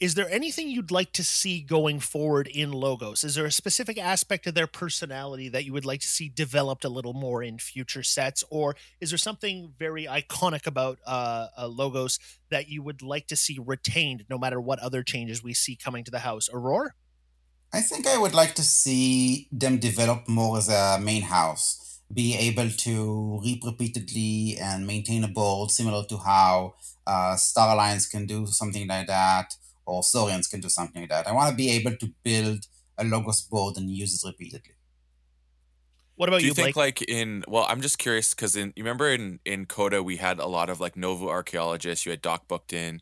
is 0.00 0.14
there 0.14 0.28
anything 0.28 0.68
you'd 0.68 0.90
like 0.90 1.12
to 1.12 1.24
see 1.24 1.60
going 1.60 2.00
forward 2.00 2.48
in 2.48 2.72
logos? 2.72 3.24
Is 3.24 3.36
there 3.36 3.46
a 3.46 3.50
specific 3.52 3.96
aspect 3.96 4.46
of 4.46 4.54
their 4.54 4.66
personality 4.66 5.48
that 5.48 5.64
you 5.64 5.72
would 5.72 5.86
like 5.86 6.00
to 6.00 6.06
see 6.06 6.28
developed 6.28 6.84
a 6.84 6.88
little 6.88 7.14
more 7.14 7.42
in 7.42 7.58
future 7.58 8.02
sets, 8.02 8.44
or 8.50 8.76
is 9.00 9.10
there 9.10 9.18
something 9.18 9.72
very 9.78 10.04
iconic 10.04 10.66
about 10.66 10.98
uh, 11.06 11.46
uh, 11.56 11.68
logos 11.68 12.18
that 12.50 12.68
you 12.68 12.82
would 12.82 13.02
like 13.02 13.28
to 13.28 13.36
see 13.36 13.58
retained, 13.64 14.24
no 14.28 14.36
matter 14.36 14.60
what 14.60 14.78
other 14.80 15.02
changes 15.02 15.42
we 15.42 15.54
see 15.54 15.76
coming 15.76 16.04
to 16.04 16.10
the 16.10 16.18
house? 16.18 16.50
Aurora? 16.52 16.92
I 17.72 17.80
think 17.80 18.06
I 18.06 18.18
would 18.18 18.34
like 18.34 18.54
to 18.56 18.62
see 18.62 19.48
them 19.50 19.78
develop 19.78 20.28
more 20.28 20.58
as 20.58 20.68
a 20.68 20.98
main 21.00 21.22
house 21.22 21.93
be 22.12 22.36
able 22.36 22.70
to 22.70 23.40
reap 23.42 23.62
repeatedly 23.64 24.56
and 24.60 24.86
maintain 24.86 25.24
a 25.24 25.28
board 25.28 25.70
similar 25.70 26.04
to 26.06 26.16
how 26.18 26.74
uh, 27.06 27.36
Star 27.36 27.74
Alliance 27.74 28.06
can 28.06 28.26
do 28.26 28.46
something 28.46 28.86
like 28.86 29.06
that, 29.06 29.54
or 29.86 30.02
Saurians 30.02 30.46
can 30.46 30.60
do 30.60 30.68
something 30.68 31.02
like 31.02 31.10
that. 31.10 31.26
I 31.26 31.32
want 31.32 31.50
to 31.50 31.56
be 31.56 31.70
able 31.70 31.96
to 31.96 32.12
build 32.22 32.66
a 32.98 33.04
Logos 33.04 33.42
board 33.42 33.76
and 33.76 33.90
use 33.90 34.22
it 34.22 34.26
repeatedly. 34.26 34.74
What 36.16 36.28
about 36.28 36.40
Do 36.40 36.44
you, 36.44 36.50
you 36.50 36.54
think 36.54 36.74
Blake? 36.74 36.76
like 36.76 37.02
in 37.02 37.44
well, 37.48 37.66
I'm 37.68 37.80
just 37.80 37.98
curious 37.98 38.34
because 38.34 38.54
in 38.54 38.72
you 38.76 38.84
remember 38.84 39.10
in 39.10 39.40
in 39.44 39.66
Coda 39.66 40.02
we 40.02 40.16
had 40.16 40.38
a 40.38 40.46
lot 40.46 40.70
of 40.70 40.80
like 40.80 40.94
Novu 40.94 41.28
archaeologists. 41.28 42.06
You 42.06 42.10
had 42.10 42.22
Doc 42.22 42.46
Bookton. 42.46 43.00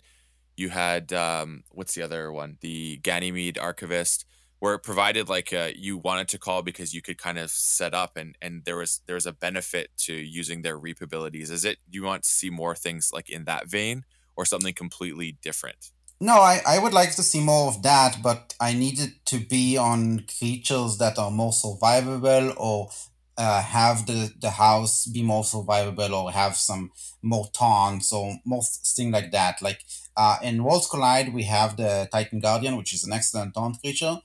You 0.56 0.70
had 0.70 1.12
um 1.12 1.64
what's 1.70 1.94
the 1.94 2.02
other 2.02 2.32
one? 2.32 2.56
The 2.60 2.98
Ganymede 2.98 3.58
archivist 3.58 4.24
where 4.62 4.74
it 4.74 4.84
provided 4.84 5.28
like 5.28 5.52
uh, 5.52 5.70
you 5.74 5.98
wanted 5.98 6.28
to 6.28 6.38
call 6.38 6.62
because 6.62 6.94
you 6.94 7.02
could 7.02 7.18
kind 7.18 7.36
of 7.36 7.50
set 7.50 7.92
up 7.92 8.16
and 8.16 8.38
and 8.40 8.64
there 8.64 8.76
was 8.76 9.00
there 9.06 9.16
was 9.16 9.26
a 9.26 9.32
benefit 9.32 9.90
to 9.96 10.14
using 10.14 10.62
their 10.62 10.78
reap 10.78 11.00
abilities. 11.02 11.50
Is 11.50 11.64
it 11.64 11.78
you 11.90 12.04
want 12.04 12.22
to 12.22 12.28
see 12.28 12.48
more 12.48 12.76
things 12.76 13.10
like 13.12 13.28
in 13.28 13.42
that 13.46 13.66
vein 13.66 14.04
or 14.36 14.44
something 14.44 14.72
completely 14.72 15.36
different? 15.42 15.90
No 16.20 16.34
I, 16.34 16.60
I 16.64 16.78
would 16.78 16.92
like 16.92 17.12
to 17.16 17.24
see 17.24 17.40
more 17.40 17.66
of 17.66 17.82
that 17.82 18.18
but 18.22 18.54
i 18.60 18.72
need 18.72 19.00
it 19.00 19.12
to 19.32 19.38
be 19.38 19.76
on 19.76 20.24
creatures 20.38 20.98
that 20.98 21.18
are 21.18 21.32
more 21.32 21.50
survivable 21.50 22.54
or 22.56 22.90
uh, 23.36 23.62
have 23.62 24.06
the, 24.06 24.32
the 24.40 24.50
house 24.50 25.06
be 25.06 25.22
more 25.22 25.42
survivable 25.42 26.12
or 26.12 26.30
have 26.30 26.56
some 26.56 26.90
more 27.22 27.48
taunts 27.52 28.12
or 28.12 28.34
more 28.44 28.62
thing 28.62 29.10
like 29.10 29.30
that. 29.32 29.62
Like 29.62 29.84
uh, 30.16 30.36
in 30.42 30.62
Worlds 30.62 30.88
Collide, 30.88 31.32
we 31.32 31.44
have 31.44 31.76
the 31.76 32.08
Titan 32.12 32.40
Guardian, 32.40 32.76
which 32.76 32.92
is 32.92 33.04
an 33.04 33.12
excellent 33.12 33.54
taunt 33.54 33.80
creature. 33.80 34.18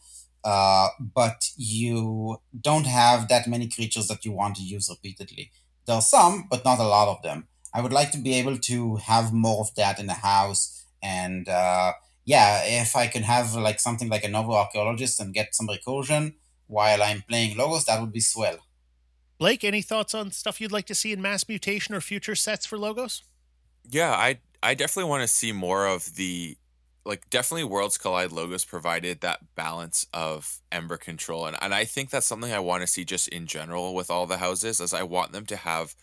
Uh, 0.48 0.88
but 1.14 1.52
you 1.58 2.38
don't 2.62 2.86
have 2.86 3.28
that 3.28 3.48
many 3.48 3.68
creatures 3.68 4.08
that 4.08 4.24
you 4.24 4.32
want 4.32 4.56
to 4.56 4.64
use 4.64 4.90
repeatedly. 4.90 5.52
There 5.86 5.98
are 5.98 6.02
some, 6.02 6.48
but 6.50 6.64
not 6.64 6.80
a 6.80 6.88
lot 6.88 7.10
of 7.10 7.22
them. 7.22 7.48
I 7.74 7.82
would 7.82 7.92
like 7.92 8.12
to 8.12 8.18
be 8.18 8.34
able 8.36 8.58
to 8.60 8.96
have 8.96 9.34
more 9.34 9.60
of 9.60 9.76
that 9.76 10.00
in 10.00 10.08
the 10.08 10.22
house. 10.32 10.86
And 11.04 11.50
uh, 11.50 11.92
yeah, 12.24 12.64
if 12.64 12.96
I 12.96 13.08
can 13.08 13.24
have 13.24 13.56
like 13.56 13.82
something 13.82 14.08
like 14.08 14.24
a 14.24 14.30
Novu 14.30 14.54
archaeologist 14.54 15.20
and 15.20 15.34
get 15.34 15.54
some 15.54 15.68
recursion 15.68 16.36
while 16.68 17.04
I'm 17.04 17.24
playing 17.28 17.58
logos, 17.58 17.84
that 17.86 18.00
would 18.00 18.14
be 18.14 18.22
swell. 18.22 18.60
Blake, 19.38 19.66
any 19.66 19.82
thoughts 19.82 20.16
on 20.16 20.32
stuff 20.32 20.62
you'd 20.62 20.72
like 20.72 20.86
to 20.86 20.96
see 20.96 21.12
in 21.12 21.22
mass 21.22 21.46
mutation 21.50 21.94
or 21.94 22.00
future 22.00 22.36
sets 22.36 22.66
for 22.66 22.78
logos? 22.78 23.22
Yeah, 23.90 24.14
I 24.14 24.40
I 24.64 24.76
definitely 24.76 25.10
want 25.10 25.24
to 25.24 25.28
see 25.28 25.52
more 25.52 25.86
of 25.88 26.16
the 26.16 26.56
like 27.08 27.30
definitely 27.30 27.64
Worlds 27.64 27.98
Collide 27.98 28.32
logos 28.32 28.66
provided 28.66 29.22
that 29.22 29.56
balance 29.56 30.06
of 30.14 30.60
Amber 30.72 30.98
control. 30.98 31.46
And 31.46 31.58
and 31.62 31.74
I 31.74 31.86
think 31.86 32.10
that's 32.10 32.28
something 32.28 32.52
I 32.52 32.60
want 32.60 32.82
to 32.82 32.88
see 32.88 33.06
just 33.06 33.28
in 33.30 33.48
general 33.48 33.96
with 33.96 34.12
all 34.12 34.28
the 34.28 34.38
houses, 34.38 34.82
as 34.82 34.94
I 34.94 35.04
want 35.04 35.32
them 35.32 35.46
to 35.48 35.56
have 35.56 35.96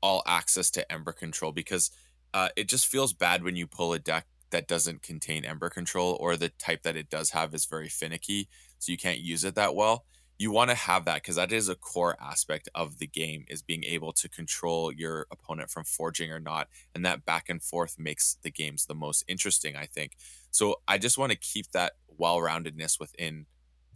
all 0.00 0.22
access 0.26 0.70
to 0.70 0.92
Amber 0.92 1.12
control 1.12 1.52
because 1.52 1.90
uh, 2.32 2.48
it 2.56 2.68
just 2.68 2.86
feels 2.86 3.12
bad 3.12 3.42
when 3.42 3.56
you 3.56 3.66
pull 3.66 3.92
a 3.92 3.98
deck 3.98 4.26
that 4.50 4.68
doesn't 4.68 5.02
contain 5.02 5.44
Amber 5.44 5.70
control 5.70 6.16
or 6.20 6.36
the 6.36 6.50
type 6.50 6.82
that 6.82 6.96
it 6.96 7.10
does 7.10 7.30
have 7.30 7.54
is 7.54 7.64
very 7.64 7.88
finicky, 7.88 8.48
so 8.78 8.92
you 8.92 8.98
can't 8.98 9.18
use 9.18 9.44
it 9.44 9.54
that 9.56 9.74
well 9.74 10.04
you 10.38 10.50
want 10.50 10.70
to 10.70 10.76
have 10.76 11.04
that 11.04 11.16
because 11.16 11.36
that 11.36 11.52
is 11.52 11.68
a 11.68 11.74
core 11.74 12.16
aspect 12.20 12.68
of 12.74 12.98
the 12.98 13.06
game 13.06 13.44
is 13.48 13.62
being 13.62 13.84
able 13.84 14.12
to 14.12 14.28
control 14.28 14.92
your 14.92 15.26
opponent 15.30 15.70
from 15.70 15.84
forging 15.84 16.32
or 16.32 16.40
not 16.40 16.68
and 16.94 17.04
that 17.06 17.24
back 17.24 17.48
and 17.48 17.62
forth 17.62 17.96
makes 17.98 18.36
the 18.42 18.50
games 18.50 18.86
the 18.86 18.94
most 18.94 19.24
interesting 19.28 19.76
i 19.76 19.86
think. 19.86 20.16
So 20.50 20.76
i 20.88 20.98
just 20.98 21.18
want 21.18 21.32
to 21.32 21.38
keep 21.38 21.70
that 21.72 21.92
well-roundedness 22.08 22.98
within 22.98 23.46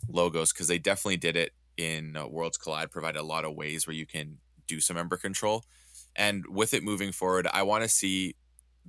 logos 0.08 0.52
because 0.52 0.68
they 0.68 0.78
definitely 0.78 1.16
did 1.16 1.36
it 1.36 1.52
in 1.76 2.16
uh, 2.16 2.26
worlds 2.26 2.56
collide 2.56 2.90
provide 2.90 3.16
a 3.16 3.22
lot 3.22 3.44
of 3.44 3.54
ways 3.54 3.86
where 3.86 3.94
you 3.94 4.06
can 4.06 4.38
do 4.66 4.80
some 4.80 4.98
ember 4.98 5.16
control. 5.16 5.64
And 6.14 6.44
with 6.48 6.74
it 6.74 6.82
moving 6.82 7.12
forward 7.12 7.48
i 7.52 7.62
want 7.62 7.82
to 7.82 7.88
see 7.88 8.36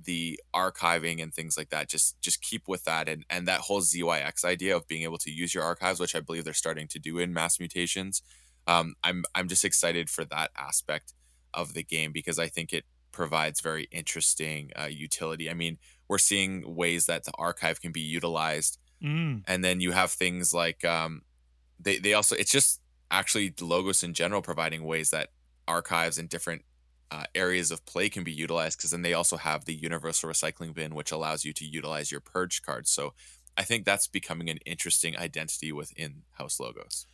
the 0.04 0.40
archiving 0.54 1.22
and 1.22 1.34
things 1.34 1.56
like 1.56 1.70
that 1.70 1.88
just 1.88 2.20
just 2.20 2.42
keep 2.42 2.68
with 2.68 2.84
that 2.84 3.08
and 3.08 3.24
and 3.28 3.46
that 3.46 3.60
whole 3.60 3.80
zyx 3.80 4.44
idea 4.44 4.76
of 4.76 4.86
being 4.88 5.02
able 5.02 5.18
to 5.18 5.30
use 5.30 5.54
your 5.54 5.64
archives 5.64 6.00
which 6.00 6.14
i 6.14 6.20
believe 6.20 6.44
they're 6.44 6.54
starting 6.54 6.88
to 6.88 6.98
do 6.98 7.18
in 7.18 7.32
mass 7.32 7.58
mutations 7.58 8.22
um, 8.66 8.94
i'm 9.04 9.24
i'm 9.34 9.48
just 9.48 9.64
excited 9.64 10.08
for 10.08 10.24
that 10.24 10.50
aspect 10.56 11.12
of 11.52 11.74
the 11.74 11.82
game 11.82 12.12
because 12.12 12.38
i 12.38 12.46
think 12.46 12.72
it 12.72 12.84
provides 13.12 13.60
very 13.60 13.88
interesting 13.90 14.70
uh, 14.80 14.86
utility 14.86 15.50
i 15.50 15.54
mean 15.54 15.78
we're 16.08 16.18
seeing 16.18 16.74
ways 16.74 17.06
that 17.06 17.24
the 17.24 17.32
archive 17.36 17.80
can 17.80 17.92
be 17.92 18.00
utilized 18.00 18.78
mm. 19.02 19.42
and 19.46 19.64
then 19.64 19.80
you 19.80 19.92
have 19.92 20.10
things 20.10 20.54
like 20.54 20.84
um, 20.84 21.22
they, 21.78 21.98
they 21.98 22.14
also 22.14 22.34
it's 22.36 22.52
just 22.52 22.80
actually 23.10 23.52
logos 23.60 24.02
in 24.02 24.14
general 24.14 24.42
providing 24.42 24.84
ways 24.84 25.10
that 25.10 25.30
archives 25.66 26.18
and 26.18 26.28
different 26.28 26.62
uh, 27.10 27.24
areas 27.34 27.70
of 27.70 27.84
play 27.86 28.08
can 28.08 28.24
be 28.24 28.32
utilized 28.32 28.78
because 28.78 28.90
then 28.90 29.02
they 29.02 29.14
also 29.14 29.36
have 29.36 29.64
the 29.64 29.74
universal 29.74 30.30
recycling 30.30 30.74
bin, 30.74 30.94
which 30.94 31.12
allows 31.12 31.44
you 31.44 31.52
to 31.54 31.64
utilize 31.64 32.10
your 32.10 32.20
purge 32.20 32.62
cards. 32.62 32.90
So 32.90 33.14
I 33.56 33.62
think 33.62 33.84
that's 33.84 34.06
becoming 34.06 34.48
an 34.48 34.58
interesting 34.64 35.16
identity 35.18 35.72
within 35.72 36.22
house 36.32 36.60
logos. 36.60 37.06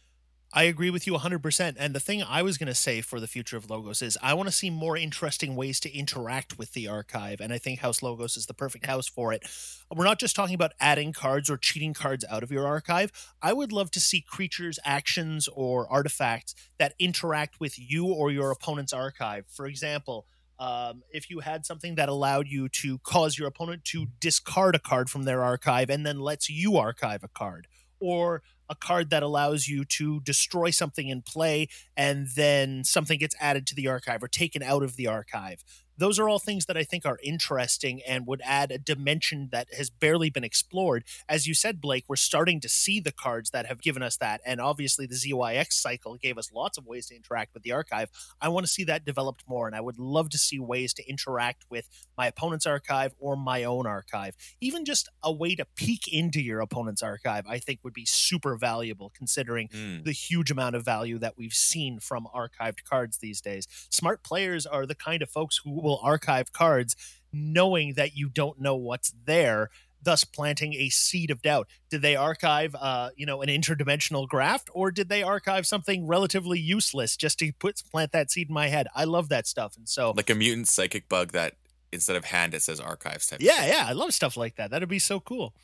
I 0.57 0.63
agree 0.63 0.89
with 0.89 1.07
you 1.07 1.13
100%. 1.13 1.77
And 1.79 1.95
the 1.95 2.01
thing 2.01 2.23
I 2.23 2.41
was 2.41 2.57
going 2.57 2.69
to 2.69 2.75
say 2.75 3.03
for 3.03 3.21
the 3.21 3.27
future 3.27 3.59
of 3.59 3.69
Logos 3.69 4.01
is 4.01 4.17
I 4.23 4.33
want 4.33 4.49
to 4.49 4.55
see 4.55 4.71
more 4.71 4.97
interesting 4.97 5.55
ways 5.55 5.79
to 5.81 5.95
interact 5.95 6.57
with 6.57 6.73
the 6.73 6.89
archive. 6.89 7.43
And 7.43 7.53
I 7.53 7.59
think 7.59 7.81
House 7.81 8.03
Logos 8.03 8.39
is 8.39 8.47
the 8.47 8.55
perfect 8.55 8.87
house 8.87 9.07
for 9.07 9.35
it. 9.35 9.43
We're 9.95 10.07
not 10.07 10.19
just 10.19 10.35
talking 10.35 10.55
about 10.55 10.73
adding 10.81 11.13
cards 11.13 11.51
or 11.51 11.59
cheating 11.59 11.93
cards 11.93 12.25
out 12.31 12.43
of 12.43 12.51
your 12.51 12.67
archive. 12.67 13.13
I 13.43 13.53
would 13.53 13.71
love 13.71 13.91
to 13.91 14.01
see 14.01 14.23
creatures, 14.23 14.79
actions, 14.83 15.47
or 15.53 15.93
artifacts 15.93 16.55
that 16.79 16.95
interact 16.99 17.61
with 17.61 17.79
you 17.79 18.07
or 18.07 18.31
your 18.31 18.51
opponent's 18.51 18.95
archive. 18.95 19.45
For 19.51 19.67
example, 19.67 20.27
um, 20.59 21.03
if 21.13 21.29
you 21.29 21.41
had 21.41 21.67
something 21.67 21.97
that 21.97 22.09
allowed 22.09 22.49
you 22.49 22.71
to 22.71 22.99
cause 23.01 23.39
your 23.39 23.47
opponent 23.47 23.85
to 23.85 24.07
discard 24.21 24.75
a 24.75 24.79
card 24.79 25.11
from 25.11 25.25
their 25.25 25.45
archive 25.45 25.91
and 25.91 26.07
then 26.07 26.19
lets 26.19 26.49
you 26.49 26.79
archive 26.79 27.23
a 27.23 27.29
card, 27.29 27.67
or 28.01 28.43
a 28.69 28.75
card 28.75 29.11
that 29.11 29.23
allows 29.23 29.69
you 29.69 29.85
to 29.85 30.21
destroy 30.21 30.71
something 30.71 31.09
in 31.09 31.23
play 31.23 31.69
and 31.97 32.29
then 32.35 32.83
something 32.85 33.19
gets 33.19 33.37
added 33.41 33.67
to 33.67 33.75
the 33.75 33.87
archive 33.87 34.23
or 34.23 34.29
taken 34.29 34.63
out 34.63 34.83
of 34.83 34.97
the 34.97 35.07
archive 35.07 35.63
those 35.99 36.19
are 36.19 36.29
all 36.29 36.39
things 36.39 36.67
that 36.67 36.77
I 36.77 36.85
think 36.85 37.07
are 37.07 37.19
interesting 37.23 38.03
and 38.07 38.27
would 38.27 38.43
add 38.45 38.71
a 38.71 38.79
dimension 38.79 39.49
that 39.53 39.73
has 39.75 39.91
barely 39.91 40.31
been 40.31 40.45
explored. 40.45 41.05
As 41.29 41.47
you 41.47 41.55
said, 41.55 41.81
Blake, 41.81 42.05
we're 42.09 42.17
starting 42.17 42.61
to 42.61 42.69
see 42.69 43.01
the 43.01 43.13
cards 43.13 43.51
that 43.51 43.67
have 43.67 43.81
given 43.81 44.03
us 44.03 44.17
that. 44.19 44.41
And 44.45 44.61
obviously, 44.61 45.07
the 45.07 45.15
ZYX 45.15 45.73
cycle 45.73 46.17
gave 46.17 46.39
us 46.39 46.53
lots 46.53 46.79
of 46.79 46.87
ways 46.87 47.07
to 47.07 47.17
interact 47.17 47.55
with 47.55 47.63
the 47.63 47.73
archive. 47.73 48.11
I 48.41 48.49
want 48.49 48.67
to 48.67 48.73
see 48.73 48.85
that 48.85 49.05
developed 49.05 49.45
more. 49.49 49.67
And 49.67 49.77
I 49.77 49.81
would 49.81 49.99
love 49.99 50.31
to 50.31 50.39
see 50.39 50.59
ways 50.59 50.93
to 50.95 51.09
interact 51.09 51.65
with 51.71 51.89
my 52.17 52.27
opponent's 52.27 52.67
archive 52.67 53.15
or 53.19 53.37
my 53.37 53.65
own 53.65 53.87
archive. 53.87 54.37
Even 54.61 54.85
just 54.85 55.09
a 55.23 55.33
way 55.33 55.55
to 55.55 55.65
peek 55.77 56.09
into 56.09 56.41
your 56.41 56.61
opponent's 56.61 57.03
archive, 57.03 57.45
I 57.49 57.59
think 57.59 57.81
would 57.83 57.95
be 57.95 58.07
super 58.07 58.57
valuable 58.57 59.13
considering 59.15 59.69
mm. 59.69 60.05
the 60.05 60.13
huge 60.13 60.51
amount 60.51 60.77
of 60.77 60.85
value 60.85 61.19
that 61.19 61.37
we've 61.37 61.53
seen 61.53 62.01
from 62.01 62.29
archived 62.35 62.85
cards 62.85 63.19
these 63.19 63.41
days. 63.41 63.67
Smart 63.91 64.23
players 64.23 64.67
are 64.67 64.87
the 64.87 64.95
kind 64.95 65.23
of 65.23 65.31
folks 65.31 65.61
who 65.65 65.86
will 65.87 66.01
archive 66.03 66.53
cards 66.53 66.97
knowing 67.33 67.95
that 67.95 68.17
you 68.17 68.29
don't 68.29 68.61
know 68.61 68.75
what's 68.75 69.13
there 69.25 69.71
thus 70.03 70.25
planting 70.25 70.75
a 70.75 70.89
seed 70.89 71.31
of 71.31 71.43
doubt 71.43 71.69
did 71.91 72.03
they 72.03 72.15
archive 72.17 72.75
uh, 72.79 73.11
you 73.17 73.27
know 73.27 73.41
an 73.43 73.49
interdimensional 73.49 74.27
graft 74.29 74.69
or 74.75 74.91
did 74.91 75.09
they 75.09 75.23
archive 75.23 75.67
something 75.67 76.07
relatively 76.07 76.59
useless 76.59 77.17
just 77.17 77.39
to 77.39 77.53
put 77.55 77.83
plant 77.91 78.13
that 78.13 78.31
seed 78.31 78.49
in 78.49 78.55
my 78.55 78.69
head 78.69 78.87
i 78.95 79.05
love 79.05 79.29
that 79.29 79.47
stuff 79.47 79.77
and 79.77 79.89
so 79.89 80.13
like 80.17 80.31
a 80.31 80.35
mutant 80.35 80.69
psychic 80.69 81.09
bug 81.09 81.33
that 81.33 81.55
instead 81.93 82.17
of 82.17 82.25
hand 82.25 82.55
it 82.55 82.63
says 82.63 82.81
archives 82.81 83.27
type 83.27 83.41
yeah 83.41 83.67
yeah 83.67 83.85
i 83.87 83.93
love 83.93 84.13
stuff 84.13 84.37
like 84.37 84.57
that 84.57 84.71
that'd 84.71 84.89
be 84.89 84.99
so 84.99 85.21
cool 85.21 85.55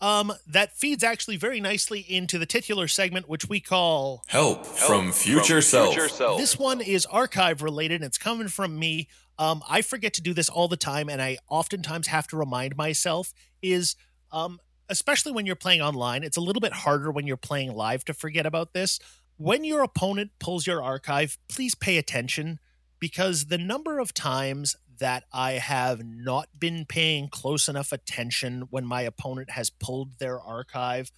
um, 0.00 0.32
that 0.46 0.76
feeds 0.76 1.02
actually 1.02 1.36
very 1.36 1.60
nicely 1.60 2.00
into 2.00 2.38
the 2.38 2.46
titular 2.46 2.86
segment, 2.86 3.28
which 3.28 3.48
we 3.48 3.58
call 3.58 4.22
Help, 4.28 4.64
Help 4.64 4.76
from, 4.76 5.12
future, 5.12 5.54
from 5.54 5.62
self. 5.62 5.94
future 5.94 6.08
Self. 6.08 6.38
This 6.38 6.56
one 6.56 6.80
is 6.80 7.04
archive 7.06 7.62
related, 7.62 7.96
and 7.96 8.04
it's 8.04 8.18
coming 8.18 8.48
from 8.48 8.78
me. 8.78 9.08
Um, 9.38 9.62
I 9.68 9.82
forget 9.82 10.14
to 10.14 10.22
do 10.22 10.34
this 10.34 10.48
all 10.48 10.68
the 10.68 10.76
time, 10.76 11.08
and 11.08 11.22
I 11.22 11.38
oftentimes 11.48 12.08
have 12.08 12.26
to 12.28 12.36
remind 12.36 12.76
myself 12.76 13.32
is 13.62 13.96
um, 14.32 14.60
especially 14.88 15.32
when 15.32 15.46
you're 15.46 15.56
playing 15.56 15.80
online, 15.80 16.22
it's 16.22 16.36
a 16.36 16.40
little 16.40 16.60
bit 16.60 16.72
harder 16.72 17.10
when 17.10 17.26
you're 17.26 17.36
playing 17.36 17.74
live 17.74 18.04
to 18.06 18.14
forget 18.14 18.46
about 18.46 18.72
this. 18.72 18.98
When 19.36 19.64
your 19.64 19.82
opponent 19.82 20.32
pulls 20.40 20.66
your 20.66 20.82
archive, 20.82 21.38
please 21.48 21.74
pay 21.74 21.98
attention 21.98 22.58
because 22.98 23.46
the 23.46 23.58
number 23.58 23.98
of 23.98 24.12
times 24.12 24.76
that 24.98 25.24
I 25.32 25.52
have 25.52 26.04
not 26.04 26.48
been 26.58 26.84
paying 26.84 27.28
close 27.28 27.68
enough 27.68 27.92
attention 27.92 28.62
when 28.70 28.84
my 28.84 29.02
opponent 29.02 29.50
has 29.50 29.70
pulled 29.70 30.18
their 30.18 30.40
archive 30.40 31.12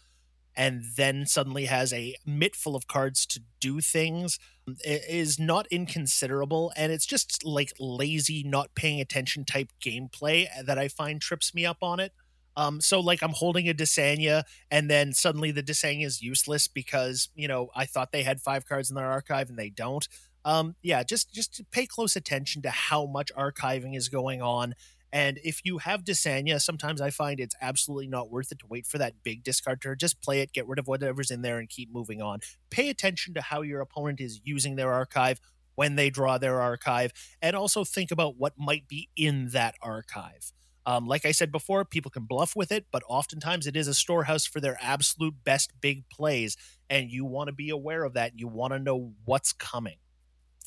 and 0.60 0.84
then 0.94 1.24
suddenly 1.24 1.64
has 1.64 1.90
a 1.90 2.14
mitt 2.26 2.54
full 2.54 2.76
of 2.76 2.86
cards 2.86 3.24
to 3.24 3.40
do 3.60 3.80
things 3.80 4.38
is 4.84 5.38
not 5.38 5.66
inconsiderable 5.70 6.70
and 6.76 6.92
it's 6.92 7.06
just 7.06 7.42
like 7.46 7.72
lazy 7.80 8.42
not 8.44 8.74
paying 8.74 9.00
attention 9.00 9.42
type 9.42 9.72
gameplay 9.82 10.46
that 10.62 10.78
i 10.78 10.86
find 10.86 11.22
trips 11.22 11.54
me 11.54 11.64
up 11.64 11.78
on 11.82 11.98
it. 11.98 12.12
Um, 12.58 12.82
so 12.82 13.00
like 13.00 13.22
i'm 13.22 13.32
holding 13.32 13.70
a 13.70 13.74
Dysania 13.74 14.42
and 14.70 14.90
then 14.90 15.14
suddenly 15.14 15.50
the 15.50 15.62
Dysania 15.62 16.04
is 16.04 16.20
useless 16.20 16.68
because 16.68 17.30
you 17.34 17.48
know 17.48 17.70
i 17.74 17.86
thought 17.86 18.12
they 18.12 18.22
had 18.22 18.42
five 18.42 18.66
cards 18.68 18.90
in 18.90 18.96
their 18.96 19.10
archive 19.10 19.48
and 19.48 19.58
they 19.58 19.70
don't. 19.70 20.06
Um, 20.44 20.76
yeah 20.82 21.02
just 21.02 21.32
just 21.32 21.62
pay 21.70 21.86
close 21.86 22.16
attention 22.16 22.60
to 22.62 22.70
how 22.70 23.06
much 23.06 23.32
archiving 23.34 23.96
is 23.96 24.10
going 24.10 24.42
on 24.42 24.74
and 25.12 25.38
if 25.42 25.60
you 25.64 25.78
have 25.78 26.04
Dysania, 26.04 26.60
sometimes 26.60 27.00
I 27.00 27.10
find 27.10 27.40
it's 27.40 27.56
absolutely 27.60 28.06
not 28.06 28.30
worth 28.30 28.52
it 28.52 28.60
to 28.60 28.66
wait 28.68 28.86
for 28.86 28.98
that 28.98 29.22
big 29.22 29.42
discard 29.42 29.82
turn. 29.82 29.96
Just 29.98 30.22
play 30.22 30.40
it, 30.40 30.52
get 30.52 30.68
rid 30.68 30.78
of 30.78 30.86
whatever's 30.86 31.30
in 31.30 31.42
there, 31.42 31.58
and 31.58 31.68
keep 31.68 31.92
moving 31.92 32.22
on. 32.22 32.40
Pay 32.70 32.88
attention 32.90 33.34
to 33.34 33.40
how 33.40 33.62
your 33.62 33.80
opponent 33.80 34.20
is 34.20 34.40
using 34.44 34.76
their 34.76 34.92
archive 34.92 35.40
when 35.74 35.96
they 35.96 36.10
draw 36.10 36.38
their 36.38 36.60
archive, 36.60 37.12
and 37.40 37.56
also 37.56 37.84
think 37.84 38.10
about 38.10 38.36
what 38.36 38.52
might 38.58 38.86
be 38.86 39.08
in 39.16 39.48
that 39.48 39.74
archive. 39.82 40.52
Um, 40.86 41.06
like 41.06 41.24
I 41.24 41.32
said 41.32 41.52
before, 41.52 41.84
people 41.84 42.10
can 42.10 42.24
bluff 42.24 42.56
with 42.56 42.72
it, 42.72 42.86
but 42.90 43.02
oftentimes 43.08 43.66
it 43.66 43.76
is 43.76 43.88
a 43.88 43.94
storehouse 43.94 44.46
for 44.46 44.60
their 44.60 44.78
absolute 44.80 45.34
best 45.44 45.72
big 45.80 46.08
plays, 46.08 46.56
and 46.88 47.10
you 47.10 47.24
want 47.24 47.48
to 47.48 47.52
be 47.52 47.70
aware 47.70 48.04
of 48.04 48.14
that. 48.14 48.38
You 48.38 48.48
want 48.48 48.72
to 48.72 48.78
know 48.78 49.12
what's 49.24 49.52
coming. 49.52 49.96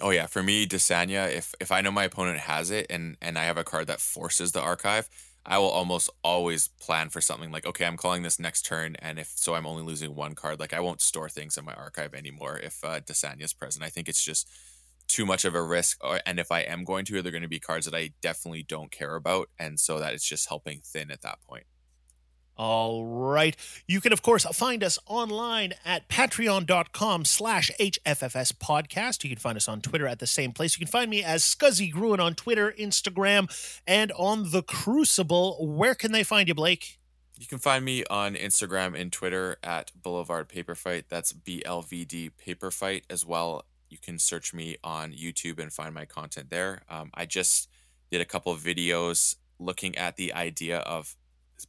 Oh 0.01 0.10
yeah, 0.10 0.25
for 0.27 0.41
me, 0.43 0.65
Dysania, 0.65 1.32
if 1.32 1.53
if 1.60 1.71
I 1.71 1.82
know 1.82 1.91
my 1.91 2.03
opponent 2.06 2.39
has 2.39 2.71
it 2.71 2.88
and 2.89 3.15
and 3.21 3.37
I 3.37 3.46
have 3.46 3.58
a 3.58 3.63
card 3.63 3.87
that 3.87 4.02
forces 4.02 4.52
the 4.52 4.62
archive, 4.62 5.08
I 5.46 5.60
will 5.60 5.69
almost 5.69 6.10
always 6.23 6.67
plan 6.67 7.10
for 7.10 7.21
something 7.21 7.52
like, 7.52 7.65
okay, 7.65 7.85
I'm 7.85 7.98
calling 7.98 8.23
this 8.23 8.39
next 8.39 8.63
turn, 8.65 8.96
and 9.00 9.19
if 9.19 9.27
so, 9.35 9.54
I'm 9.56 9.67
only 9.67 9.83
losing 9.83 10.15
one 10.15 10.33
card. 10.35 10.60
Like 10.60 10.73
I 10.73 10.79
won't 10.79 11.02
store 11.02 11.29
things 11.29 11.58
in 11.58 11.65
my 11.65 11.73
archive 11.73 12.13
anymore 12.13 12.60
if 12.60 12.83
uh, 12.83 13.02
is 13.39 13.54
present. 13.54 13.85
I 13.85 13.89
think 13.89 14.10
it's 14.10 14.23
just 14.23 14.50
too 15.08 15.25
much 15.25 15.46
of 15.46 15.54
a 15.56 15.62
risk, 15.62 15.98
or, 16.04 16.19
and 16.25 16.39
if 16.39 16.52
I 16.52 16.62
am 16.62 16.83
going 16.85 17.06
to, 17.06 17.21
they're 17.21 17.31
going 17.31 17.44
to 17.44 17.48
be 17.50 17.60
cards 17.60 17.85
that 17.85 17.96
I 17.96 18.13
definitely 18.21 18.63
don't 18.63 18.91
care 18.91 19.15
about, 19.15 19.50
and 19.60 19.79
so 19.79 20.00
that 20.00 20.13
it's 20.13 20.27
just 20.27 20.50
helping 20.50 20.81
thin 20.83 21.12
at 21.12 21.21
that 21.21 21.39
point. 21.48 21.65
All 22.56 23.06
right. 23.06 23.56
You 23.87 23.99
can, 23.99 24.13
of 24.13 24.21
course, 24.21 24.45
find 24.45 24.83
us 24.83 24.99
online 25.08 25.73
at 25.83 26.08
patreon.com 26.08 27.25
slash 27.25 27.71
HFFS 27.79 28.54
podcast. 28.54 29.23
You 29.23 29.31
can 29.31 29.39
find 29.39 29.58
us 29.58 29.67
on 29.67 29.81
Twitter 29.81 30.08
at 30.08 30.19
the 30.19 30.27
same 30.27 30.51
place. 30.51 30.77
You 30.77 30.85
can 30.85 30.91
find 30.91 31.10
me 31.10 31.23
as 31.23 31.43
Scuzzy 31.43 31.91
Gruen 31.91 32.19
on 32.19 32.35
Twitter, 32.35 32.73
Instagram, 32.77 33.49
and 33.87 34.12
on 34.13 34.51
The 34.51 34.62
Crucible. 34.62 35.65
Where 35.65 35.95
can 35.95 36.12
they 36.12 36.23
find 36.23 36.47
you, 36.47 36.54
Blake? 36.54 36.99
You 37.39 37.47
can 37.47 37.58
find 37.58 37.83
me 37.83 38.04
on 38.10 38.35
Instagram 38.35 38.99
and 38.99 39.12
Twitter 39.12 39.58
at 39.63 39.91
Boulevard 39.99 40.47
Paper 40.47 40.75
Fight. 40.75 41.06
That's 41.10 41.33
BLVD 41.33 42.37
Paper 42.37 42.69
Fight 42.69 43.06
as 43.10 43.25
well. 43.25 43.65
You 43.89 43.97
can 43.97 44.19
search 44.19 44.54
me 44.54 44.77
on 44.83 45.12
YouTube 45.12 45.60
and 45.60 45.73
find 45.73 45.93
my 45.93 46.06
content 46.06 46.51
there. 46.51 46.83
Um, 46.89 47.10
I 47.13 47.25
just 47.25 47.69
did 48.12 48.21
a 48.21 48.25
couple 48.25 48.51
of 48.51 48.60
videos 48.60 49.35
looking 49.60 49.97
at 49.97 50.15
the 50.15 50.33
idea 50.33 50.79
of 50.79 51.15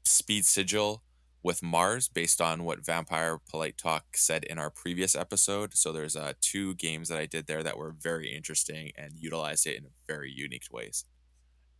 speed 0.04 0.44
sigil 0.44 1.02
with 1.42 1.62
Mars 1.62 2.08
based 2.08 2.40
on 2.40 2.64
what 2.64 2.84
Vampire 2.84 3.38
Polite 3.38 3.76
Talk 3.76 4.16
said 4.16 4.44
in 4.44 4.58
our 4.58 4.70
previous 4.70 5.14
episode. 5.14 5.76
So 5.76 5.92
there's 5.92 6.16
uh, 6.16 6.32
two 6.40 6.74
games 6.74 7.08
that 7.08 7.18
I 7.18 7.26
did 7.26 7.46
there 7.46 7.62
that 7.62 7.76
were 7.76 7.92
very 7.92 8.34
interesting 8.34 8.92
and 8.96 9.12
utilized 9.14 9.66
it 9.66 9.76
in 9.76 9.86
very 10.08 10.32
unique 10.32 10.66
ways. 10.72 11.04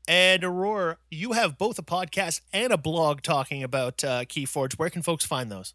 And 0.06 0.44
Aurora, 0.44 0.98
you 1.10 1.32
have 1.32 1.56
both 1.56 1.78
a 1.78 1.82
podcast 1.82 2.42
and 2.52 2.72
a 2.72 2.76
blog 2.76 3.22
talking 3.22 3.62
about 3.62 4.04
uh, 4.04 4.24
Keyforge. 4.26 4.74
Where 4.74 4.90
can 4.90 5.00
folks 5.00 5.24
find 5.24 5.50
those? 5.50 5.72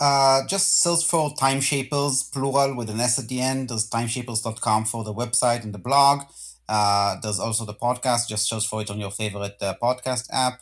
Uh, 0.00 0.46
just 0.46 0.80
search 0.80 1.04
for 1.04 1.34
Time 1.34 1.60
Shapers, 1.60 2.22
plural 2.22 2.74
with 2.76 2.88
an 2.88 3.00
S 3.00 3.18
at 3.18 3.28
the 3.28 3.40
end. 3.40 3.68
There's 3.68 3.90
timeshapers.com 3.90 4.86
for 4.86 5.04
the 5.04 5.12
website 5.12 5.64
and 5.64 5.74
the 5.74 5.78
blog. 5.78 6.22
Uh, 6.68 7.16
there's 7.20 7.40
also 7.40 7.64
the 7.64 7.74
podcast. 7.74 8.28
Just 8.28 8.48
search 8.48 8.66
for 8.66 8.80
it 8.80 8.90
on 8.90 8.98
your 9.00 9.10
favorite 9.10 9.56
uh, 9.60 9.74
podcast 9.82 10.28
app. 10.32 10.60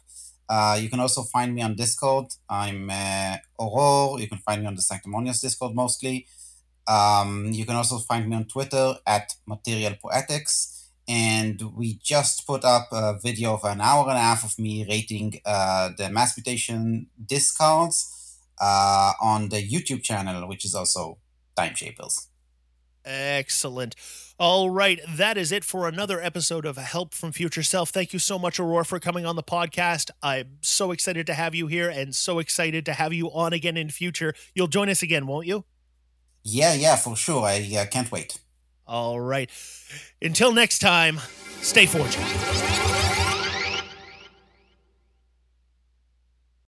Uh, 0.49 0.79
you 0.81 0.89
can 0.89 1.01
also 1.01 1.23
find 1.23 1.55
me 1.55 1.63
on 1.63 1.75
Discord. 1.75 2.27
I'm 2.49 2.91
uh, 2.91 3.37
Aurore. 3.59 4.21
You 4.21 4.29
can 4.29 4.39
find 4.39 4.63
me 4.63 4.69
on 4.69 4.75
the 4.75 4.83
Sanctumonius 4.83 5.41
Discord 5.41 5.75
mostly. 5.75 6.27
Um, 6.87 7.51
you 7.53 7.67
can 7.67 7.75
also 7.75 7.99
find 7.99 8.29
me 8.29 8.37
on 8.37 8.45
Twitter 8.45 8.95
at 9.07 9.35
Material 9.47 9.95
Poetics. 10.01 10.91
And 11.09 11.61
we 11.77 11.95
just 12.03 12.47
put 12.47 12.65
up 12.65 12.89
a 12.91 13.19
video 13.23 13.55
of 13.55 13.65
an 13.65 13.81
hour 13.81 14.09
and 14.09 14.19
a 14.19 14.21
half 14.21 14.45
of 14.45 14.59
me 14.59 14.85
rating 14.89 15.41
uh, 15.45 15.91
the 15.97 16.11
mass 16.11 16.37
mutation 16.37 17.09
discards 17.25 18.39
uh, 18.61 19.13
on 19.21 19.49
the 19.49 19.63
YouTube 19.67 20.03
channel, 20.03 20.49
which 20.49 20.65
is 20.65 20.75
also 20.75 21.19
Time 21.57 21.75
Shapers. 21.75 22.29
Excellent. 23.05 23.95
All 24.39 24.69
right, 24.69 25.01
that 25.09 25.39
is 25.39 25.51
it 25.51 25.65
for 25.65 25.89
another 25.89 26.21
episode 26.21 26.67
of 26.67 26.77
Help 26.77 27.15
from 27.15 27.33
Future 27.33 27.63
Self. 27.63 27.89
Thank 27.89 28.13
you 28.13 28.19
so 28.19 28.39
much, 28.39 28.61
Aurora, 28.61 28.85
for 28.85 29.01
coming 29.01 29.25
on 29.25 29.35
the 29.35 29.43
podcast. 29.43 30.11
I'm 30.23 30.59
so 30.61 30.91
excited 30.91 31.27
to 31.29 31.33
have 31.33 31.55
you 31.55 31.69
here 31.69 31.89
and 31.89 32.15
so 32.15 32.39
excited 32.39 32.85
to 32.85 32.93
have 32.93 33.15
you 33.15 33.33
on 33.33 33.55
again 33.55 33.79
in 33.79 33.89
future. 33.89 34.35
You'll 34.55 34.67
join 34.67 34.91
us 34.91 35.01
again, 35.01 35.27
won't 35.27 35.47
you? 35.47 35.65
Yeah, 36.43 36.75
yeah, 36.75 36.97
for 36.97 37.17
sure. 37.17 37.47
I 37.47 37.67
uh, 37.79 37.87
can't 37.87 38.13
wait. 38.13 38.39
All 38.87 39.19
right. 39.19 39.51
Until 40.21 40.53
next 40.53 40.81
time, 40.81 41.19
stay 41.63 41.87
fortunate. 41.87 42.96